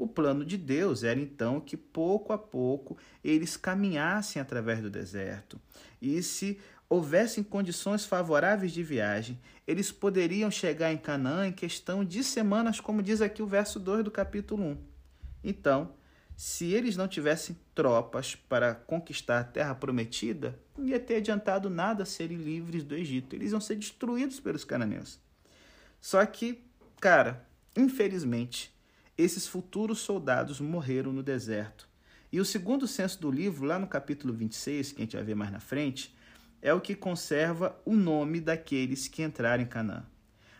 O 0.00 0.06
plano 0.06 0.46
de 0.46 0.56
Deus 0.56 1.04
era 1.04 1.20
então 1.20 1.60
que 1.60 1.76
pouco 1.76 2.32
a 2.32 2.38
pouco 2.38 2.96
eles 3.22 3.54
caminhassem 3.54 4.40
através 4.40 4.80
do 4.80 4.88
deserto. 4.88 5.60
E 6.00 6.22
se 6.22 6.58
houvessem 6.88 7.44
condições 7.44 8.06
favoráveis 8.06 8.72
de 8.72 8.82
viagem, 8.82 9.38
eles 9.66 9.92
poderiam 9.92 10.50
chegar 10.50 10.90
em 10.90 10.96
Canaã 10.96 11.48
em 11.48 11.52
questão 11.52 12.02
de 12.02 12.24
semanas, 12.24 12.80
como 12.80 13.02
diz 13.02 13.20
aqui 13.20 13.42
o 13.42 13.46
verso 13.46 13.78
2 13.78 14.02
do 14.02 14.10
capítulo 14.10 14.64
1. 14.64 14.78
Então, 15.44 15.92
se 16.34 16.72
eles 16.72 16.96
não 16.96 17.06
tivessem 17.06 17.54
tropas 17.74 18.34
para 18.34 18.74
conquistar 18.74 19.40
a 19.40 19.44
terra 19.44 19.74
prometida, 19.74 20.58
não 20.78 20.86
ia 20.86 20.98
ter 20.98 21.16
adiantado 21.16 21.68
nada 21.68 22.06
serem 22.06 22.38
livres 22.38 22.84
do 22.84 22.94
Egito. 22.94 23.36
Eles 23.36 23.52
iam 23.52 23.60
ser 23.60 23.76
destruídos 23.76 24.40
pelos 24.40 24.64
cananeus. 24.64 25.20
Só 26.00 26.24
que, 26.24 26.64
cara, 26.98 27.46
infelizmente, 27.76 28.72
esses 29.20 29.46
futuros 29.46 29.98
soldados 30.00 30.60
morreram 30.60 31.12
no 31.12 31.22
deserto. 31.22 31.88
E 32.32 32.40
o 32.40 32.44
segundo 32.44 32.86
censo 32.86 33.20
do 33.20 33.30
livro, 33.30 33.66
lá 33.66 33.78
no 33.78 33.86
capítulo 33.86 34.32
26, 34.32 34.92
que 34.92 35.02
a 35.02 35.04
gente 35.04 35.16
vai 35.16 35.24
ver 35.24 35.34
mais 35.34 35.50
na 35.50 35.60
frente, 35.60 36.14
é 36.62 36.72
o 36.72 36.80
que 36.80 36.94
conserva 36.94 37.76
o 37.84 37.94
nome 37.94 38.40
daqueles 38.40 39.08
que 39.08 39.22
entraram 39.22 39.62
em 39.62 39.66
Canaã. 39.66 40.04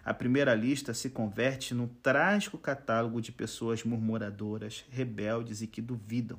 A 0.03 0.15
primeira 0.15 0.55
lista 0.55 0.95
se 0.95 1.11
converte 1.11 1.75
num 1.75 1.87
trágico 1.87 2.59
catálogo 2.59 3.21
de 3.21 3.31
pessoas 3.31 3.85
murmuradoras, 3.85 4.85
rebeldes 4.91 5.61
e 5.63 5.67
que 5.67 5.83
duvidam, 5.83 6.39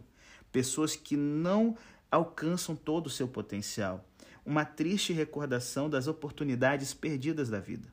pessoas 0.51 0.95
que 0.95 1.15
não 1.15 1.77
alcançam 2.09 2.75
todo 2.75 3.07
o 3.07 3.09
seu 3.09 3.27
potencial, 3.27 4.03
uma 4.45 4.65
triste 4.65 5.13
recordação 5.13 5.89
das 5.89 6.07
oportunidades 6.07 6.93
perdidas 6.93 7.49
da 7.49 7.59
vida. 7.59 7.87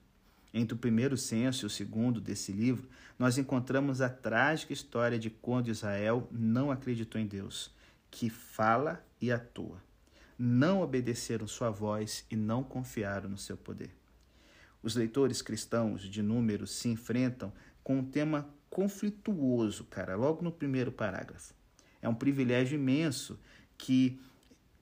Entre 0.52 0.74
o 0.74 0.78
primeiro 0.78 1.16
censo 1.16 1.64
e 1.64 1.66
o 1.66 1.70
segundo 1.70 2.20
desse 2.20 2.52
livro, 2.52 2.88
nós 3.18 3.36
encontramos 3.36 4.00
a 4.00 4.08
trágica 4.08 4.72
história 4.72 5.18
de 5.18 5.28
quando 5.28 5.68
Israel 5.68 6.28
não 6.30 6.70
acreditou 6.70 7.20
em 7.20 7.26
Deus, 7.26 7.74
que 8.10 8.30
fala 8.30 9.04
e 9.20 9.30
atua. 9.30 9.82
Não 10.38 10.80
obedeceram 10.80 11.46
sua 11.46 11.70
voz 11.70 12.24
e 12.30 12.36
não 12.36 12.62
confiaram 12.62 13.28
no 13.28 13.36
seu 13.36 13.56
poder. 13.56 13.90
Os 14.82 14.94
leitores 14.94 15.42
cristãos 15.42 16.02
de 16.02 16.22
Números 16.22 16.70
se 16.70 16.88
enfrentam 16.88 17.52
com 17.82 17.98
um 17.98 18.04
tema 18.04 18.48
conflituoso, 18.70 19.84
cara, 19.84 20.14
logo 20.14 20.42
no 20.42 20.52
primeiro 20.52 20.92
parágrafo. 20.92 21.52
É 22.00 22.08
um 22.08 22.14
privilégio 22.14 22.76
imenso 22.76 23.38
que 23.76 24.20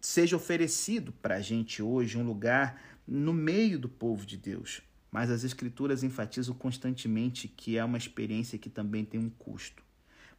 seja 0.01 0.37
oferecido 0.37 1.13
para 1.13 1.37
a 1.37 1.41
gente 1.41 1.83
hoje 1.83 2.19
um 2.19 2.25
lugar 2.25 2.81
no 3.07 3.33
meio 3.33 3.79
do 3.79 3.89
povo 3.89 4.27
de 4.27 4.37
Deus, 4.37 4.83
mas 5.17 5.31
as 5.31 5.45
Escrituras 5.45 6.03
enfatizam 6.03 6.55
constantemente 6.55 7.49
que 7.49 7.79
é 7.79 7.83
uma 7.83 7.97
experiência 7.97 8.59
que 8.59 8.69
também 8.69 9.03
tem 9.03 9.19
um 9.19 9.31
custo. 9.31 9.83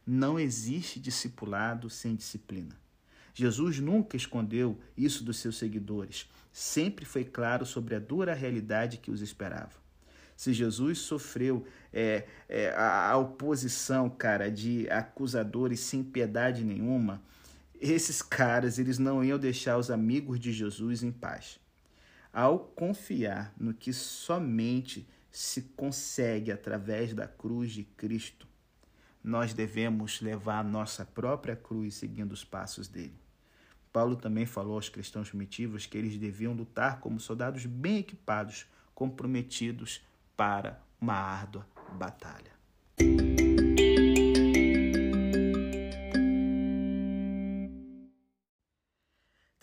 Não 0.06 0.38
existe 0.38 1.00
discipulado 1.00 1.90
sem 1.90 2.14
disciplina. 2.14 2.78
Jesus 3.34 3.80
nunca 3.80 4.16
escondeu 4.16 4.78
isso 4.96 5.24
dos 5.24 5.38
seus 5.38 5.58
seguidores, 5.58 6.30
sempre 6.52 7.04
foi 7.04 7.24
claro 7.24 7.66
sobre 7.66 7.96
a 7.96 7.98
dura 7.98 8.34
realidade 8.34 8.98
que 8.98 9.10
os 9.10 9.20
esperava. 9.20 9.74
Se 10.36 10.52
Jesus 10.52 10.98
sofreu 10.98 11.66
é, 11.92 12.28
é, 12.48 12.70
a, 12.70 13.10
a 13.10 13.16
oposição, 13.16 14.08
cara, 14.08 14.48
de 14.48 14.88
acusadores 14.90 15.80
sem 15.80 16.04
piedade 16.04 16.62
nenhuma, 16.62 17.20
esses 17.80 18.22
caras 18.22 18.78
eles 18.78 18.96
não 18.96 19.24
iam 19.24 19.40
deixar 19.40 19.76
os 19.76 19.90
amigos 19.90 20.38
de 20.38 20.52
Jesus 20.52 21.02
em 21.02 21.10
paz 21.10 21.58
ao 22.32 22.58
confiar 22.58 23.52
no 23.58 23.74
que 23.74 23.92
somente 23.92 25.08
se 25.30 25.62
consegue 25.76 26.50
através 26.50 27.14
da 27.14 27.26
cruz 27.26 27.72
de 27.72 27.84
Cristo, 27.84 28.46
nós 29.22 29.52
devemos 29.52 30.20
levar 30.20 30.60
a 30.60 30.64
nossa 30.64 31.04
própria 31.04 31.56
cruz 31.56 31.94
seguindo 31.94 32.32
os 32.32 32.44
passos 32.44 32.88
dele. 32.88 33.18
Paulo 33.92 34.16
também 34.16 34.46
falou 34.46 34.74
aos 34.74 34.88
cristãos 34.88 35.28
primitivos 35.28 35.86
que 35.86 35.98
eles 35.98 36.16
deviam 36.16 36.52
lutar 36.52 37.00
como 37.00 37.18
soldados 37.18 37.66
bem 37.66 37.98
equipados, 37.98 38.66
comprometidos 38.94 40.02
para 40.36 40.80
uma 41.00 41.14
árdua 41.14 41.66
batalha. 41.92 42.52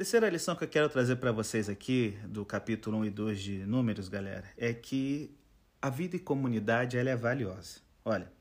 Terceira 0.05 0.29
lição 0.29 0.55
que 0.55 0.63
eu 0.63 0.67
quero 0.67 0.87
trazer 0.87 1.15
para 1.15 1.31
vocês 1.31 1.67
aqui, 1.67 2.15
do 2.27 2.45
capítulo 2.45 2.99
1 2.99 3.05
e 3.05 3.09
2 3.09 3.41
de 3.41 3.65
Números, 3.65 4.07
galera, 4.07 4.45
é 4.55 4.71
que 4.71 5.35
a 5.81 5.89
vida 5.89 6.15
em 6.15 6.19
comunidade 6.19 6.95
ela 6.95 7.09
é 7.09 7.15
valiosa. 7.15 7.79
Olha, 8.05 8.31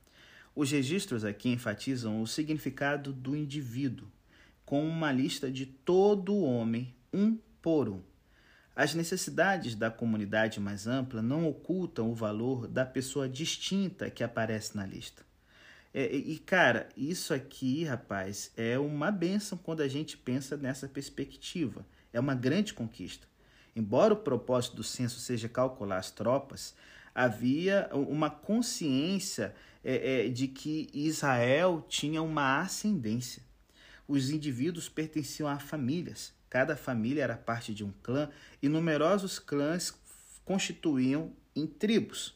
os 0.55 0.71
registros 0.71 1.25
aqui 1.25 1.49
enfatizam 1.49 2.21
o 2.21 2.27
significado 2.27 3.15
do 3.15 3.35
indivíduo, 3.35 4.07
com 4.67 4.87
uma 4.87 5.11
lista 5.11 5.51
de 5.51 5.65
todo 5.65 6.37
homem, 6.37 6.95
um 7.11 7.39
por 7.63 7.89
um. 7.89 8.03
As 8.77 8.95
necessidades 8.95 9.75
da 9.75 9.91
comunidade 9.91 10.61
mais 10.61 10.87
ampla 10.87 11.23
não 11.23 11.49
ocultam 11.49 12.11
o 12.11 12.15
valor 12.15 12.69
da 12.69 12.85
pessoa 12.85 13.27
distinta 13.27 14.11
que 14.11 14.23
aparece 14.23 14.77
na 14.77 14.85
lista. 14.85 15.25
É, 15.97 16.13
e, 16.13 16.39
cara, 16.41 16.89
isso 16.97 17.33
aqui, 17.33 17.85
rapaz, 17.85 18.51
é 18.57 18.77
uma 18.77 19.13
benção 19.13 19.57
quando 19.57 19.81
a 19.81 19.87
gente 19.87 20.17
pensa 20.17 20.57
nessa 20.57 20.89
perspectiva. 20.89 21.87
É 22.13 22.19
uma 22.19 22.35
grande 22.35 22.75
conquista. 22.75 23.29
Embora 23.77 24.13
o 24.13 24.17
propósito 24.17 24.75
do 24.75 24.83
censo 24.83 25.21
seja 25.21 25.49
calcular 25.49 25.99
as 25.99 26.11
tropas, 26.11 26.75
havia 27.15 27.89
uma 27.93 28.29
consciência 28.29 29.55
é, 29.85 30.27
é, 30.27 30.29
de 30.29 30.49
que 30.49 30.91
Israel 30.93 31.85
tinha 31.89 32.21
uma 32.21 32.61
ascendência. 32.61 33.43
Os 34.09 34.31
indivíduos 34.31 34.89
pertenciam 34.89 35.49
a 35.49 35.61
famílias. 35.61 36.35
Cada 36.51 36.77
família 36.77 37.23
era 37.23 37.37
parte 37.37 37.73
de 37.73 37.85
um 37.85 37.93
clã 38.03 38.29
e 38.61 38.69
numerosos 38.69 39.39
clãs 39.39 39.95
constituíam 40.45 41.33
em 41.55 41.67
tribos 41.67 42.35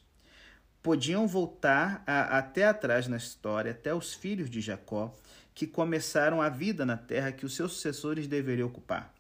podiam 0.83 1.27
voltar 1.27 2.03
a, 2.07 2.39
até 2.39 2.67
atrás 2.67 3.07
na 3.09 3.17
história, 3.17 3.73
até 3.73 3.95
os 3.95 4.15
filhos 4.15 4.49
de 4.49 4.61
Jacó, 4.61 5.15
que 5.55 5.67
começaram 5.67 6.41
a 6.41 6.49
vida 6.49 6.87
na 6.87 6.97
terra 6.97 7.33
que 7.33 7.45
os 7.45 7.57
seus 7.57 7.73
sucessores 7.73 8.27
deveriam 8.27 8.69
ocupar. 8.69 9.13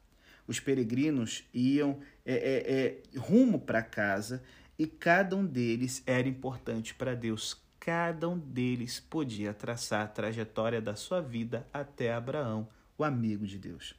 Os 0.46 0.60
peregrinos 0.60 1.44
iam 1.52 2.00
é, 2.24 2.34
é, 2.34 2.72
é, 2.72 3.18
rumo 3.18 3.60
para 3.60 3.82
casa 3.82 4.42
e 4.78 4.86
cada 4.86 5.36
um 5.36 5.44
deles 5.44 6.02
era 6.06 6.28
importante 6.28 6.94
para 6.94 7.14
Deus. 7.14 7.60
Cada 7.80 8.28
um 8.28 8.38
deles 8.38 9.00
podia 9.00 9.52
traçar 9.52 10.02
a 10.02 10.08
trajetória 10.08 10.80
da 10.80 10.94
sua 10.94 11.20
vida 11.20 11.66
até 11.72 12.12
Abraão, 12.12 12.68
o 12.96 13.04
amigo 13.04 13.46
de 13.46 13.58
Deus. 13.58 13.94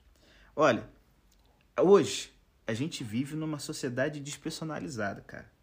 Olha, 0.56 0.88
hoje 1.80 2.32
a 2.66 2.74
gente 2.74 3.04
vive 3.04 3.36
numa 3.36 3.60
sociedade 3.60 4.20
despersonalizada, 4.20 5.22
cara. 5.22 5.59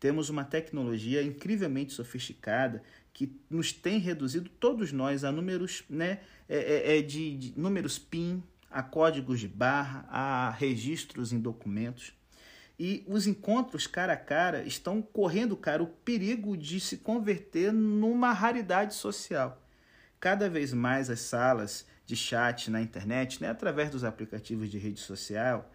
Temos 0.00 0.30
uma 0.30 0.44
tecnologia 0.44 1.22
incrivelmente 1.22 1.92
sofisticada 1.92 2.82
que 3.12 3.36
nos 3.50 3.72
tem 3.72 3.98
reduzido 3.98 4.48
todos 4.48 4.92
nós 4.92 5.24
a 5.24 5.32
números, 5.32 5.82
né, 5.90 6.20
é, 6.48 6.58
é, 6.58 6.98
é 6.98 7.02
de, 7.02 7.36
de 7.36 7.58
números 7.58 7.98
PIN, 7.98 8.42
a 8.70 8.82
códigos 8.82 9.40
de 9.40 9.48
barra, 9.48 10.06
a 10.08 10.50
registros 10.50 11.32
em 11.32 11.40
documentos. 11.40 12.12
E 12.78 13.02
os 13.08 13.26
encontros 13.26 13.88
cara 13.88 14.12
a 14.12 14.16
cara 14.16 14.62
estão 14.62 15.02
correndo, 15.02 15.56
cara, 15.56 15.82
o 15.82 15.88
perigo 15.88 16.56
de 16.56 16.78
se 16.78 16.98
converter 16.98 17.72
numa 17.72 18.32
raridade 18.32 18.94
social. 18.94 19.60
Cada 20.20 20.48
vez 20.48 20.72
mais 20.72 21.10
as 21.10 21.20
salas 21.20 21.84
de 22.06 22.14
chat 22.14 22.70
na 22.70 22.80
internet, 22.80 23.42
né, 23.42 23.48
através 23.48 23.90
dos 23.90 24.04
aplicativos 24.04 24.70
de 24.70 24.78
rede 24.78 25.00
social, 25.00 25.72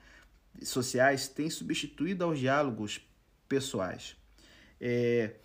sociais, 0.61 1.27
têm 1.27 1.49
substituído 1.49 2.23
aos 2.23 2.39
diálogos 2.39 3.01
pessoais. 3.47 4.15
É, 4.79 5.35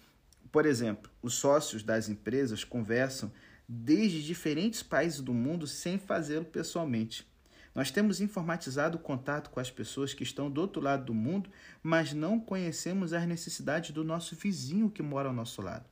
por 0.51 0.67
exemplo, 0.67 1.11
os 1.23 1.35
sócios 1.35 1.83
das 1.83 2.09
empresas 2.09 2.65
conversam 2.65 3.31
desde 3.69 4.25
diferentes 4.25 4.83
países 4.83 5.21
do 5.21 5.35
mundo 5.35 5.67
sem 5.67 5.99
fazê-lo 5.99 6.45
pessoalmente. 6.45 7.29
Nós 7.75 7.91
temos 7.91 8.21
informatizado 8.21 8.97
o 8.97 9.01
contato 9.01 9.51
com 9.51 9.61
as 9.61 9.71
pessoas 9.71 10.15
que 10.15 10.23
estão 10.23 10.51
do 10.51 10.61
outro 10.61 10.83
lado 10.83 11.05
do 11.05 11.15
mundo, 11.15 11.51
mas 11.83 12.13
não 12.13 12.41
conhecemos 12.41 13.13
as 13.13 13.27
necessidades 13.27 13.91
do 13.91 14.03
nosso 14.03 14.35
vizinho 14.35 14.91
que 14.91 15.03
mora 15.03 15.29
ao 15.29 15.35
nosso 15.35 15.63
lado. 15.63 15.85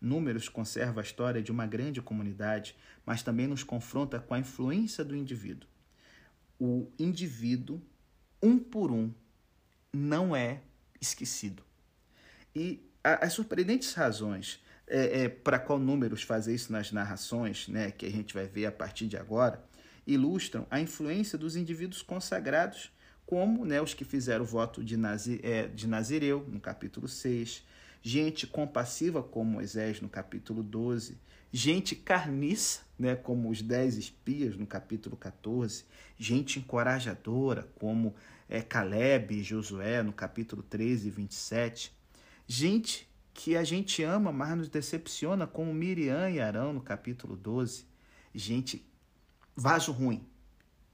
Números 0.00 0.48
conserva 0.48 1.00
a 1.00 1.02
história 1.02 1.42
de 1.42 1.50
uma 1.50 1.66
grande 1.66 2.00
comunidade, 2.00 2.76
mas 3.04 3.22
também 3.22 3.48
nos 3.48 3.64
confronta 3.64 4.20
com 4.20 4.34
a 4.34 4.38
influência 4.38 5.04
do 5.04 5.16
indivíduo. 5.16 5.68
O 6.56 6.88
indivíduo, 6.98 7.82
um 8.40 8.58
por 8.58 8.92
um, 8.92 9.12
não 9.92 10.36
é 10.36 10.62
esquecido. 11.00 11.62
E 12.54 12.82
as 13.02 13.32
surpreendentes 13.32 13.94
razões 13.94 14.60
é, 14.86 15.22
é, 15.22 15.28
para 15.28 15.58
qual 15.58 15.78
números 15.78 16.22
fazer 16.22 16.54
isso 16.54 16.72
nas 16.72 16.90
narrações, 16.92 17.68
né, 17.68 17.90
que 17.90 18.06
a 18.06 18.10
gente 18.10 18.34
vai 18.34 18.46
ver 18.46 18.66
a 18.66 18.72
partir 18.72 19.06
de 19.06 19.16
agora, 19.16 19.62
ilustram 20.06 20.66
a 20.70 20.80
influência 20.80 21.36
dos 21.36 21.56
indivíduos 21.56 22.02
consagrados, 22.02 22.90
como 23.26 23.64
né, 23.66 23.80
os 23.80 23.92
que 23.92 24.04
fizeram 24.04 24.44
o 24.44 24.48
voto 24.48 24.82
de, 24.82 24.96
Nazi, 24.96 25.40
é, 25.42 25.68
de 25.68 25.86
Nazireu, 25.86 26.46
no 26.48 26.58
capítulo 26.58 27.06
6, 27.06 27.62
gente 28.00 28.46
compassiva, 28.46 29.22
como 29.22 29.50
Moisés, 29.50 30.00
no 30.00 30.08
capítulo 30.08 30.62
12, 30.62 31.18
gente 31.52 31.94
carniça, 31.94 32.80
né, 32.98 33.14
como 33.14 33.50
os 33.50 33.60
dez 33.60 33.96
espias, 33.98 34.56
no 34.56 34.66
capítulo 34.66 35.16
14, 35.16 35.84
gente 36.16 36.58
encorajadora, 36.58 37.68
como 37.78 38.14
é, 38.48 38.62
Caleb 38.62 39.34
e 39.34 39.42
Josué, 39.42 40.02
no 40.02 40.12
capítulo 40.12 40.62
13 40.62 41.08
e 41.08 41.10
27, 41.10 41.92
gente 42.46 43.08
que 43.34 43.56
a 43.56 43.62
gente 43.62 44.02
ama, 44.02 44.32
mas 44.32 44.56
nos 44.56 44.68
decepciona, 44.68 45.46
como 45.46 45.72
Miriam 45.72 46.30
e 46.30 46.40
Arão, 46.40 46.72
no 46.72 46.80
capítulo 46.80 47.36
12, 47.36 47.86
gente 48.34 48.84
vaso 49.54 49.92
ruim, 49.92 50.26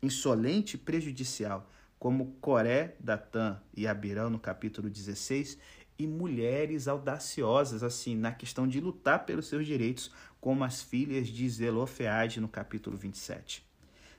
insolente 0.03 0.75
e 0.75 0.79
prejudicial, 0.79 1.71
como 1.99 2.37
Coré, 2.41 2.97
Datã 3.01 3.61
e 3.75 3.87
Abirão 3.87 4.29
no 4.29 4.39
capítulo 4.39 4.91
16, 4.91 5.57
e 5.99 6.07
mulheres 6.07 6.89
audaciosas, 6.89 7.83
assim, 7.83 8.17
na 8.17 8.33
questão 8.33 8.67
de 8.67 8.81
lutar 8.81 9.25
pelos 9.25 9.47
seus 9.47 9.65
direitos, 9.65 10.11
como 10.41 10.65
as 10.65 10.83
filhas 10.83 11.29
de 11.29 11.49
Zelofeade 11.49 12.41
no 12.41 12.49
capítulo 12.49 12.97
27. 12.97 13.65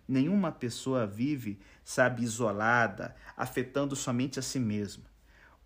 Nenhuma 0.07 0.51
pessoa 0.51 1.07
vive, 1.07 1.59
sabe, 1.83 2.23
isolada, 2.23 3.15
afetando 3.35 3.95
somente 3.95 4.39
a 4.39 4.41
si 4.41 4.59
mesma. 4.59 5.05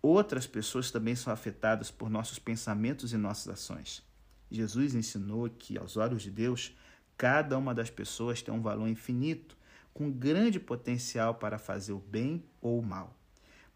Outras 0.02 0.46
pessoas 0.46 0.90
também 0.90 1.14
são 1.14 1.32
afetadas 1.32 1.90
por 1.90 2.08
nossos 2.08 2.38
pensamentos 2.38 3.12
e 3.12 3.16
nossas 3.16 3.48
ações. 3.48 4.02
Jesus 4.50 4.94
ensinou 4.94 5.48
que, 5.50 5.78
aos 5.78 5.96
olhos 5.96 6.22
de 6.22 6.30
Deus, 6.30 6.74
Cada 7.20 7.58
uma 7.58 7.74
das 7.74 7.90
pessoas 7.90 8.40
tem 8.40 8.52
um 8.54 8.62
valor 8.62 8.88
infinito, 8.88 9.54
com 9.92 10.10
grande 10.10 10.58
potencial 10.58 11.34
para 11.34 11.58
fazer 11.58 11.92
o 11.92 11.98
bem 11.98 12.42
ou 12.62 12.78
o 12.78 12.82
mal. 12.82 13.14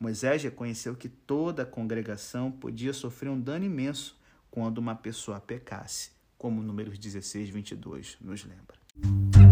Moisés 0.01 0.43
reconheceu 0.43 0.97
que 0.97 1.11
toda 1.11 1.63
a 1.63 1.67
congregação 1.67 2.51
podia 2.51 2.95
sofrer 2.95 3.29
um 3.29 3.39
dano 3.39 3.67
imenso 3.67 4.19
quando 4.51 4.79
uma 4.79 4.95
pessoa 4.95 5.41
pecasse, 5.41 6.13
como 6.39 6.63
o 6.63 6.65
número 6.65 6.97
16, 6.97 7.51
22 7.51 8.17
nos 8.19 8.47
lembra. 8.47 9.44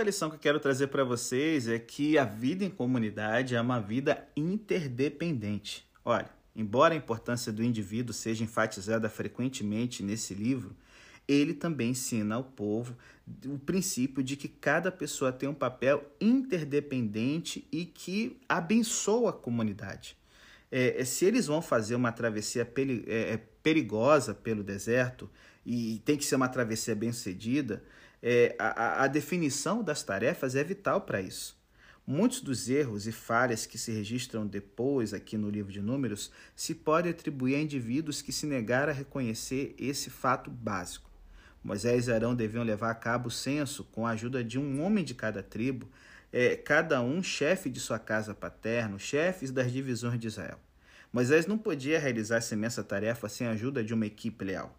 Quarta 0.00 0.02
lição 0.02 0.30
que 0.30 0.36
eu 0.36 0.40
quero 0.40 0.60
trazer 0.60 0.88
para 0.88 1.04
vocês 1.04 1.66
é 1.66 1.78
que 1.78 2.16
a 2.16 2.24
vida 2.24 2.64
em 2.64 2.70
comunidade 2.70 3.54
é 3.54 3.60
uma 3.60 3.80
vida 3.80 4.28
interdependente. 4.36 5.86
Olha, 6.04 6.30
embora 6.54 6.94
a 6.94 6.96
importância 6.96 7.50
do 7.50 7.64
indivíduo 7.64 8.14
seja 8.14 8.44
enfatizada 8.44 9.08
frequentemente 9.08 10.02
nesse 10.02 10.32
livro, 10.32 10.76
ele 11.26 11.54
também 11.54 11.90
ensina 11.90 12.34
ao 12.34 12.44
povo 12.44 12.94
o 13.46 13.58
princípio 13.58 14.22
de 14.22 14.36
que 14.36 14.48
cada 14.48 14.90
pessoa 14.90 15.32
tem 15.32 15.48
um 15.48 15.54
papel 15.54 16.04
interdependente 16.20 17.66
e 17.70 17.84
que 17.84 18.38
abençoa 18.48 19.30
a 19.30 19.32
comunidade. 19.32 20.16
É, 20.70 21.04
se 21.04 21.24
eles 21.24 21.46
vão 21.46 21.60
fazer 21.60 21.94
uma 21.94 22.12
travessia 22.12 22.62
é, 23.06 23.32
é, 23.32 23.36
perigosa 23.62 24.32
pelo 24.32 24.62
deserto, 24.62 25.28
e 25.64 26.00
tem 26.04 26.16
que 26.16 26.24
ser 26.24 26.36
uma 26.36 26.48
travessia 26.48 26.94
bem 26.94 27.12
sucedida, 27.12 27.82
é, 28.22 28.54
a, 28.58 29.04
a 29.04 29.06
definição 29.06 29.82
das 29.82 30.02
tarefas 30.02 30.54
é 30.54 30.64
vital 30.64 31.02
para 31.02 31.20
isso. 31.20 31.58
Muitos 32.06 32.40
dos 32.40 32.68
erros 32.68 33.06
e 33.06 33.12
falhas 33.12 33.66
que 33.66 33.78
se 33.78 33.92
registram 33.92 34.46
depois 34.46 35.12
aqui 35.12 35.36
no 35.36 35.50
livro 35.50 35.70
de 35.70 35.80
Números 35.80 36.30
se 36.56 36.74
pode 36.74 37.08
atribuir 37.08 37.54
a 37.54 37.60
indivíduos 37.60 38.22
que 38.22 38.32
se 38.32 38.46
negaram 38.46 38.92
a 38.92 38.96
reconhecer 38.96 39.74
esse 39.78 40.10
fato 40.10 40.50
básico. 40.50 41.09
Moisés 41.62 42.08
e 42.08 42.12
Arão 42.12 42.34
deviam 42.34 42.64
levar 42.64 42.90
a 42.90 42.94
cabo 42.94 43.28
o 43.28 43.30
censo 43.30 43.84
com 43.84 44.06
a 44.06 44.10
ajuda 44.10 44.42
de 44.42 44.58
um 44.58 44.82
homem 44.82 45.04
de 45.04 45.14
cada 45.14 45.42
tribo, 45.42 45.88
é, 46.32 46.56
cada 46.56 47.02
um 47.02 47.22
chefe 47.22 47.68
de 47.68 47.80
sua 47.80 47.98
casa 47.98 48.34
paterna, 48.34 48.98
chefes 48.98 49.50
das 49.50 49.70
divisões 49.70 50.18
de 50.18 50.26
Israel. 50.26 50.58
Moisés 51.12 51.46
não 51.46 51.58
podia 51.58 51.98
realizar 51.98 52.36
essa 52.36 52.54
imensa 52.54 52.84
tarefa 52.84 53.28
sem 53.28 53.46
a 53.46 53.50
ajuda 53.50 53.82
de 53.82 53.92
uma 53.92 54.06
equipe 54.06 54.44
leal. 54.44 54.78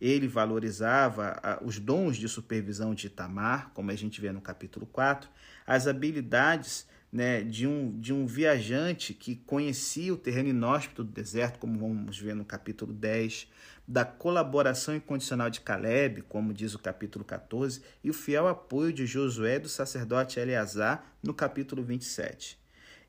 Ele 0.00 0.26
valorizava 0.26 1.60
os 1.62 1.78
dons 1.78 2.16
de 2.16 2.28
supervisão 2.28 2.94
de 2.94 3.06
Itamar, 3.06 3.70
como 3.72 3.90
a 3.90 3.94
gente 3.94 4.20
vê 4.20 4.32
no 4.32 4.40
capítulo 4.40 4.86
4, 4.86 5.28
as 5.66 5.86
habilidades 5.86 6.86
né, 7.12 7.42
de, 7.42 7.66
um, 7.66 7.98
de 7.98 8.12
um 8.12 8.26
viajante 8.26 9.14
que 9.14 9.36
conhecia 9.36 10.12
o 10.12 10.16
terreno 10.16 10.50
inóspito 10.50 11.02
do 11.02 11.10
deserto, 11.10 11.58
como 11.58 11.78
vamos 11.78 12.18
ver 12.18 12.34
no 12.34 12.44
capítulo 12.44 12.92
10, 12.92 13.48
da 13.86 14.04
colaboração 14.04 14.96
incondicional 14.96 15.48
de 15.48 15.60
Caleb, 15.60 16.22
como 16.22 16.52
diz 16.52 16.74
o 16.74 16.78
capítulo 16.78 17.24
14, 17.24 17.82
e 18.02 18.10
o 18.10 18.14
fiel 18.14 18.48
apoio 18.48 18.92
de 18.92 19.06
Josué 19.06 19.58
do 19.58 19.68
sacerdote 19.68 20.40
Eleazar, 20.40 21.04
no 21.22 21.32
capítulo 21.32 21.82
27. 21.82 22.58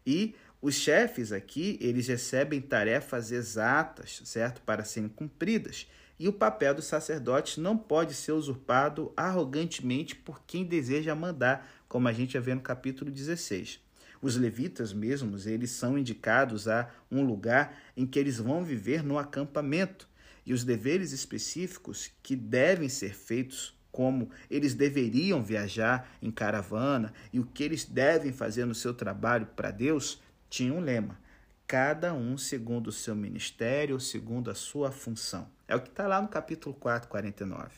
E 0.06 0.36
os 0.62 0.76
chefes 0.76 1.32
aqui, 1.32 1.78
eles 1.82 2.08
recebem 2.08 2.62
tarefas 2.62 3.32
exatas, 3.32 4.22
certo, 4.26 4.62
para 4.62 4.84
serem 4.84 5.10
cumpridas, 5.10 5.88
e 6.20 6.28
o 6.28 6.34
papel 6.34 6.74
do 6.74 6.82
sacerdote 6.82 7.60
não 7.60 7.78
pode 7.78 8.14
ser 8.14 8.32
usurpado 8.32 9.12
arrogantemente 9.16 10.16
por 10.16 10.42
quem 10.46 10.66
deseja 10.66 11.14
mandar, 11.14 11.68
como 11.88 12.08
a 12.08 12.14
gente 12.14 12.34
já 12.34 12.40
vê 12.40 12.56
no 12.56 12.62
capítulo 12.62 13.12
16. 13.12 13.80
Os 14.20 14.36
levitas 14.36 14.94
mesmos, 14.94 15.46
eles 15.46 15.72
são 15.72 15.98
indicados 15.98 16.68
a 16.68 16.90
um 17.12 17.24
lugar 17.24 17.78
em 17.96 18.06
que 18.06 18.18
eles 18.18 18.38
vão 18.38 18.64
viver 18.64 19.04
no 19.04 19.20
acampamento, 19.20 20.07
e 20.48 20.54
os 20.54 20.64
deveres 20.64 21.12
específicos 21.12 22.10
que 22.24 22.34
devem 22.34 22.88
ser 22.88 23.14
feitos 23.14 23.78
como 23.92 24.32
eles 24.50 24.74
deveriam 24.74 25.44
viajar 25.44 26.10
em 26.22 26.32
caravana 26.32 27.14
e 27.34 27.40
o 27.40 27.46
que 27.46 27.64
eles 27.64 27.84
devem 27.84 28.32
fazer 28.32 28.64
no 28.64 28.74
seu 28.74 28.94
trabalho 28.94 29.46
para 29.58 29.72
Deus, 29.72 30.22
tinha 30.50 30.74
um 30.74 30.80
lema: 30.80 31.20
cada 31.68 32.14
um 32.14 32.38
segundo 32.38 32.88
o 32.88 32.94
seu 32.94 33.14
ministério, 33.14 34.00
segundo 34.00 34.50
a 34.50 34.56
sua 34.56 34.90
função. 34.90 35.50
É 35.68 35.76
o 35.76 35.82
que 35.82 35.90
está 35.90 36.08
lá 36.08 36.22
no 36.22 36.30
capítulo 36.30 36.74
4, 36.76 37.10
49. 37.10 37.70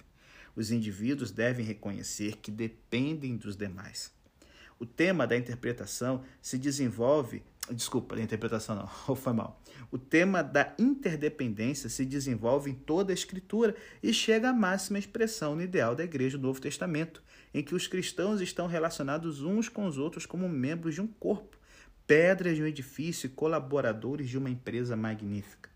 Os 0.56 0.70
indivíduos 0.70 1.32
devem 1.32 1.66
reconhecer 1.66 2.36
que 2.38 2.52
dependem 2.52 3.36
dos 3.36 3.56
demais. 3.56 4.12
O 4.78 4.86
tema 4.86 5.26
da 5.26 5.36
interpretação 5.36 6.24
se 6.40 6.58
desenvolve. 6.58 7.42
Desculpa, 7.72 8.16
da 8.16 8.22
interpretação 8.22 8.76
não, 8.76 9.16
foi 9.16 9.34
mal. 9.34 9.62
O 9.92 9.98
tema 9.98 10.44
da 10.44 10.74
interdependência 10.78 11.90
se 11.90 12.06
desenvolve 12.06 12.72
em 12.72 12.74
toda 12.74 13.12
a 13.12 13.14
Escritura 13.14 13.76
e 14.02 14.14
chega 14.14 14.50
à 14.50 14.54
máxima 14.54 15.00
expressão 15.00 15.56
no 15.56 15.62
ideal 15.62 15.96
da 15.96 16.04
Igreja 16.04 16.38
do 16.38 16.48
Novo 16.48 16.62
Testamento, 16.62 17.24
em 17.54 17.64
que 17.64 17.76
os 17.76 17.88
cristãos 17.88 18.42
estão 18.42 18.68
relacionados 18.68 19.42
uns 19.42 19.70
com 19.70 19.86
os 19.86 19.98
outros 19.98 20.26
como 20.26 20.48
membros 20.48 20.96
de 20.96 21.02
um 21.02 21.08
corpo, 21.08 21.58
pedras 22.06 22.56
de 22.56 22.64
um 22.64 22.68
edifício 22.68 23.28
e 23.28 23.30
colaboradores 23.30 24.30
de 24.30 24.38
uma 24.38 24.50
empresa 24.50 24.96
magnífica. 24.96 25.70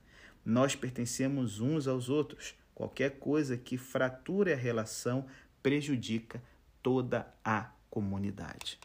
Nós 0.46 0.76
pertencemos 0.76 1.60
uns 1.60 1.88
aos 1.88 2.10
outros. 2.10 2.56
Qualquer 2.76 3.12
coisa 3.20 3.56
que 3.56 3.78
frature 3.78 4.52
a 4.52 4.58
relação 4.58 5.26
prejudica 5.62 6.42
toda 6.82 7.28
a 7.44 7.72
comunidade. 7.90 8.80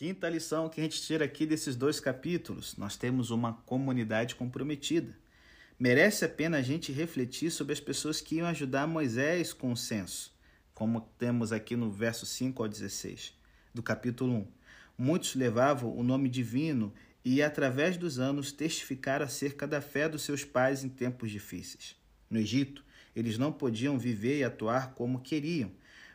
Quinta 0.00 0.30
lição 0.30 0.66
que 0.70 0.80
a 0.80 0.82
gente 0.82 1.02
tira 1.02 1.26
aqui 1.26 1.44
desses 1.44 1.76
dois 1.76 2.00
capítulos: 2.00 2.74
nós 2.78 2.96
temos 2.96 3.30
uma 3.30 3.52
comunidade 3.66 4.34
comprometida. 4.34 5.14
Merece 5.78 6.24
a 6.24 6.28
pena 6.30 6.56
a 6.56 6.62
gente 6.62 6.90
refletir 6.90 7.50
sobre 7.50 7.74
as 7.74 7.80
pessoas 7.80 8.18
que 8.18 8.36
iam 8.36 8.46
ajudar 8.46 8.86
Moisés 8.86 9.52
com 9.52 9.70
o 9.70 9.76
censo. 9.76 10.32
como 10.72 11.02
temos 11.18 11.52
aqui 11.52 11.76
no 11.76 11.90
verso 11.90 12.24
5 12.24 12.62
ao 12.62 12.66
16 12.66 13.34
do 13.74 13.82
capítulo 13.82 14.32
1. 14.32 14.46
Muitos 14.96 15.34
levavam 15.34 15.94
o 15.94 16.02
nome 16.02 16.30
divino 16.30 16.94
e, 17.22 17.42
através 17.42 17.98
dos 17.98 18.18
anos, 18.18 18.52
testificaram 18.52 19.26
acerca 19.26 19.66
da 19.66 19.82
fé 19.82 20.08
dos 20.08 20.22
seus 20.22 20.42
pais 20.42 20.82
em 20.82 20.88
tempos 20.88 21.30
difíceis. 21.30 21.94
No 22.30 22.38
Egito, 22.38 22.82
eles 23.14 23.36
não 23.36 23.52
podiam 23.52 23.98
viver 23.98 24.38
e 24.38 24.44
atuar 24.44 24.94
como 24.94 25.20
queriam, 25.20 25.70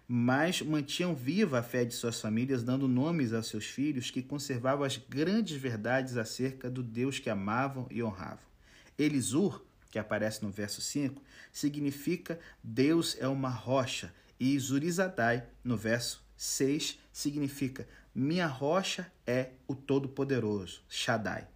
mas 0.07 0.61
mantinham 0.61 1.15
viva 1.15 1.59
a 1.59 1.63
fé 1.63 1.83
de 1.83 1.93
suas 1.93 2.19
famílias, 2.19 2.63
dando 2.63 2.87
nomes 2.87 3.33
a 3.33 3.41
seus 3.41 3.65
filhos 3.65 4.11
que 4.11 4.21
conservavam 4.21 4.85
as 4.85 4.97
grandes 4.97 5.57
verdades 5.57 6.17
acerca 6.17 6.69
do 6.69 6.83
Deus 6.83 7.19
que 7.19 7.29
amavam 7.29 7.87
e 7.89 8.03
honravam. 8.03 8.45
Elisur, 8.97 9.63
que 9.89 9.97
aparece 9.97 10.43
no 10.43 10.51
verso 10.51 10.81
5, 10.81 11.21
significa 11.51 12.39
Deus 12.63 13.17
é 13.19 13.27
uma 13.27 13.49
rocha, 13.49 14.13
e 14.39 14.57
Zurizadai, 14.59 15.43
no 15.63 15.77
verso 15.77 16.23
6, 16.35 16.99
significa 17.11 17.87
minha 18.13 18.47
rocha 18.47 19.11
é 19.25 19.49
o 19.67 19.75
Todo-Poderoso, 19.75 20.81
Shaddai 20.89 21.47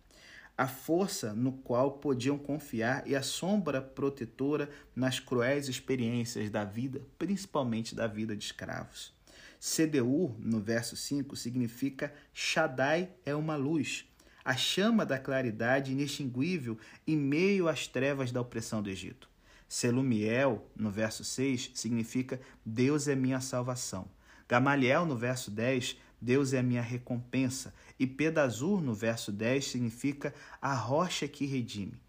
a 0.59 0.67
força 0.67 1.33
no 1.33 1.53
qual 1.53 1.89
podiam 1.89 2.37
confiar 2.37 3.07
e 3.07 3.15
a 3.15 3.21
sombra 3.21 3.81
protetora 3.81 4.69
nas 4.93 5.17
cruéis 5.17 5.69
experiências 5.69 6.49
da 6.49 6.65
vida, 6.65 7.01
principalmente 7.17 7.95
da 7.95 8.07
vida 8.07 8.35
de 8.35 8.43
escravos. 8.43 9.13
CDU, 9.57 10.35
no 10.37 10.59
verso 10.59 10.97
5, 10.97 11.33
significa 11.37 12.13
Shaddai 12.33 13.09
é 13.25 13.33
uma 13.33 13.55
luz, 13.55 14.05
a 14.43 14.53
chama 14.57 15.05
da 15.05 15.17
claridade 15.17 15.93
inextinguível 15.93 16.77
em 17.07 17.15
meio 17.15 17.69
às 17.69 17.87
trevas 17.87 18.29
da 18.29 18.41
opressão 18.41 18.83
do 18.83 18.89
Egito. 18.89 19.29
Selumiel, 19.65 20.69
no 20.75 20.91
verso 20.91 21.23
6, 21.23 21.71
significa 21.73 22.37
Deus 22.65 23.07
é 23.07 23.15
minha 23.15 23.39
salvação. 23.39 24.09
Gamaliel, 24.45 25.05
no 25.05 25.15
verso 25.15 25.49
10, 25.49 25.95
Deus 26.21 26.51
é 26.51 26.61
minha 26.61 26.81
recompensa. 26.81 27.73
E 27.99 28.07
Pedazur, 28.07 28.81
no 28.81 28.93
verso 28.93 29.31
10, 29.31 29.65
significa 29.65 30.33
a 30.61 30.73
rocha 30.73 31.27
que 31.27 31.45
redime. 31.45 31.99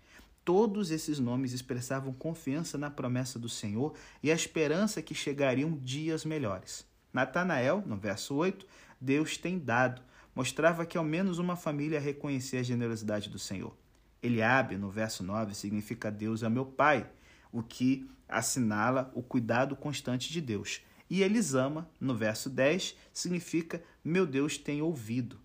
Todos 0.45 0.91
esses 0.91 1.19
nomes 1.19 1.53
expressavam 1.53 2.13
confiança 2.13 2.79
na 2.79 2.91
promessa 2.91 3.39
do 3.39 3.49
Senhor 3.49 3.95
e 4.23 4.31
a 4.31 4.35
esperança 4.35 5.03
que 5.03 5.15
chegariam 5.15 5.77
dias 5.77 6.25
melhores. 6.25 6.87
Natanael, 7.13 7.83
no 7.85 7.97
verso 7.97 8.35
8, 8.37 8.67
Deus 9.01 9.37
tem 9.37 9.59
dado, 9.59 10.01
mostrava 10.35 10.87
que 10.87 10.97
ao 10.97 11.05
menos 11.05 11.39
uma 11.39 11.57
família 11.57 11.99
reconhecia 11.99 12.61
a 12.61 12.65
generosidade 12.65 13.29
do 13.29 13.39
Senhor. 13.39 13.77
Eliabe, 14.23 14.77
no 14.77 14.91
verso 14.91 15.23
9, 15.25 15.55
significa 15.55 16.11
Deus 16.11 16.43
é 16.43 16.49
meu 16.49 16.67
pai, 16.67 17.09
o 17.51 17.63
que 17.63 18.09
assinala 18.29 19.11
o 19.15 19.23
cuidado 19.23 19.75
constante 19.75 20.33
de 20.33 20.41
Deus. 20.41 20.83
E 21.09 21.23
Elisama, 21.23 21.91
no 21.99 22.15
verso 22.15 22.49
10, 22.49 22.97
significa 23.13 23.83
meu 24.05 24.25
Deus 24.25 24.57
tem 24.57 24.81
ouvido, 24.81 25.39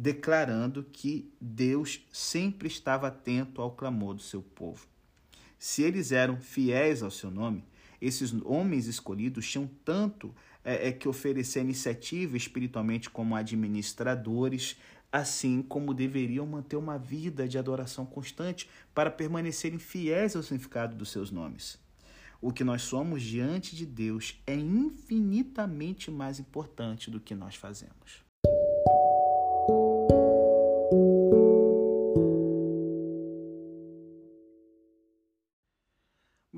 declarando 0.00 0.84
que 0.84 1.28
Deus 1.40 2.06
sempre 2.12 2.68
estava 2.68 3.08
atento 3.08 3.60
ao 3.60 3.72
clamor 3.72 4.14
do 4.14 4.22
seu 4.22 4.40
povo. 4.40 4.86
Se 5.58 5.82
eles 5.82 6.12
eram 6.12 6.40
fiéis 6.40 7.02
ao 7.02 7.10
seu 7.10 7.32
nome, 7.32 7.64
esses 8.00 8.32
homens 8.44 8.86
escolhidos 8.86 9.50
tinham 9.50 9.68
tanto 9.84 10.32
é, 10.64 10.86
é, 10.86 10.92
que 10.92 11.08
oferecer 11.08 11.62
iniciativa 11.62 12.36
espiritualmente 12.36 13.10
como 13.10 13.34
administradores, 13.34 14.76
assim 15.10 15.62
como 15.62 15.92
deveriam 15.92 16.46
manter 16.46 16.76
uma 16.76 16.96
vida 16.96 17.48
de 17.48 17.58
adoração 17.58 18.06
constante 18.06 18.70
para 18.94 19.10
permanecerem 19.10 19.80
fiéis 19.80 20.36
ao 20.36 20.44
significado 20.44 20.94
dos 20.94 21.10
seus 21.10 21.32
nomes. 21.32 21.76
O 22.40 22.52
que 22.52 22.62
nós 22.62 22.82
somos 22.82 23.20
diante 23.20 23.74
de 23.74 23.84
Deus 23.84 24.40
é 24.46 24.54
infinitamente 24.54 26.08
mais 26.08 26.38
importante 26.38 27.10
do 27.10 27.18
que 27.18 27.34
nós 27.34 27.56
fazemos. 27.56 28.27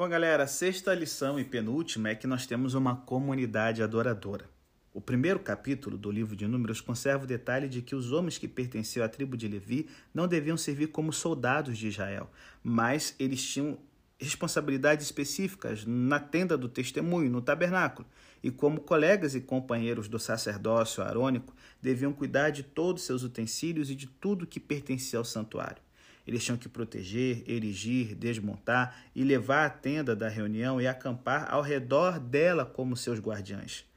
Bom, 0.00 0.08
galera, 0.08 0.44
a 0.44 0.46
sexta 0.46 0.94
lição 0.94 1.38
e 1.38 1.44
penúltima 1.44 2.08
é 2.08 2.14
que 2.14 2.26
nós 2.26 2.46
temos 2.46 2.72
uma 2.72 2.96
comunidade 2.96 3.82
adoradora. 3.82 4.48
O 4.94 5.00
primeiro 5.00 5.38
capítulo 5.38 5.98
do 5.98 6.10
livro 6.10 6.34
de 6.34 6.46
Números 6.46 6.80
conserva 6.80 7.24
o 7.24 7.26
detalhe 7.26 7.68
de 7.68 7.82
que 7.82 7.94
os 7.94 8.10
homens 8.10 8.38
que 8.38 8.48
pertenciam 8.48 9.04
à 9.04 9.08
tribo 9.10 9.36
de 9.36 9.46
Levi 9.46 9.90
não 10.14 10.26
deviam 10.26 10.56
servir 10.56 10.86
como 10.86 11.12
soldados 11.12 11.76
de 11.76 11.88
Israel, 11.88 12.30
mas 12.62 13.14
eles 13.18 13.44
tinham 13.46 13.78
responsabilidades 14.20 15.06
específicas 15.06 15.84
na 15.86 16.20
tenda 16.20 16.56
do 16.56 16.68
testemunho, 16.68 17.30
no 17.30 17.40
tabernáculo, 17.40 18.06
e 18.42 18.50
como 18.50 18.80
colegas 18.80 19.34
e 19.34 19.40
companheiros 19.40 20.08
do 20.08 20.18
sacerdócio 20.18 21.02
arônico, 21.02 21.54
deviam 21.80 22.12
cuidar 22.12 22.50
de 22.50 22.62
todos 22.62 23.02
seus 23.02 23.22
utensílios 23.22 23.90
e 23.90 23.94
de 23.94 24.06
tudo 24.06 24.46
que 24.46 24.60
pertencia 24.60 25.18
ao 25.18 25.24
santuário. 25.24 25.82
Eles 26.26 26.44
tinham 26.44 26.58
que 26.58 26.68
proteger, 26.68 27.42
erigir, 27.46 28.14
desmontar 28.14 29.04
e 29.14 29.24
levar 29.24 29.66
a 29.66 29.70
tenda 29.70 30.14
da 30.14 30.28
reunião 30.28 30.80
e 30.80 30.86
acampar 30.86 31.52
ao 31.52 31.62
redor 31.62 32.20
dela 32.20 32.64
como 32.64 32.96
seus 32.96 33.18
guardiães. 33.18 33.89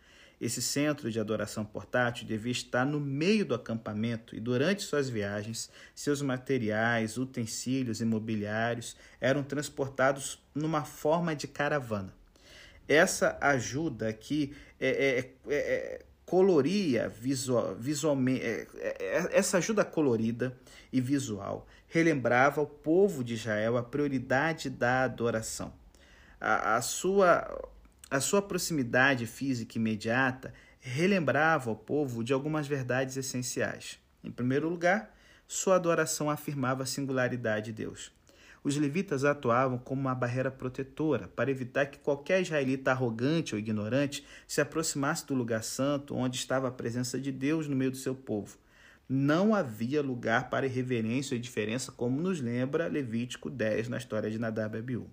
Esse 0.44 0.62
centro 0.62 1.10
de 1.10 1.22
adoração 1.22 1.64
portátil 1.64 2.28
devia 2.28 2.52
estar 2.52 2.86
no 2.86 3.00
meio 3.00 3.46
do 3.46 3.56
acampamento 3.56 4.36
e 4.36 4.42
durante 4.42 4.84
suas 4.84 5.08
viagens, 5.08 5.70
seus 5.96 6.22
materiais, 6.22 7.18
utensílios 7.18 8.02
e 8.02 8.06
mobiliários 8.06 8.98
eram 9.22 9.42
transportados 9.42 10.44
numa 10.54 10.84
forma 10.84 11.34
de 11.34 11.48
caravana. 11.48 12.14
Essa 12.90 13.38
ajuda 13.40 14.10
aqui 14.10 14.54
é, 14.82 14.90
é, 14.90 15.20
é, 15.20 15.56
é 15.56 16.06
coloria 16.26 17.08
visual, 17.08 17.74
visualmente, 17.76 18.44
é, 18.44 18.68
é, 18.82 19.30
essa 19.32 19.60
ajuda 19.60 19.86
colorida 19.86 20.54
e 20.92 21.00
visual 21.00 21.66
relembrava 21.88 22.60
ao 22.60 22.68
povo 22.68 23.24
de 23.24 23.36
Israel 23.36 23.78
a 23.78 23.84
prioridade 23.84 24.70
da 24.70 25.04
adoração. 25.04 25.72
A, 26.42 26.76
a 26.76 26.82
sua 26.82 27.72
a 28.10 28.20
sua 28.20 28.42
proximidade 28.42 29.26
física 29.26 29.78
imediata 29.78 30.54
relembrava 30.80 31.70
ao 31.70 31.76
povo 31.76 32.24
de 32.24 32.34
algumas 32.34 32.68
verdades 32.68 33.18
essenciais. 33.18 34.00
Em 34.24 34.32
primeiro 34.32 34.70
lugar, 34.70 35.16
sua 35.48 35.76
adoração 35.76 36.30
afirmava 36.30 36.84
a 36.84 36.86
singularidade 36.86 37.68
de 37.68 37.84
Deus. 37.84 38.12
Os 38.64 38.78
levitas 38.78 39.26
atuavam 39.26 39.78
como 39.78 40.02
uma 40.02 40.16
barreira 40.16 40.50
protetora 40.50 41.28
para 41.28 41.52
evitar 41.52 41.88
que 41.88 42.00
qualquer 42.00 42.42
israelita 42.42 42.92
arrogante 42.92 43.54
ou 43.54 43.60
ignorante 43.60 44.26
se 44.48 44.62
aproximasse 44.62 45.28
do 45.28 45.34
lugar 45.34 45.64
santo 45.64 46.16
onde 46.16 46.38
estava 46.38 46.70
a 46.70 46.72
presença 46.72 47.20
de 47.20 47.32
Deus 47.32 47.68
no 47.68 47.76
meio 47.76 47.92
do 47.92 47.98
seu 47.98 48.16
povo. 48.16 48.58
Não 49.08 49.54
havia 49.54 50.02
lugar 50.02 50.50
para 50.50 50.66
irreverência 50.66 51.36
ou 51.36 51.38
indiferença, 51.38 51.92
como 51.92 52.22
nos 52.22 52.40
lembra 52.40 52.88
Levítico 52.88 53.50
10 53.50 53.90
na 53.90 53.98
história 53.98 54.32
de 54.32 54.40
Nadab 54.40 54.78
e 54.78 54.80
Abiú. 54.80 55.10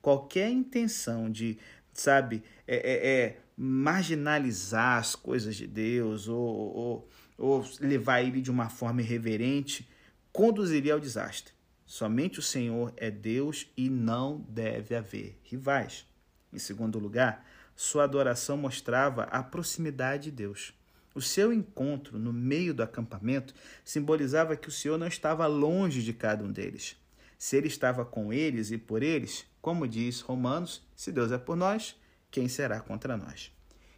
Qualquer 0.00 0.48
intenção 0.48 1.30
de 1.30 1.58
sabe, 2.00 2.42
é, 2.66 2.76
é, 2.76 3.08
é 3.08 3.36
marginalizar 3.56 4.98
as 4.98 5.14
coisas 5.14 5.56
de 5.56 5.66
Deus 5.66 6.28
ou, 6.28 6.38
ou, 6.38 7.08
ou 7.38 7.64
levar 7.80 8.22
ele 8.22 8.40
de 8.40 8.50
uma 8.50 8.68
forma 8.68 9.00
irreverente, 9.00 9.88
conduziria 10.32 10.94
ao 10.94 11.00
desastre. 11.00 11.54
Somente 11.86 12.38
o 12.38 12.42
Senhor 12.42 12.92
é 12.96 13.10
Deus 13.10 13.70
e 13.76 13.88
não 13.88 14.44
deve 14.48 14.94
haver 14.94 15.38
rivais. 15.44 16.04
Em 16.52 16.58
segundo 16.58 16.98
lugar, 16.98 17.46
sua 17.74 18.04
adoração 18.04 18.56
mostrava 18.56 19.24
a 19.24 19.42
proximidade 19.42 20.24
de 20.24 20.30
Deus. 20.32 20.74
O 21.14 21.22
seu 21.22 21.52
encontro 21.52 22.18
no 22.18 22.32
meio 22.32 22.74
do 22.74 22.82
acampamento 22.82 23.54
simbolizava 23.84 24.56
que 24.56 24.68
o 24.68 24.72
Senhor 24.72 24.98
não 24.98 25.06
estava 25.06 25.46
longe 25.46 26.02
de 26.02 26.12
cada 26.12 26.44
um 26.44 26.52
deles. 26.52 26.96
Se 27.38 27.56
ele 27.56 27.68
estava 27.68 28.04
com 28.04 28.32
eles 28.32 28.70
e 28.70 28.78
por 28.78 29.02
eles, 29.02 29.46
como 29.66 29.88
diz 29.88 30.20
Romanos, 30.20 30.80
se 30.94 31.10
Deus 31.10 31.32
é 31.32 31.38
por 31.38 31.56
nós, 31.56 32.00
quem 32.30 32.46
será 32.46 32.78
contra 32.78 33.16
nós? 33.16 33.52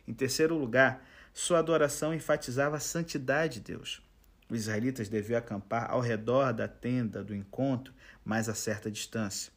Em 0.06 0.14
terceiro 0.14 0.56
lugar, 0.56 1.06
sua 1.34 1.58
adoração 1.58 2.14
enfatizava 2.14 2.78
a 2.78 2.80
santidade 2.80 3.60
de 3.60 3.74
Deus. 3.74 4.02
Os 4.48 4.60
israelitas 4.60 5.10
deviam 5.10 5.38
acampar 5.38 5.90
ao 5.90 6.00
redor 6.00 6.54
da 6.54 6.66
tenda 6.66 7.22
do 7.22 7.34
encontro, 7.34 7.92
mas 8.24 8.48
a 8.48 8.54
certa 8.54 8.90
distância. 8.90 9.52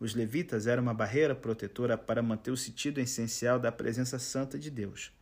Os 0.00 0.16
levitas 0.16 0.66
eram 0.66 0.82
uma 0.82 0.92
barreira 0.92 1.32
protetora 1.32 1.96
para 1.96 2.20
manter 2.24 2.50
o 2.50 2.56
sentido 2.56 2.98
essencial 2.98 3.60
da 3.60 3.70
presença 3.70 4.18
santa 4.18 4.58
de 4.58 4.68
Deus. 4.68 5.12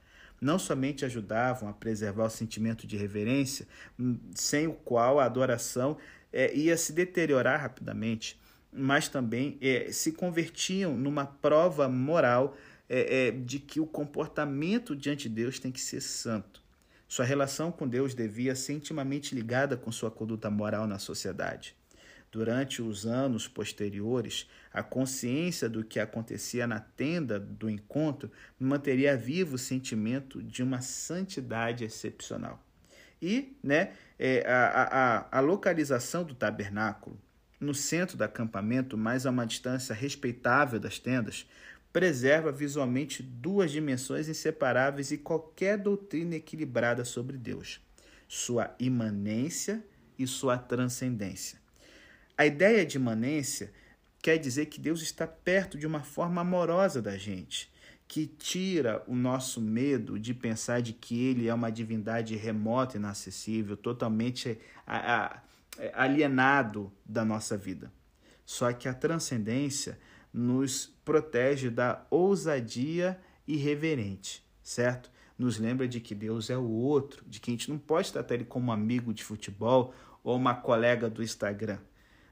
Não 0.41 0.59
somente 0.59 1.05
ajudavam 1.05 1.69
a 1.69 1.75
preservar 1.75 2.25
o 2.25 2.31
sentimento 2.31 2.87
de 2.87 2.97
reverência, 2.97 3.69
hum, 3.99 4.19
sem 4.35 4.67
o 4.67 4.73
qual 4.73 5.21
a 5.21 5.27
adoração 5.27 5.99
é, 6.33 6.55
ia 6.55 6.79
se 6.79 6.95
deteriorar 6.95 7.61
rapidamente, 7.61 8.41
mas 8.73 9.09
também 9.09 9.59
é, 9.61 9.91
se 9.93 10.13
convertiam 10.13 10.97
numa 10.97 11.27
prova 11.27 11.89
moral 11.89 12.57
é, 12.89 13.29
é, 13.29 13.31
de 13.31 13.59
que 13.59 13.81
o 13.81 13.87
comportamento 13.87 14.97
diante 14.97 15.29
de 15.29 15.35
Deus 15.35 15.59
tem 15.59 15.71
que 15.71 15.81
ser 15.81 16.01
santo. 16.01 16.63
Sua 17.07 17.25
relação 17.25 17.73
com 17.73 17.89
Deus 17.89 18.15
devia 18.15 18.55
ser 18.55 18.75
intimamente 18.75 19.35
ligada 19.35 19.77
com 19.77 19.91
sua 19.91 20.11
conduta 20.11 20.51
moral 20.51 20.87
na 20.87 20.99
sociedade. 20.99 21.75
Durante 22.31 22.81
os 22.81 23.07
anos 23.07 23.49
posteriores, 23.49 24.49
a 24.73 24.85
consciência 24.85 25.69
do 25.69 25.83
que 25.83 25.99
acontecia 25.99 26.67
na 26.67 26.79
tenda 26.79 27.41
do 27.41 27.69
encontro 27.69 28.31
manteria 28.59 29.17
vivo 29.17 29.57
o 29.57 29.59
sentimento 29.59 30.41
de 30.41 30.63
uma 30.63 30.81
santidade 30.81 31.85
excepcional. 31.85 32.65
E 33.21 33.57
né, 33.63 33.93
é, 34.17 34.45
a, 34.47 35.27
a, 35.33 35.39
a 35.39 35.41
localização 35.41 36.23
do 36.23 36.35
tabernáculo, 36.35 37.19
no 37.61 37.75
centro 37.75 38.17
do 38.17 38.25
acampamento, 38.25 38.97
mas 38.97 39.27
a 39.27 39.31
uma 39.31 39.47
distância 39.47 39.95
respeitável 39.95 40.81
das 40.81 40.99
tendas, 40.99 41.47
preserva 41.93 42.51
visualmente 42.51 43.23
duas 43.23 43.71
dimensões 43.71 44.29
inseparáveis 44.29 45.11
e 45.11 45.19
qualquer 45.19 45.77
doutrina 45.77 46.37
equilibrada 46.37 47.05
sobre 47.05 47.37
Deus: 47.37 47.81
sua 48.27 48.75
imanência 48.79 49.85
e 50.19 50.27
sua 50.27 50.57
transcendência. 50.57 51.59
A 52.37 52.47
ideia 52.47 52.87
de 52.87 52.97
imanência 52.97 53.73
quer 54.23 54.39
dizer 54.39 54.67
que 54.67 54.81
Deus 54.81 55.03
está 55.03 55.27
perto 55.27 55.79
de 55.79 55.87
uma 55.87 56.03
forma 56.03 56.41
amorosa 56.41 57.03
da 57.03 57.17
gente, 57.17 57.71
que 58.07 58.27
tira 58.27 59.03
o 59.07 59.15
nosso 59.15 59.61
medo 59.61 60.19
de 60.19 60.35
pensar 60.35 60.81
de 60.81 60.93
que 60.93 61.23
ele 61.27 61.49
é 61.49 61.55
uma 61.55 61.71
divindade 61.71 62.37
remota, 62.37 62.97
inacessível, 62.97 63.77
totalmente 63.77 64.59
alienado 65.95 66.93
da 67.05 67.25
nossa 67.25 67.57
vida. 67.57 67.93
Só 68.45 68.73
que 68.73 68.89
a 68.89 68.95
transcendência 68.95 69.99
nos 70.33 70.87
protege 71.05 71.71
da 71.71 72.07
ousadia 72.11 73.21
irreverente, 73.47 74.45
certo? 74.63 75.11
Nos 75.39 75.59
lembra 75.59 75.89
de 75.89 76.01
que 76.01 76.15
Deus 76.15 76.51
é 76.51 76.57
o 76.57 76.69
outro, 76.69 77.25
de 77.27 77.41
que 77.41 77.51
a 77.51 77.55
gente 77.55 77.71
não 77.71 77.79
pode 77.79 78.13
tratar 78.13 78.35
ele 78.35 78.45
como 78.45 78.73
amigo 78.73 79.13
de 79.13 79.25
futebol 79.25 79.95
ou 80.23 80.37
uma 80.37 80.55
colega 80.55 81.09
do 81.09 81.23
Instagram. 81.23 81.79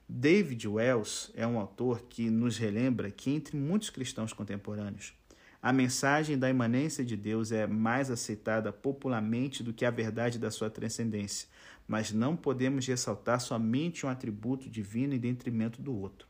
David 0.08 0.66
Wells 0.66 1.30
é 1.34 1.46
um 1.46 1.58
autor 1.58 2.02
que 2.08 2.30
nos 2.30 2.56
relembra 2.56 3.10
que, 3.10 3.30
entre 3.30 3.56
muitos 3.56 3.90
cristãos 3.90 4.32
contemporâneos, 4.32 5.12
a 5.60 5.72
mensagem 5.72 6.38
da 6.38 6.48
imanência 6.48 7.04
de 7.04 7.16
Deus 7.16 7.50
é 7.50 7.66
mais 7.66 8.10
aceitada 8.10 8.72
popularmente 8.72 9.62
do 9.62 9.72
que 9.72 9.84
a 9.84 9.90
verdade 9.90 10.38
da 10.38 10.50
sua 10.50 10.70
transcendência, 10.70 11.48
mas 11.88 12.12
não 12.12 12.36
podemos 12.36 12.86
ressaltar 12.86 13.40
somente 13.40 14.04
um 14.04 14.10
atributo 14.10 14.68
divino 14.68 15.14
em 15.14 15.18
detrimento 15.18 15.80
do 15.80 15.96
outro. 15.96 16.28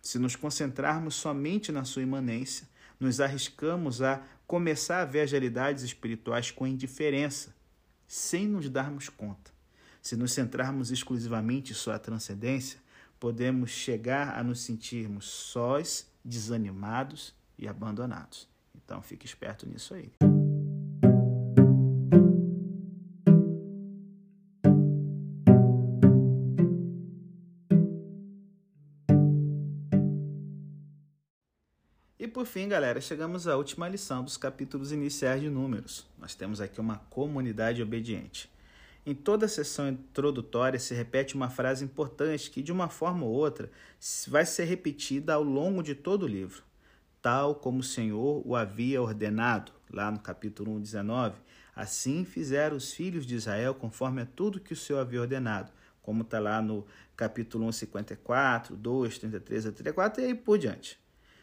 Se 0.00 0.18
nos 0.18 0.36
concentrarmos 0.36 1.16
somente 1.16 1.72
na 1.72 1.84
sua 1.84 2.02
imanência, 2.02 2.68
nos 3.00 3.20
arriscamos 3.20 4.00
a 4.00 4.22
começar 4.46 5.02
a 5.02 5.04
ver 5.04 5.22
as 5.22 5.32
realidades 5.32 5.82
espirituais 5.82 6.52
com 6.52 6.66
indiferença, 6.66 7.54
sem 8.06 8.46
nos 8.46 8.70
darmos 8.70 9.08
conta. 9.08 9.50
Se 10.00 10.16
nos 10.16 10.32
centrarmos 10.32 10.90
exclusivamente 10.90 11.72
em 11.72 11.74
sua 11.74 11.98
transcendência, 11.98 12.80
podemos 13.18 13.70
chegar 13.70 14.38
a 14.38 14.42
nos 14.42 14.60
sentirmos 14.60 15.26
sós, 15.26 16.06
desanimados 16.24 17.34
e 17.58 17.66
abandonados. 17.66 18.48
Então 18.74 19.00
fique 19.02 19.26
esperto 19.26 19.68
nisso 19.68 19.94
aí. 19.94 20.41
Por 32.42 32.46
fim, 32.46 32.66
galera, 32.66 33.00
chegamos 33.00 33.46
à 33.46 33.56
última 33.56 33.88
lição 33.88 34.24
dos 34.24 34.36
capítulos 34.36 34.90
iniciais 34.90 35.40
de 35.40 35.48
Números. 35.48 36.04
Nós 36.18 36.34
temos 36.34 36.60
aqui 36.60 36.80
uma 36.80 36.96
comunidade 37.08 37.80
obediente. 37.80 38.50
Em 39.06 39.14
toda 39.14 39.46
a 39.46 39.48
sessão 39.48 39.88
introdutória 39.88 40.76
se 40.76 40.92
repete 40.92 41.36
uma 41.36 41.48
frase 41.48 41.84
importante 41.84 42.50
que, 42.50 42.60
de 42.60 42.72
uma 42.72 42.88
forma 42.88 43.24
ou 43.24 43.30
outra, 43.30 43.70
vai 44.26 44.44
ser 44.44 44.64
repetida 44.64 45.34
ao 45.34 45.44
longo 45.44 45.84
de 45.84 45.94
todo 45.94 46.24
o 46.24 46.26
livro. 46.26 46.64
Tal 47.22 47.54
como 47.54 47.78
o 47.78 47.84
Senhor 47.84 48.42
o 48.44 48.56
havia 48.56 49.00
ordenado, 49.00 49.70
lá 49.88 50.10
no 50.10 50.18
capítulo 50.18 50.72
1, 50.72 50.80
19, 50.80 51.36
assim 51.76 52.24
fizeram 52.24 52.76
os 52.76 52.92
filhos 52.92 53.24
de 53.24 53.36
Israel 53.36 53.72
conforme 53.72 54.22
a 54.22 54.26
tudo 54.26 54.58
que 54.58 54.72
o 54.72 54.76
Senhor 54.76 54.98
havia 54.98 55.20
ordenado, 55.20 55.70
como 56.02 56.22
está 56.22 56.40
lá 56.40 56.60
no 56.60 56.84
capítulo 57.16 57.66
1, 57.66 57.70
54, 57.70 58.74
2, 58.74 59.18
33 59.18 59.66
a 59.66 59.70
34 59.70 60.22
e 60.22 60.26
aí 60.26 60.34
por 60.34 60.58
diante. 60.58 61.01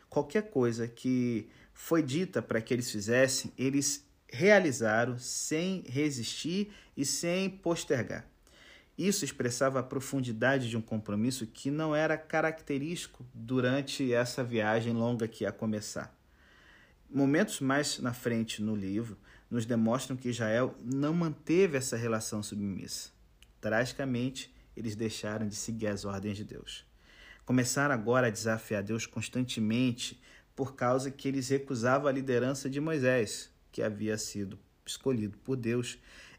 Qualquer 0.10 0.50
coisa 0.50 0.88
que 0.88 1.48
foi 1.74 2.02
dita 2.02 2.42
para 2.42 2.62
que 2.62 2.74
eles 2.74 2.90
fizessem, 2.92 3.52
eles 3.58 4.06
realizaram 4.28 5.18
sem 5.18 5.84
resistir 5.88 6.72
e 6.96 7.06
sem 7.06 7.50
postergar. 7.50 8.26
Isso 8.98 9.24
expressava 9.24 9.80
a 9.80 9.84
profundidade 9.84 10.70
de 10.70 10.76
um 10.76 10.82
compromisso 10.82 11.48
que 11.48 11.72
não 11.72 11.96
era 11.96 12.18
característico 12.18 13.26
durante 13.34 14.14
essa 14.14 14.44
viagem 14.44 14.94
longa 14.94 15.28
que 15.28 15.46
ia 15.46 15.52
começar. 15.52 16.14
Momentos 17.10 17.62
mais 17.62 17.98
na 18.00 18.14
frente 18.14 18.62
no 18.62 18.76
livro 18.76 19.18
nos 19.50 19.66
demonstram 19.66 20.18
que 20.18 20.30
Israel 20.30 20.76
não 20.84 21.14
manteve 21.14 21.78
essa 21.78 21.96
relação 21.96 22.44
submissa. 22.44 23.10
Tragicamente, 23.62 24.54
eles 24.76 24.96
deixaram 24.96 25.48
de 25.48 25.56
seguir 25.56 25.88
as 25.88 26.06
ordens 26.06 26.38
de 26.38 26.44
Deus. 26.44 26.86
Começaram 27.50 27.96
agora 27.96 28.28
a 28.28 28.30
desafiar 28.30 28.84
Deus 28.84 29.08
constantemente 29.08 30.22
por 30.56 30.76
causa 30.76 31.10
que 31.10 31.28
eles 31.28 31.50
recusavam 31.50 32.08
a 32.08 32.12
liderança 32.12 32.70
de 32.70 32.80
Moisés, 32.80 33.50
que 33.72 33.82
havia 33.82 34.20
sido 34.20 34.60
escolhido 34.86 35.36
por 35.40 35.56
Deus, 35.56 35.98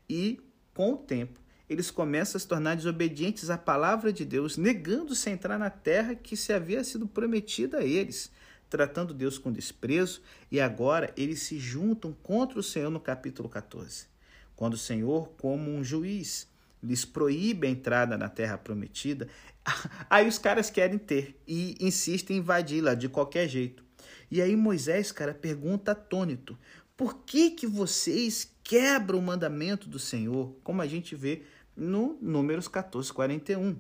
e 0.09 0.41
com 0.73 0.93
o 0.93 0.97
tempo 0.97 1.41
eles 1.69 1.91
começam 1.91 2.39
a 2.39 2.41
se 2.41 2.47
tornar 2.47 2.77
desobedientes 2.77 3.51
à 3.51 3.59
palavra 3.59 4.13
de 4.13 4.25
Deus, 4.25 4.57
negando-se 4.57 5.29
a 5.29 5.33
entrar 5.33 5.59
na 5.59 5.69
terra 5.69 6.15
que 6.15 6.37
se 6.37 6.53
havia 6.53 6.85
sido 6.85 7.09
prometida 7.09 7.79
a 7.79 7.85
eles, 7.85 8.31
tratando 8.69 9.13
Deus 9.13 9.37
com 9.37 9.51
desprezo, 9.51 10.23
e 10.49 10.61
agora 10.61 11.13
eles 11.17 11.43
se 11.43 11.59
juntam 11.59 12.13
contra 12.23 12.61
o 12.61 12.63
Senhor 12.63 12.89
no 12.89 13.01
capítulo 13.01 13.49
14. 13.49 14.07
Quando 14.55 14.75
o 14.75 14.79
Senhor, 14.79 15.29
como 15.41 15.73
um 15.73 15.83
juiz, 15.83 16.49
lhes 16.83 17.05
proíbe 17.05 17.67
a 17.67 17.71
entrada 17.71 18.17
na 18.17 18.29
terra 18.29 18.57
prometida, 18.59 19.29
aí 20.09 20.27
os 20.29 20.39
caras 20.39 20.71
querem 20.71 20.99
ter 20.99 21.41
e 21.47 21.77
insistem 21.81 22.37
em 22.37 22.41
invadi-la 22.41 22.95
de 22.95 23.09
qualquer 23.09 23.49
jeito. 23.49 23.85
E 24.31 24.41
aí 24.41 24.57
Moisés, 24.57 25.13
cara, 25.13 25.35
pergunta 25.35 25.93
atônito: 25.93 26.59
por 26.97 27.25
que, 27.25 27.51
que 27.51 27.67
vocês 27.67 28.51
quebram 28.63 29.19
o 29.19 29.23
mandamento 29.23 29.89
do 29.89 29.99
Senhor, 29.99 30.55
como 30.63 30.83
a 30.83 30.87
gente 30.87 31.15
vê 31.17 31.43
no 31.77 32.19
Números 32.21 32.69
14, 32.69 33.13
41? 33.13 33.77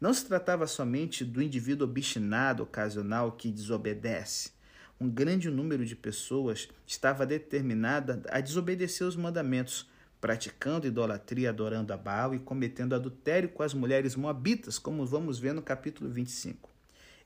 Não 0.00 0.12
se 0.12 0.26
tratava 0.26 0.66
somente 0.66 1.24
do 1.24 1.42
indivíduo 1.42 1.88
obstinado, 1.88 2.62
ocasional, 2.62 3.32
que 3.32 3.50
desobedece. 3.50 4.52
Um 5.00 5.08
grande 5.08 5.50
número 5.50 5.84
de 5.84 5.96
pessoas 5.96 6.68
estava 6.86 7.26
determinada 7.26 8.22
a 8.30 8.40
desobedecer 8.40 9.06
os 9.06 9.16
mandamentos, 9.16 9.88
praticando 10.24 10.86
idolatria, 10.86 11.50
adorando 11.50 11.92
a 11.92 11.98
Baal 11.98 12.34
e 12.34 12.38
cometendo 12.38 12.94
adultério 12.94 13.50
com 13.50 13.62
as 13.62 13.74
mulheres 13.74 14.16
moabitas, 14.16 14.78
como 14.78 15.04
vamos 15.04 15.38
ver 15.38 15.52
no 15.52 15.60
capítulo 15.60 16.08
25. 16.08 16.70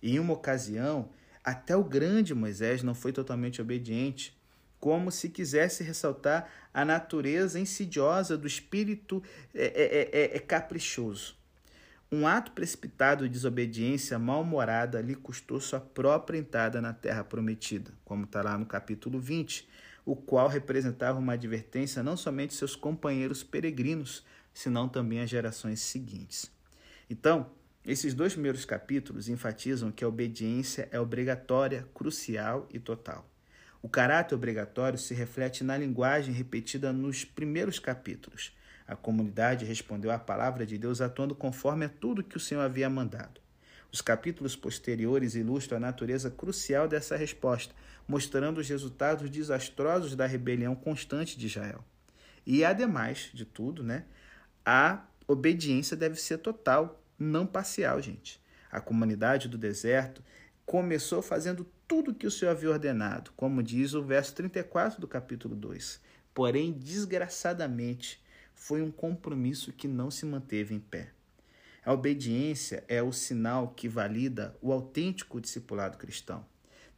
E 0.03 0.17
em 0.17 0.19
uma 0.19 0.33
ocasião, 0.33 1.09
até 1.45 1.77
o 1.77 1.85
grande 1.85 2.35
Moisés 2.35 2.83
não 2.83 2.97
foi 2.97 3.13
totalmente 3.13 3.63
obediente 3.63 4.37
como 4.81 5.13
se 5.13 5.29
quisesse 5.29 5.85
ressaltar 5.85 6.51
a 6.75 6.85
natureza 6.85 7.61
insidiosa 7.61 8.37
do 8.37 8.49
espírito 8.49 9.23
é, 9.55 9.67
é, 9.67 10.33
é, 10.33 10.37
é 10.37 10.41
caprichoso. 10.41 11.37
Um 12.11 12.27
ato 12.27 12.51
precipitado 12.51 13.29
de 13.29 13.31
desobediência 13.31 14.19
mal-humorada 14.19 15.01
lhe 15.01 15.15
custou 15.15 15.61
sua 15.61 15.79
própria 15.79 16.37
entrada 16.37 16.83
na 16.83 16.93
terra 16.93 17.23
prometida, 17.23 17.93
como 18.05 18.25
está 18.25 18.43
lá 18.43 18.59
no 18.59 18.67
capítulo 18.67 19.21
20, 19.21 19.69
o 20.11 20.17
qual 20.17 20.49
representava 20.49 21.19
uma 21.19 21.35
advertência 21.35 22.03
não 22.03 22.17
somente 22.17 22.55
seus 22.55 22.75
companheiros 22.75 23.43
peregrinos, 23.43 24.25
senão 24.55 24.89
também 24.89 25.21
as 25.21 25.29
gerações 25.29 25.81
seguintes. 25.81 26.51
Então, 27.11 27.51
esses 27.85 28.15
dois 28.15 28.33
primeiros 28.33 28.65
capítulos 28.65 29.29
enfatizam 29.29 29.93
que 29.93 30.03
a 30.03 30.09
obediência 30.09 30.89
é 30.91 30.99
obrigatória, 30.99 31.87
crucial 31.93 32.67
e 32.73 32.79
total. 32.79 33.29
O 33.83 33.89
caráter 33.89 34.35
obrigatório 34.35 34.99
se 34.99 35.13
reflete 35.13 35.63
na 35.63 35.77
linguagem 35.77 36.33
repetida 36.33 36.91
nos 36.91 37.27
primeiros 37.27 37.79
capítulos. 37.79 38.57
A 38.87 38.97
comunidade 38.97 39.67
respondeu 39.67 40.11
à 40.11 40.19
palavra 40.19 40.65
de 40.65 40.79
Deus 40.79 41.03
atuando 41.03 41.35
conforme 41.35 41.85
a 41.85 41.91
tudo 41.91 42.25
que 42.25 42.39
o 42.39 42.41
Senhor 42.41 42.63
havia 42.63 42.89
mandado. 42.89 43.43
Os 43.91 44.03
capítulos 44.03 44.55
posteriores 44.55 45.35
ilustram 45.35 45.79
a 45.79 45.81
natureza 45.81 46.31
crucial 46.31 46.87
dessa 46.87 47.17
resposta, 47.17 47.75
mostrando 48.09 48.59
os 48.59 48.69
resultados 48.69 49.29
desastrosos 49.29 50.17
da 50.17 50.27
rebelião 50.27 50.75
constante 50.75 51.39
de 51.39 51.47
Israel. 51.47 51.85
E, 52.47 52.65
ademais 52.65 53.29
de 53.35 53.45
tudo, 53.45 53.85
né, 53.85 54.07
a 54.65 55.05
obediência 55.27 55.95
deve 55.95 56.17
ser 56.17 56.39
total, 56.39 57.05
não 57.19 57.47
parcial, 57.47 58.01
gente. 58.01 58.41
A 58.73 58.81
comunidade 58.81 59.47
do 59.47 59.59
deserto 59.59 60.23
começou 60.65 61.21
fazendo 61.21 61.67
tudo 61.87 62.15
que 62.15 62.27
o 62.27 62.31
Senhor 62.31 62.51
havia 62.51 62.71
ordenado, 62.71 63.31
como 63.37 63.63
diz 63.63 63.93
o 63.93 64.03
verso 64.03 64.35
34 64.35 65.01
do 65.01 65.07
capítulo 65.07 65.55
2. 65.55 66.01
Porém, 66.33 66.73
desgraçadamente, 66.73 68.23
foi 68.55 68.83
um 68.83 68.91
compromisso 68.91 69.73
que 69.73 69.89
não 69.89 70.11
se 70.11 70.25
manteve 70.25 70.75
em 70.75 70.81
pé. 70.81 71.11
A 71.85 71.93
obediência 71.93 72.85
é 72.89 73.03
o 73.03 73.13
sinal 73.13 73.69
que 73.69 73.89
valida 73.89 74.55
o 74.61 74.73
autêntico 74.73 75.41
discipulado 75.41 75.97
cristão. 75.97 76.45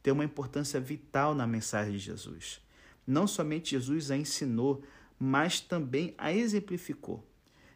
Tem 0.01 0.11
uma 0.11 0.25
importância 0.25 0.79
vital 0.79 1.35
na 1.35 1.45
mensagem 1.45 1.93
de 1.93 1.99
Jesus. 1.99 2.61
Não 3.05 3.27
somente 3.27 3.71
Jesus 3.71 4.11
a 4.11 4.17
ensinou, 4.17 4.83
mas 5.19 5.59
também 5.59 6.13
a 6.17 6.33
exemplificou. 6.33 7.27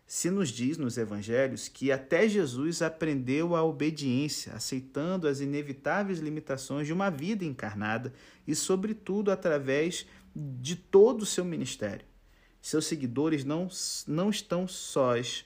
Se 0.08 0.30
nos 0.30 0.50
diz 0.50 0.78
nos 0.78 0.98
evangelhos 0.98 1.68
que 1.68 1.92
até 1.92 2.30
Jesus 2.30 2.82
aprendeu 2.82 3.56
a 3.56 3.64
obediência, 3.64 4.54
aceitando 4.54 5.28
as 5.28 5.40
inevitáveis 5.40 6.20
limitações 6.20 6.86
de 6.86 6.94
uma 6.94 7.10
vida 7.10 7.44
encarnada 7.44 8.14
e, 8.48 8.54
sobretudo, 8.54 9.32
através 9.32 10.06
de 10.36 10.76
todo 10.76 11.24
o 11.24 11.26
seu 11.26 11.44
ministério. 11.44 12.06
Seus 12.62 12.86
seguidores 12.86 13.44
não, 13.44 13.68
não 14.08 14.30
estão 14.30 14.68
sós, 14.68 15.46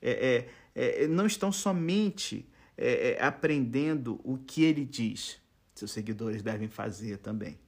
é, 0.00 0.46
é, 0.74 1.02
é, 1.02 1.06
não 1.06 1.26
estão 1.26 1.50
somente 1.50 2.48
é, 2.76 3.10
é, 3.10 3.24
aprendendo 3.24 4.20
o 4.22 4.38
que 4.38 4.62
ele 4.62 4.84
diz, 4.84 5.40
seus 5.78 5.90
seguidores 5.90 6.42
devem 6.42 6.68
fazer 6.68 7.18
também. 7.18 7.58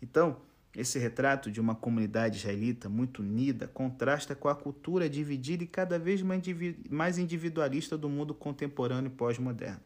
Então, 0.00 0.40
esse 0.74 0.98
retrato 0.98 1.50
de 1.50 1.60
uma 1.60 1.74
comunidade 1.74 2.38
israelita 2.38 2.88
muito 2.88 3.20
unida 3.20 3.66
contrasta 3.66 4.34
com 4.34 4.48
a 4.48 4.54
cultura 4.54 5.08
dividida 5.08 5.64
e 5.64 5.66
cada 5.66 5.98
vez 5.98 6.22
mais 6.90 7.18
individualista 7.18 7.98
do 7.98 8.08
mundo 8.08 8.34
contemporâneo 8.34 9.08
e 9.08 9.14
pós-moderno. 9.14 9.80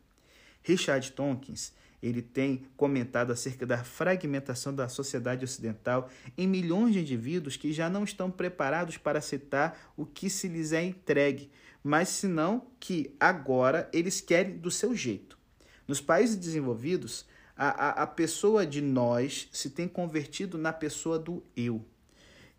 Richard 0.62 1.12
Tonkins 1.12 1.73
ele 2.03 2.20
tem 2.20 2.66
comentado 2.77 3.31
acerca 3.31 3.64
da 3.64 3.85
fragmentação 3.85 4.75
da 4.75 4.89
sociedade 4.89 5.45
ocidental 5.45 6.11
em 6.37 6.49
milhões 6.49 6.93
de 6.95 7.01
indivíduos 7.01 7.57
que 7.57 7.73
já 7.73 7.89
não 7.89 8.03
estão 8.03 8.29
preparados 8.29 8.97
para 8.97 9.20
aceitar 9.20 9.93
o 9.97 10.05
que 10.05 10.29
se 10.29 10.49
lhes 10.49 10.73
é 10.73 10.83
entregue, 10.83 11.49
mas 11.83 12.09
senão 12.09 12.66
que 12.81 13.14
agora 13.20 13.89
eles 13.93 14.20
querem 14.20 14.59
do 14.59 14.70
seu 14.70 14.97
jeito. 14.97 15.39
Nos 15.87 16.01
países 16.01 16.37
desenvolvidos, 16.37 17.25
a, 17.57 17.68
a, 17.68 18.03
a 18.03 18.07
pessoa 18.07 18.66
de 18.66 18.80
nós 18.80 19.48
se 19.53 19.70
tem 19.70 19.86
convertido 19.86 20.57
na 20.57 20.72
pessoa 20.72 21.18
do 21.18 21.42
eu. 21.57 21.84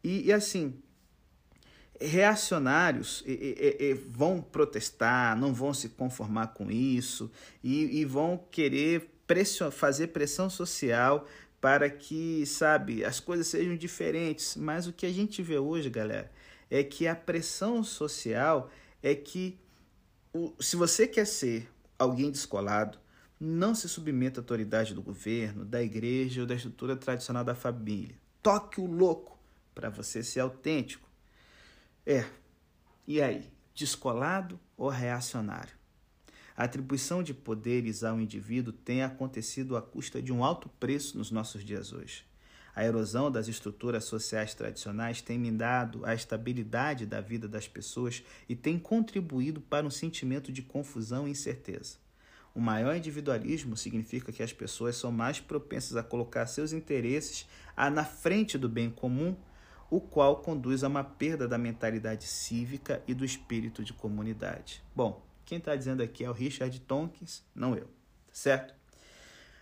E, 0.03 0.27
e 0.27 0.33
assim, 0.33 0.81
reacionários 1.99 3.23
e, 3.25 3.31
e, 3.31 3.83
e, 3.85 3.93
vão 3.93 4.41
protestar, 4.41 5.37
não 5.37 5.53
vão 5.53 5.73
se 5.73 5.89
conformar 5.89 6.47
com 6.47 6.69
isso 6.69 7.31
e, 7.63 8.03
vão 8.05 8.37
querer 8.51 9.09
pressão, 9.25 9.71
fazer 9.71 10.07
pressão 10.07 10.49
social 10.49 11.25
para 11.61 11.89
que, 11.89 12.45
sabe, 12.45 13.05
as 13.05 13.21
coisas 13.21 13.47
sejam 13.47 13.77
diferentes. 13.77 14.55
Mas 14.57 14.85
o 14.85 14.91
que 14.91 15.05
a 15.05 15.11
gente 15.11 15.41
vê 15.41 15.57
hoje, 15.57 15.89
galera, 15.89 16.29
é 16.69 16.83
que 16.83 17.07
a 17.07 17.15
pressão 17.15 17.83
social 17.83 18.69
é 19.01 19.15
que 19.15 19.57
o, 20.33 20.53
se 20.59 20.75
você 20.75 21.07
quer 21.07 21.25
ser 21.25 21.69
alguém 21.97 22.29
descolado, 22.29 22.99
não 23.43 23.75
se 23.75 23.89
submeta 23.89 24.39
à 24.39 24.41
autoridade 24.41 24.93
do 24.93 25.01
governo, 25.01 25.65
da 25.65 25.83
igreja 25.83 26.41
ou 26.41 26.47
da 26.47 26.55
estrutura 26.55 26.95
tradicional 26.95 27.43
da 27.43 27.53
família. 27.53 28.15
Toque 28.41 28.79
o 28.79 28.85
louco 28.85 29.37
para 29.75 29.89
você 29.89 30.23
ser 30.23 30.39
autêntico. 30.39 31.09
É. 32.05 32.25
E 33.05 33.21
aí, 33.21 33.51
descolado 33.75 34.59
ou 34.77 34.87
reacionário? 34.87 35.73
A 36.55 36.63
atribuição 36.63 37.23
de 37.23 37.33
poderes 37.33 38.03
ao 38.03 38.19
indivíduo 38.19 38.71
tem 38.71 39.03
acontecido 39.03 39.75
à 39.75 39.81
custa 39.81 40.21
de 40.21 40.31
um 40.31 40.43
alto 40.43 40.69
preço 40.79 41.17
nos 41.17 41.31
nossos 41.31 41.65
dias 41.65 41.91
hoje. 41.91 42.23
A 42.75 42.85
erosão 42.85 43.29
das 43.29 43.47
estruturas 43.47 44.05
sociais 44.05 44.53
tradicionais 44.53 45.21
tem 45.21 45.37
minado 45.37 46.05
a 46.05 46.13
estabilidade 46.13 47.05
da 47.05 47.19
vida 47.19 47.47
das 47.47 47.67
pessoas 47.67 48.23
e 48.47 48.55
tem 48.55 48.79
contribuído 48.79 49.61
para 49.61 49.85
um 49.85 49.91
sentimento 49.91 50.51
de 50.51 50.61
confusão 50.61 51.27
e 51.27 51.31
incerteza. 51.31 52.02
O 52.55 52.61
maior 52.61 52.95
individualismo 52.95 53.75
significa 53.75 54.31
que 54.31 54.43
as 54.43 54.53
pessoas 54.53 54.95
são 54.95 55.11
mais 55.11 55.39
propensas 55.39 55.97
a 55.97 56.03
colocar 56.03 56.45
seus 56.45 56.71
interesses 56.71 57.47
na 57.75 58.05
frente 58.05 58.57
do 58.57 58.69
bem 58.69 58.91
comum, 58.91 59.35
o 59.89 59.99
qual 59.99 60.37
conduz 60.37 60.83
a 60.83 60.87
uma 60.87 61.03
perda 61.03 61.47
da 61.47 61.57
mentalidade 61.57 62.25
cívica 62.25 63.01
e 63.07 63.13
do 63.13 63.25
espírito 63.25 63.83
de 63.83 63.93
comunidade. 63.93 64.83
Bom, 64.95 65.25
quem 65.45 65.57
está 65.57 65.75
dizendo 65.75 66.03
aqui 66.03 66.23
é 66.23 66.29
o 66.29 66.33
Richard 66.33 66.79
Tonkins, 66.81 67.43
não 67.55 67.75
eu, 67.75 67.87
certo? 68.31 68.73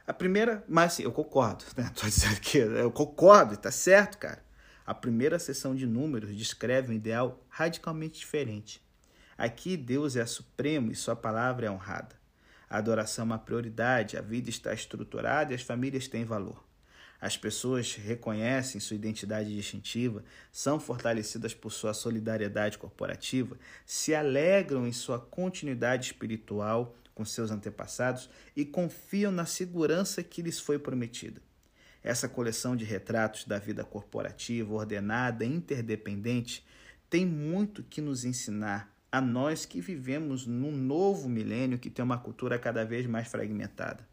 A 0.05 0.13
primeira, 0.13 0.63
mas 0.67 0.93
assim, 0.93 1.03
eu 1.03 1.11
concordo, 1.11 1.63
né? 1.77 1.89
Tô 1.95 2.05
dizendo 2.05 2.39
que 2.41 2.57
eu 2.57 2.91
concordo, 2.91 3.55
tá 3.55 3.71
certo, 3.71 4.17
cara. 4.17 4.43
A 4.85 4.93
primeira 4.93 5.39
sessão 5.39 5.73
de 5.73 5.85
números 5.85 6.35
descreve 6.35 6.91
um 6.91 6.95
ideal 6.95 7.41
radicalmente 7.47 8.19
diferente. 8.19 8.81
Aqui 9.37 9.77
Deus 9.77 10.15
é 10.15 10.25
supremo 10.25 10.91
e 10.91 10.95
sua 10.95 11.15
palavra 11.15 11.67
é 11.67 11.71
honrada. 11.71 12.20
A 12.72 12.78
adoração 12.78 13.24
é 13.24 13.26
uma 13.26 13.38
prioridade, 13.38 14.15
a 14.15 14.22
vida 14.22 14.49
está 14.49 14.74
estruturada 14.74 15.51
e 15.51 15.55
as 15.55 15.61
famílias 15.61 16.07
têm 16.07 16.24
valor. 16.24 16.63
As 17.19 17.36
pessoas 17.36 17.95
reconhecem 17.95 18.80
sua 18.80 18.95
identidade 18.95 19.53
distintiva, 19.53 20.24
são 20.53 20.80
fortalecidas 20.80 21.53
por 21.53 21.69
sua 21.69 21.93
solidariedade 21.93 22.78
corporativa, 22.78 23.57
se 23.86 24.15
alegram 24.15 24.88
em 24.88 24.93
sua 24.93 25.19
continuidade 25.19 26.05
espiritual 26.05 26.95
com 27.13 27.26
seus 27.26 27.51
antepassados 27.51 28.30
e 28.55 28.63
confiam 28.63 29.34
na 29.34 29.45
segurança 29.45 30.24
que 30.24 30.41
lhes 30.41 30.57
foi 30.57 30.80
prometida. 30.80 31.41
Essa 32.01 32.30
coleção 32.30 32.74
de 32.74 32.86
retratos 32.86 33.43
da 33.43 33.59
vida 33.59 33.84
corporativa, 33.84 34.74
ordenada 34.74 35.43
interdependente, 35.43 36.65
tem 37.09 37.26
muito 37.26 37.84
que 37.84 37.99
nos 37.99 38.24
ensinar 38.24 38.89
a 39.12 39.20
nós 39.20 39.66
que 39.66 39.82
vivemos 39.82 40.47
num 40.47 40.72
novo 40.72 41.28
milênio 41.28 41.78
que 41.78 41.89
tem 41.89 42.03
uma 42.03 42.18
cultura 42.18 42.57
cada 42.57 42.86
vez 42.86 43.05
mais 43.05 43.28
fragmentada. 43.28 44.07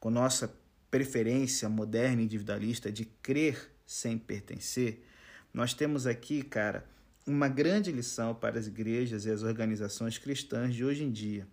Com 0.00 0.10
nossa 0.10 0.52
preferência 0.90 1.68
moderna 1.68 2.20
e 2.20 2.24
individualista 2.24 2.90
de 2.90 3.04
crer 3.04 3.70
sem 3.86 4.18
pertencer, 4.18 5.06
nós 5.54 5.72
temos 5.74 6.06
aqui, 6.06 6.42
cara, 6.42 6.84
uma 7.24 7.46
grande 7.46 7.92
lição 7.92 8.34
para 8.34 8.58
as 8.58 8.66
igrejas 8.66 9.24
e 9.24 9.30
as 9.30 9.42
organizações 9.42 10.18
cristãs 10.18 10.74
de 10.74 10.84
hoje 10.84 11.04
em 11.04 11.12
dia 11.12 11.46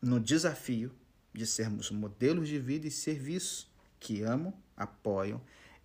no 0.00 0.18
desafio 0.18 0.92
de 1.32 1.46
sermos 1.46 1.90
modelos 1.90 2.48
de 2.48 2.58
vida 2.58 2.86
e 2.86 2.90
serviço 2.90 3.70
que 3.98 4.22
amam, 4.22 4.54
apoiam 4.76 5.40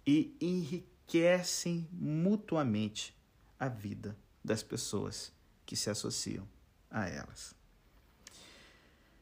e 0.05 0.35
enriquecem 0.39 1.87
mutuamente 1.91 3.15
a 3.59 3.67
vida 3.67 4.15
das 4.43 4.63
pessoas 4.63 5.33
que 5.69 5.75
se 5.75 5.87
associam 5.87 6.49
a 6.89 7.07
elas. 7.07 7.53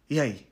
E 0.09 0.17
aí? 0.17 0.49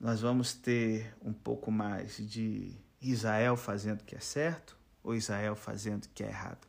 Nós 0.00 0.20
vamos 0.20 0.52
ter 0.52 1.16
um 1.22 1.32
pouco 1.32 1.70
mais 1.70 2.16
de 2.16 2.76
Israel 3.00 3.56
fazendo 3.56 4.00
o 4.00 4.04
que 4.04 4.16
é 4.16 4.18
certo 4.18 4.76
ou 5.00 5.14
Israel 5.14 5.54
fazendo 5.54 6.06
o 6.06 6.08
que 6.08 6.24
é 6.24 6.26
errado? 6.26 6.66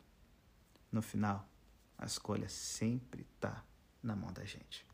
No 0.92 1.02
final, 1.02 1.44
a 1.98 2.06
escolha 2.06 2.48
sempre 2.48 3.26
está 3.34 3.64
na 4.00 4.14
mão 4.14 4.32
da 4.32 4.44
gente. 4.44 4.86